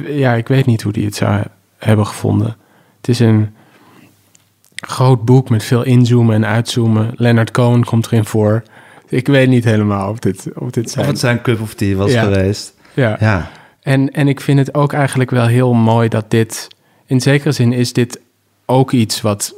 ja, 0.06 0.34
ik 0.34 0.48
weet 0.48 0.66
niet 0.66 0.82
hoe 0.82 0.92
die 0.92 1.04
het 1.04 1.14
zou 1.14 1.42
hebben 1.78 2.06
gevonden. 2.06 2.56
Het 2.96 3.08
is 3.08 3.18
een 3.20 3.54
groot 4.74 5.24
boek 5.24 5.48
met 5.50 5.64
veel 5.64 5.82
inzoomen 5.84 6.34
en 6.34 6.46
uitzoomen. 6.46 7.12
Leonard 7.16 7.50
Cohen 7.50 7.84
komt 7.84 8.06
erin 8.06 8.24
voor. 8.24 8.62
Ik 9.08 9.26
weet 9.26 9.48
niet 9.48 9.64
helemaal 9.64 10.10
of 10.10 10.18
dit, 10.18 10.46
of 10.54 10.70
dit 10.70 10.84
of 10.84 10.90
zijn. 10.90 11.06
het 11.06 11.18
zijn 11.18 11.42
cup 11.42 11.60
of 11.60 11.74
tea 11.74 11.96
was 11.96 12.12
Ja. 12.12 12.22
geweest. 12.22 12.74
ja. 12.94 13.16
Ja, 13.20 13.50
En, 13.80 14.10
en 14.12 14.28
ik 14.28 14.40
vind 14.40 14.58
het 14.58 14.74
ook 14.74 14.92
eigenlijk 14.92 15.30
wel 15.30 15.46
heel 15.46 15.72
mooi 15.72 16.08
dat 16.08 16.30
dit... 16.30 16.68
In 17.06 17.20
zekere 17.20 17.52
zin 17.52 17.72
is 17.72 17.92
dit 17.92 18.20
ook 18.66 18.92
iets 18.92 19.20
wat 19.20 19.54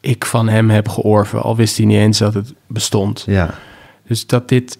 ik 0.00 0.24
van 0.24 0.48
hem 0.48 0.70
heb 0.70 0.88
georven. 0.88 1.42
Al 1.42 1.56
wist 1.56 1.76
hij 1.76 1.86
niet 1.86 1.98
eens 1.98 2.18
dat 2.18 2.34
het 2.34 2.54
bestond. 2.66 3.22
ja, 3.26 3.54
Dus 4.06 4.26
dat 4.26 4.48
dit 4.48 4.78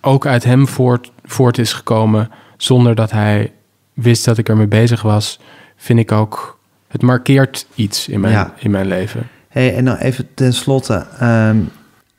ook 0.00 0.26
uit 0.26 0.44
hem 0.44 0.68
voort, 0.68 1.10
voort 1.24 1.58
is 1.58 1.72
gekomen 1.72 2.30
zonder 2.56 2.94
dat 2.94 3.10
hij 3.10 3.52
wist 3.94 4.24
dat 4.24 4.38
ik 4.38 4.48
ermee 4.48 4.66
bezig 4.66 5.02
was, 5.02 5.38
vind 5.76 5.98
ik 5.98 6.12
ook. 6.12 6.58
Het 6.88 7.02
markeert 7.02 7.66
iets 7.74 8.08
in 8.08 8.20
mijn, 8.20 8.32
Ja. 8.32 8.54
in 8.58 8.70
mijn 8.70 8.86
leven. 8.86 9.28
Hey, 9.48 9.74
en 9.76 9.84
nou 9.84 9.98
even 9.98 10.28
tenslotte. 10.34 11.06
ehm 11.18 11.56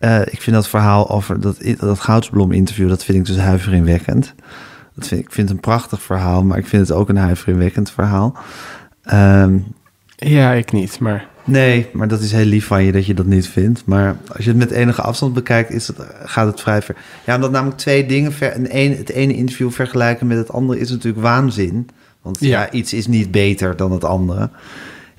eh, 0.03 0.19
ik 0.19 0.41
vind 0.41 0.55
dat 0.55 0.67
verhaal 0.67 1.09
over 1.09 1.39
dat, 1.41 1.57
dat 1.79 1.99
Goudsblom-interview... 1.99 2.89
dat 2.89 3.03
vind 3.03 3.17
ik 3.17 3.25
dus 3.25 3.37
huiveringwekkend. 3.43 4.33
Dat 4.95 5.07
vind, 5.07 5.21
ik 5.21 5.31
vind 5.31 5.47
het 5.47 5.57
een 5.57 5.63
prachtig 5.63 6.01
verhaal... 6.01 6.43
maar 6.43 6.57
ik 6.57 6.67
vind 6.67 6.87
het 6.87 6.97
ook 6.97 7.09
een 7.09 7.17
huiveringwekkend 7.17 7.91
verhaal. 7.91 8.37
Ehm, 9.03 9.57
Ja, 10.15 10.51
ik 10.51 10.71
niet, 10.71 10.99
maar 10.99 11.27
Nee, 11.45 11.87
maar 11.93 12.07
dat 12.07 12.21
is 12.21 12.31
heel 12.31 12.45
lief 12.45 12.65
van 12.65 12.83
je 12.83 12.91
dat 12.91 13.05
je 13.05 13.13
dat 13.13 13.25
niet 13.25 13.47
vindt. 13.47 13.85
Maar 13.85 14.15
als 14.35 14.43
je 14.45 14.49
het 14.49 14.59
met 14.59 14.71
enige 14.71 15.01
afstand 15.01 15.33
bekijkt, 15.33 15.71
is 15.71 15.87
het, 15.87 15.97
gaat 16.23 16.47
het 16.47 16.61
vrij 16.61 16.81
ver. 16.81 16.95
Ja, 17.25 17.35
omdat 17.35 17.51
namelijk 17.51 17.77
twee 17.77 18.05
dingen, 18.05 18.33
ver, 18.33 18.55
een, 18.55 18.77
een, 18.77 18.97
het 18.97 19.09
ene 19.09 19.33
interview 19.33 19.71
vergelijken 19.71 20.27
met 20.27 20.37
het 20.37 20.51
andere 20.51 20.79
is 20.79 20.89
natuurlijk 20.89 21.23
waanzin. 21.23 21.89
Want 22.21 22.37
ja, 22.39 22.47
Ja. 22.61 22.71
iets 22.71 22.93
is 22.93 23.07
niet 23.07 23.31
beter 23.31 23.75
dan 23.75 23.91
het 23.91 24.03
andere. 24.03 24.49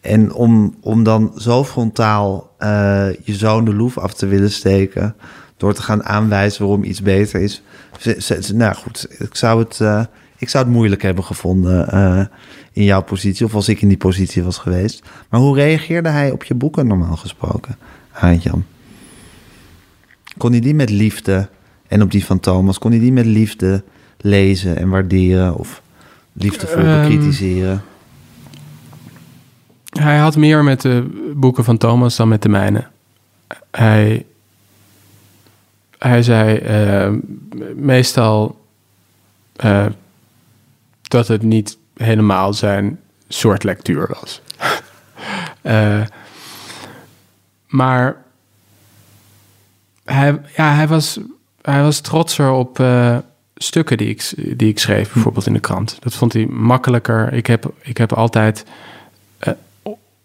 En 0.05 0.32
om, 0.32 0.74
om 0.80 1.02
dan 1.02 1.32
zo 1.36 1.64
frontaal 1.64 2.50
eh, 2.59 3.07
je 3.22 3.34
zoon 3.34 3.64
de 3.64 3.74
loef 3.74 3.98
af 3.98 4.14
te 4.14 4.26
willen 4.26 4.50
steken... 4.50 5.14
door 5.57 5.74
te 5.74 5.82
gaan 5.82 6.05
aanwijzen 6.05 6.62
waarom 6.62 6.84
iets 6.84 7.02
beter 7.02 7.40
is... 7.40 7.62
ze- 7.98 8.16
ze- 8.18 8.42
ze- 8.42 8.55
nou 8.55 8.74
goed, 8.74 9.07
ik 9.18 9.34
zou 9.34 9.59
het, 9.62 9.80
eh, 9.80 10.05
ik 10.38 10.48
zou 10.48 10.64
het 10.64 10.72
moeilijk 10.72 11.02
hebben 11.02 11.24
gevonden 11.24 11.88
eh, 11.90 12.24
in 12.72 12.84
jouw 12.84 13.02
positie... 13.02 13.46
of 13.46 13.55
als 13.55 13.68
ik 13.68 13.82
in 13.82 13.88
die 13.88 13.96
positie 13.96 14.42
was 14.42 14.59
geweest. 14.59 15.02
Maar 15.30 15.40
hoe 15.40 15.55
reageerde 15.57 16.09
hij 16.09 16.30
op 16.30 16.44
je 16.44 16.55
boeken 16.55 16.86
normaal 16.86 17.16
gesproken, 17.16 17.76
Jan? 18.40 18.64
Kon 20.36 20.50
hij 20.50 20.61
die 20.61 20.74
met 20.74 20.90
liefde, 20.90 21.48
en 21.88 22.02
op 22.02 22.11
die 22.11 22.24
van 22.24 22.40
Thomas... 22.40 22.78
kon 22.78 22.90
hij 22.90 23.00
die 23.00 23.12
met 23.12 23.26
liefde 23.26 23.82
lezen 24.18 24.76
en 24.76 24.88
waarderen... 24.88 25.55
of 25.55 25.82
liefdevol 26.32 26.82
Ehm, 26.82 27.00
bekritiseren? 27.00 27.82
Hij 30.01 30.18
had 30.18 30.36
meer 30.36 30.64
met 30.64 30.80
de 30.80 31.32
boeken 31.36 31.64
van 31.64 31.78
Thomas 31.78 32.16
dan 32.16 32.28
met 32.28 32.42
de 32.42 32.49
mijne. 32.49 32.86
Hij, 33.70 34.26
hij 35.99 36.22
zei 36.22 36.57
eh, 36.57 37.12
meestal 37.74 38.64
eh, 39.57 39.86
dat 41.03 41.28
het 41.28 41.42
niet 41.42 41.78
helemaal 41.97 42.53
zijn 42.53 43.01
soort 43.28 43.62
lectuur 43.64 44.16
was. 44.20 44.40
Eh, 45.62 46.03
maar 47.66 48.16
hij, 50.05 50.40
ja, 50.57 50.74
hij, 50.74 50.88
was, 50.88 51.18
hij 51.62 51.82
was 51.82 52.01
trotser 52.01 52.51
op 52.51 52.84
stukken 53.55 53.97
die 53.97 54.09
ik, 54.09 54.32
die 54.59 54.68
ik 54.68 54.78
schreef, 54.78 55.12
bijvoorbeeld 55.12 55.47
in 55.47 55.53
de 55.53 55.61
krant. 55.61 55.97
Dat 56.01 56.14
vond 56.14 56.32
hij 56.32 56.47
makkelijker. 56.47 57.32
Ik 57.32 57.47
heb, 57.47 57.72
ik 57.82 57.97
heb 57.97 58.12
altijd 58.12 58.64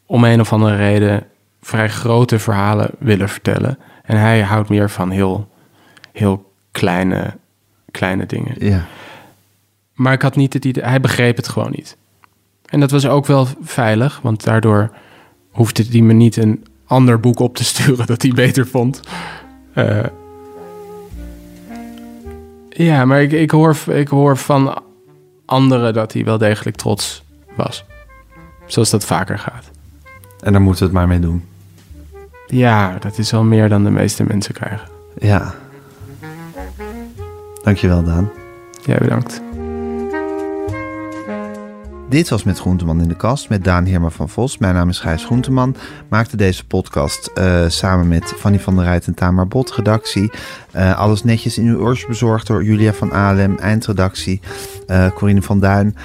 om 0.09 0.23
een 0.23 0.39
of 0.39 0.53
andere 0.53 0.75
reden 0.75 1.23
vrij 1.61 1.89
grote 1.89 2.39
verhalen 2.39 2.89
willen 2.99 3.29
vertellen. 3.29 3.77
En 4.03 4.17
hij 4.17 4.41
houdt 4.41 4.69
meer 4.69 4.89
van 4.89 5.09
heel, 5.09 5.49
heel 6.11 6.51
kleine, 6.71 7.37
kleine 7.91 8.25
dingen. 8.25 8.55
Ja. 8.59 8.85
Maar 9.93 10.13
ik 10.13 10.21
had 10.21 10.35
niet 10.35 10.53
het 10.53 10.65
idee, 10.65 10.83
hij 10.83 10.99
begreep 10.99 11.35
het 11.35 11.47
gewoon 11.47 11.71
niet. 11.71 11.97
En 12.65 12.79
dat 12.79 12.91
was 12.91 13.07
ook 13.07 13.25
wel 13.25 13.47
veilig, 13.61 14.19
want 14.21 14.43
daardoor 14.43 14.91
hoefde 15.51 15.85
hij 15.89 16.01
me 16.01 16.13
niet 16.13 16.37
een 16.37 16.65
ander 16.85 17.19
boek 17.19 17.39
op 17.39 17.55
te 17.55 17.63
sturen 17.63 18.05
dat 18.05 18.21
hij 18.21 18.31
beter 18.31 18.67
vond. 18.67 19.01
Eh, 19.73 20.05
ja, 22.69 23.05
maar 23.05 23.21
ik, 23.21 23.31
ik, 23.31 23.51
hoor, 23.51 23.77
ik 23.87 24.07
hoor 24.07 24.37
van 24.37 24.81
anderen 25.45 25.93
dat 25.93 26.13
hij 26.13 26.23
wel 26.23 26.37
degelijk 26.37 26.75
trots 26.75 27.23
was. 27.55 27.85
Zoals 28.65 28.89
dat 28.89 29.05
vaker 29.05 29.39
gaat. 29.39 29.71
En 30.39 30.51
daar 30.51 30.61
moeten 30.61 30.81
we 30.81 30.89
het 30.89 30.97
maar 30.97 31.07
mee 31.07 31.19
doen. 31.19 31.43
Ja, 32.47 32.97
dat 32.99 33.17
is 33.17 33.31
wel 33.31 33.43
meer 33.43 33.69
dan 33.69 33.83
de 33.83 33.89
meeste 33.89 34.23
mensen 34.23 34.53
krijgen. 34.53 34.87
Ja. 35.17 35.53
Dankjewel, 37.63 38.03
Daan. 38.03 38.29
Jij 38.85 38.97
bedankt. 38.97 39.41
Dit 42.09 42.29
was 42.29 42.43
Met 42.43 42.59
Groenteman 42.59 43.01
in 43.01 43.07
de 43.07 43.15
Kast 43.15 43.49
met 43.49 43.63
Daan 43.63 43.85
Heerma 43.85 44.09
van 44.09 44.29
Vos. 44.29 44.57
Mijn 44.57 44.73
naam 44.73 44.89
is 44.89 44.99
Gijs 44.99 45.25
Groenteman. 45.25 45.75
Maakte 46.07 46.37
deze 46.37 46.65
podcast 46.65 47.31
eh, 47.33 47.65
samen 47.67 48.07
met 48.07 48.33
Fanny 48.37 48.59
van 48.59 48.75
der 48.75 48.83
Rijt 48.83 49.07
en 49.07 49.13
Tamar 49.13 49.47
Bot. 49.47 49.71
Redactie. 49.71 50.31
Eh, 50.71 50.97
alles 50.97 51.23
netjes 51.23 51.57
in 51.57 51.65
uw 51.65 51.79
oors 51.79 52.05
bezorgd 52.05 52.47
door 52.47 52.63
Julia 52.63 52.93
van 52.93 53.13
Alem. 53.13 53.57
Eindredactie. 53.57 54.39
eh 54.87 55.11
Corine 55.11 55.41
van 55.41 55.59
Duin. 55.59 55.95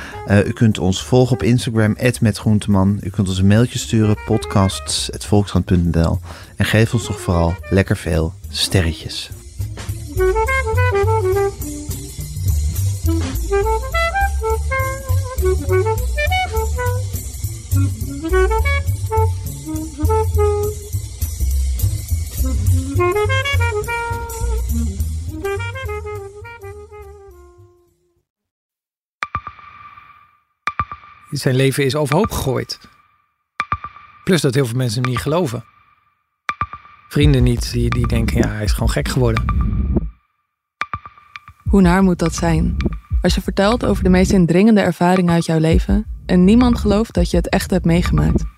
U 0.47 0.53
kunt 0.53 0.79
ons 0.79 1.05
volgen 1.05 1.35
op 1.35 1.43
Instagram. 1.43 1.97
@metgroenteman. 2.21 2.99
U 3.03 3.11
kunt 3.11 3.29
ons 3.29 3.39
een 3.39 3.47
mailtje 3.47 3.79
sturen. 3.79 4.17
podcasts.volkskrant.nl 4.27 6.19
En 6.57 6.65
geef 6.65 6.95
ons 6.95 7.05
toch 7.05 7.21
vooral 7.21 7.55
lekker 7.71 7.97
veel 7.97 8.33
sterretjes. 8.49 9.31
Zijn 31.31 31.55
leven 31.55 31.85
is 31.85 31.97
overhoop 31.97 32.31
gegooid. 32.31 32.79
Plus 34.25 34.41
dat 34.41 34.55
heel 34.55 34.67
veel 34.67 34.77
mensen 34.77 35.03
hem 35.03 35.11
niet 35.11 35.21
geloven. 35.21 35.65
Vrienden 37.09 37.43
niet, 37.43 37.73
die, 37.73 37.91
die 37.91 38.07
denken, 38.07 38.37
ja, 38.37 38.49
hij 38.49 38.65
is 38.65 38.73
gewoon 38.73 38.91
gek 38.91 39.09
geworden. 39.09 39.45
Hoe 41.69 41.81
naar 41.81 42.03
moet 42.03 42.19
dat 42.19 42.35
zijn? 42.35 42.77
Als 43.23 43.35
je 43.35 43.41
vertelt 43.41 43.85
over 43.85 44.05
de 44.05 44.11
meest 44.11 44.33
indringende 44.33 44.81
ervaring 44.81 45.31
uit 45.31 45.47
jouw 45.47 45.59
leven 45.59 46.07
en 46.27 46.45
niemand 46.45 46.79
gelooft 46.79 47.15
dat 47.15 47.31
je 47.31 47.37
het 47.37 47.49
echt 47.49 47.71
hebt 47.71 47.85
meegemaakt. 47.85 48.54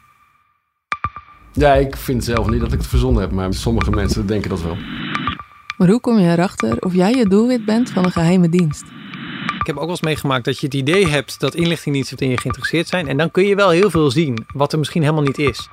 Ja, 1.56 1.74
ik 1.74 1.96
vind 1.96 2.24
zelf 2.24 2.48
niet 2.48 2.60
dat 2.60 2.72
ik 2.72 2.78
het 2.78 2.86
verzonnen 2.86 3.20
heb, 3.22 3.30
maar 3.30 3.54
sommige 3.54 3.90
mensen 3.90 4.26
denken 4.26 4.50
dat 4.50 4.62
wel. 4.62 4.76
Maar 5.76 5.88
hoe 5.88 6.00
kom 6.00 6.18
je 6.18 6.30
erachter 6.30 6.76
of 6.78 6.94
jij 6.94 7.12
het 7.12 7.30
doelwit 7.30 7.64
bent 7.64 7.90
van 7.90 8.04
een 8.04 8.12
geheime 8.12 8.48
dienst? 8.48 8.84
Ik 9.60 9.66
heb 9.66 9.76
ook 9.76 9.80
wel 9.80 9.90
eens 9.90 10.00
meegemaakt 10.00 10.44
dat 10.44 10.58
je 10.58 10.66
het 10.66 10.74
idee 10.74 11.08
hebt 11.08 11.40
dat 11.40 11.54
inlichtingendiensten 11.54 12.18
in 12.18 12.30
je 12.30 12.38
geïnteresseerd 12.38 12.88
zijn. 12.88 13.08
En 13.08 13.16
dan 13.16 13.30
kun 13.30 13.46
je 13.46 13.54
wel 13.54 13.70
heel 13.70 13.90
veel 13.90 14.10
zien, 14.10 14.44
wat 14.52 14.72
er 14.72 14.78
misschien 14.78 15.02
helemaal 15.02 15.22
niet 15.22 15.38
is. 15.38 15.68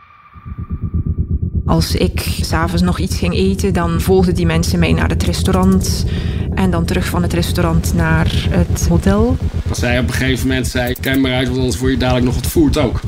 Als 1.66 1.96
ik 1.96 2.20
s'avonds 2.20 2.82
nog 2.82 3.00
iets 3.00 3.18
ging 3.18 3.34
eten, 3.34 3.74
dan 3.74 4.02
volgden 4.02 4.36
die 4.36 4.46
mensen 4.46 4.80
mij 4.80 4.94
naar 4.94 5.10
het 5.10 5.24
restaurant. 5.24 6.06
En 6.56 6.72
dan 6.72 6.86
terug 6.86 7.06
van 7.06 7.22
het 7.22 7.34
restaurant 7.34 7.94
naar 7.94 8.48
het 8.50 8.88
hotel. 8.88 9.38
Als 9.70 9.80
zij 9.80 10.00
op 10.00 10.08
een 10.08 10.14
gegeven 10.14 10.48
moment 10.48 10.68
zei, 10.68 10.94
kijk 11.00 11.20
maar 11.20 11.34
uit, 11.34 11.48
want 11.48 11.60
anders 11.60 11.80
word 11.80 11.92
je 11.92 11.98
dadelijk 11.98 12.26
nog 12.26 12.36
ontvoerd 12.36 12.78
ook. 12.78 13.00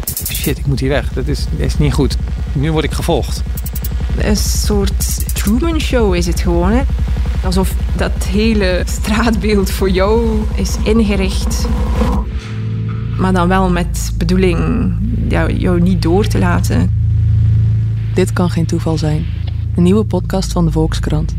Shit, 0.46 0.58
ik 0.58 0.66
moet 0.66 0.80
hier 0.80 0.90
weg. 0.90 1.14
Dat 1.14 1.28
is, 1.28 1.46
is 1.58 1.78
niet 1.78 1.94
goed. 1.94 2.18
Nu 2.54 2.72
word 2.72 2.84
ik 2.84 2.92
gevolgd. 2.92 3.44
Een 4.18 4.36
soort 4.38 5.36
Truman 5.36 5.80
Show 5.80 6.16
is 6.16 6.26
het 6.26 6.40
gewoon. 6.40 6.72
Hè? 6.72 6.82
Alsof 7.46 7.74
dat 7.96 8.24
hele 8.24 8.84
straatbeeld 8.86 9.72
voor 9.72 9.90
jou 9.90 10.40
is 10.56 10.76
ingericht. 10.84 11.68
Maar 13.18 13.34
dan 13.34 13.48
wel 13.48 13.70
met 13.70 14.14
bedoeling 14.18 14.94
jou, 15.28 15.54
jou 15.54 15.82
niet 15.82 16.02
door 16.02 16.28
te 16.28 16.40
laten. 16.40 16.92
Dit 18.14 18.34
kan 18.34 18.50
geen 18.50 18.66
toeval 18.66 18.98
zijn. 18.98 19.26
Een 19.76 19.84
nieuwe 19.84 20.06
podcast 20.06 20.52
van 20.52 20.66
de 20.66 20.72
Volkskrant. 20.72 21.36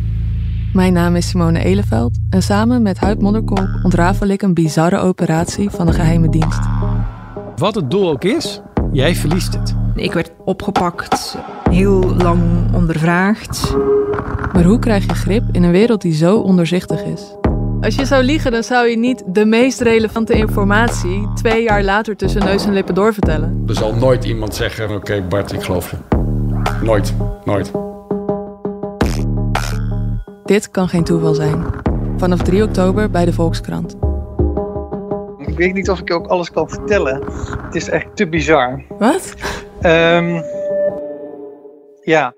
Mijn 0.73 0.93
naam 0.93 1.17
is 1.17 1.29
Simone 1.29 1.65
Eleveld 1.65 2.19
en 2.31 2.43
samen 2.43 2.83
met 2.83 2.99
Huid 2.99 3.21
Modderkolk 3.21 3.69
ontrafel 3.83 4.29
ik 4.29 4.43
een 4.43 4.55
bizarre 4.55 4.99
operatie 4.99 5.71
van 5.71 5.87
de 5.87 5.93
geheime 5.93 6.29
dienst. 6.29 6.61
Wat 7.57 7.75
het 7.75 7.91
doel 7.91 8.11
ook 8.11 8.25
is, 8.25 8.61
jij 8.97 9.15
verliest 9.15 9.55
het. 9.55 9.75
Ik 9.95 10.13
werd 10.13 10.31
opgepakt, 10.45 11.37
heel 11.71 12.15
lang 12.17 12.43
ondervraagd. 12.75 13.75
Maar 14.53 14.65
hoe 14.65 14.79
krijg 14.79 15.07
je 15.07 15.15
grip 15.15 15.43
in 15.53 15.63
een 15.63 15.71
wereld 15.71 16.01
die 16.03 16.15
zo 16.15 16.39
onderzichtig 16.39 17.03
is? 17.05 17.35
Als 17.81 17.95
je 17.95 18.05
zou 18.05 18.23
liegen, 18.23 18.53
dan 18.53 18.63
zou 18.63 18.89
je 18.89 18.99
niet 18.99 19.23
de 19.27 19.45
meest 19.45 19.81
relevante 19.81 20.35
informatie 20.35 21.29
twee 21.35 21.63
jaar 21.63 21.83
later 21.83 22.17
tussen 22.17 22.45
neus 22.45 22.65
en 22.65 22.73
lippen 22.73 22.95
doorvertellen. 22.95 23.63
Er 23.67 23.75
zal 23.75 23.95
nooit 23.95 24.25
iemand 24.25 24.55
zeggen, 24.55 24.91
oké 24.91 25.23
Bart, 25.29 25.53
ik 25.53 25.63
geloof 25.63 25.91
je. 25.91 25.97
Nooit, 26.83 27.15
nooit. 27.45 27.73
Dit 30.45 30.71
kan 30.71 30.89
geen 30.89 31.05
toeval 31.05 31.35
zijn. 31.35 31.65
Vanaf 32.17 32.43
3 32.43 32.63
oktober 32.63 33.11
bij 33.11 33.25
de 33.25 33.33
Volkskrant. 33.33 33.97
Ik 35.57 35.63
weet 35.63 35.75
niet 35.75 35.91
of 35.91 36.01
ik 36.01 36.13
ook 36.13 36.27
alles 36.27 36.51
kan 36.51 36.69
vertellen. 36.69 37.25
Het 37.63 37.75
is 37.75 37.89
echt 37.89 38.17
te 38.17 38.29
bizar. 38.29 38.85
Wat? 38.99 39.35
Ehm, 39.81 40.43
ja. 42.03 42.35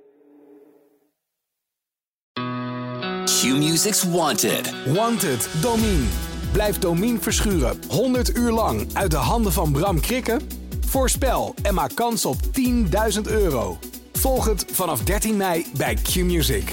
Q-Music's 3.24 4.04
Wanted. 4.04 4.74
Wanted, 4.94 5.48
Domine. 5.62 6.04
Blijf 6.52 6.78
Domine 6.78 7.18
verschuren 7.18 7.76
100 7.88 8.36
uur 8.36 8.50
lang 8.50 8.86
uit 8.92 9.10
de 9.10 9.16
handen 9.16 9.52
van 9.52 9.72
Bram 9.72 10.00
Krikken? 10.00 10.40
Voorspel 10.86 11.54
en 11.62 11.74
maak 11.74 11.94
kans 11.94 12.24
op 12.24 12.36
10.000 12.42 13.20
euro. 13.28 13.78
Volg 14.12 14.44
het 14.44 14.64
vanaf 14.72 15.02
13 15.04 15.36
mei 15.36 15.66
bij 15.76 15.94
Q-Music. 15.94 16.72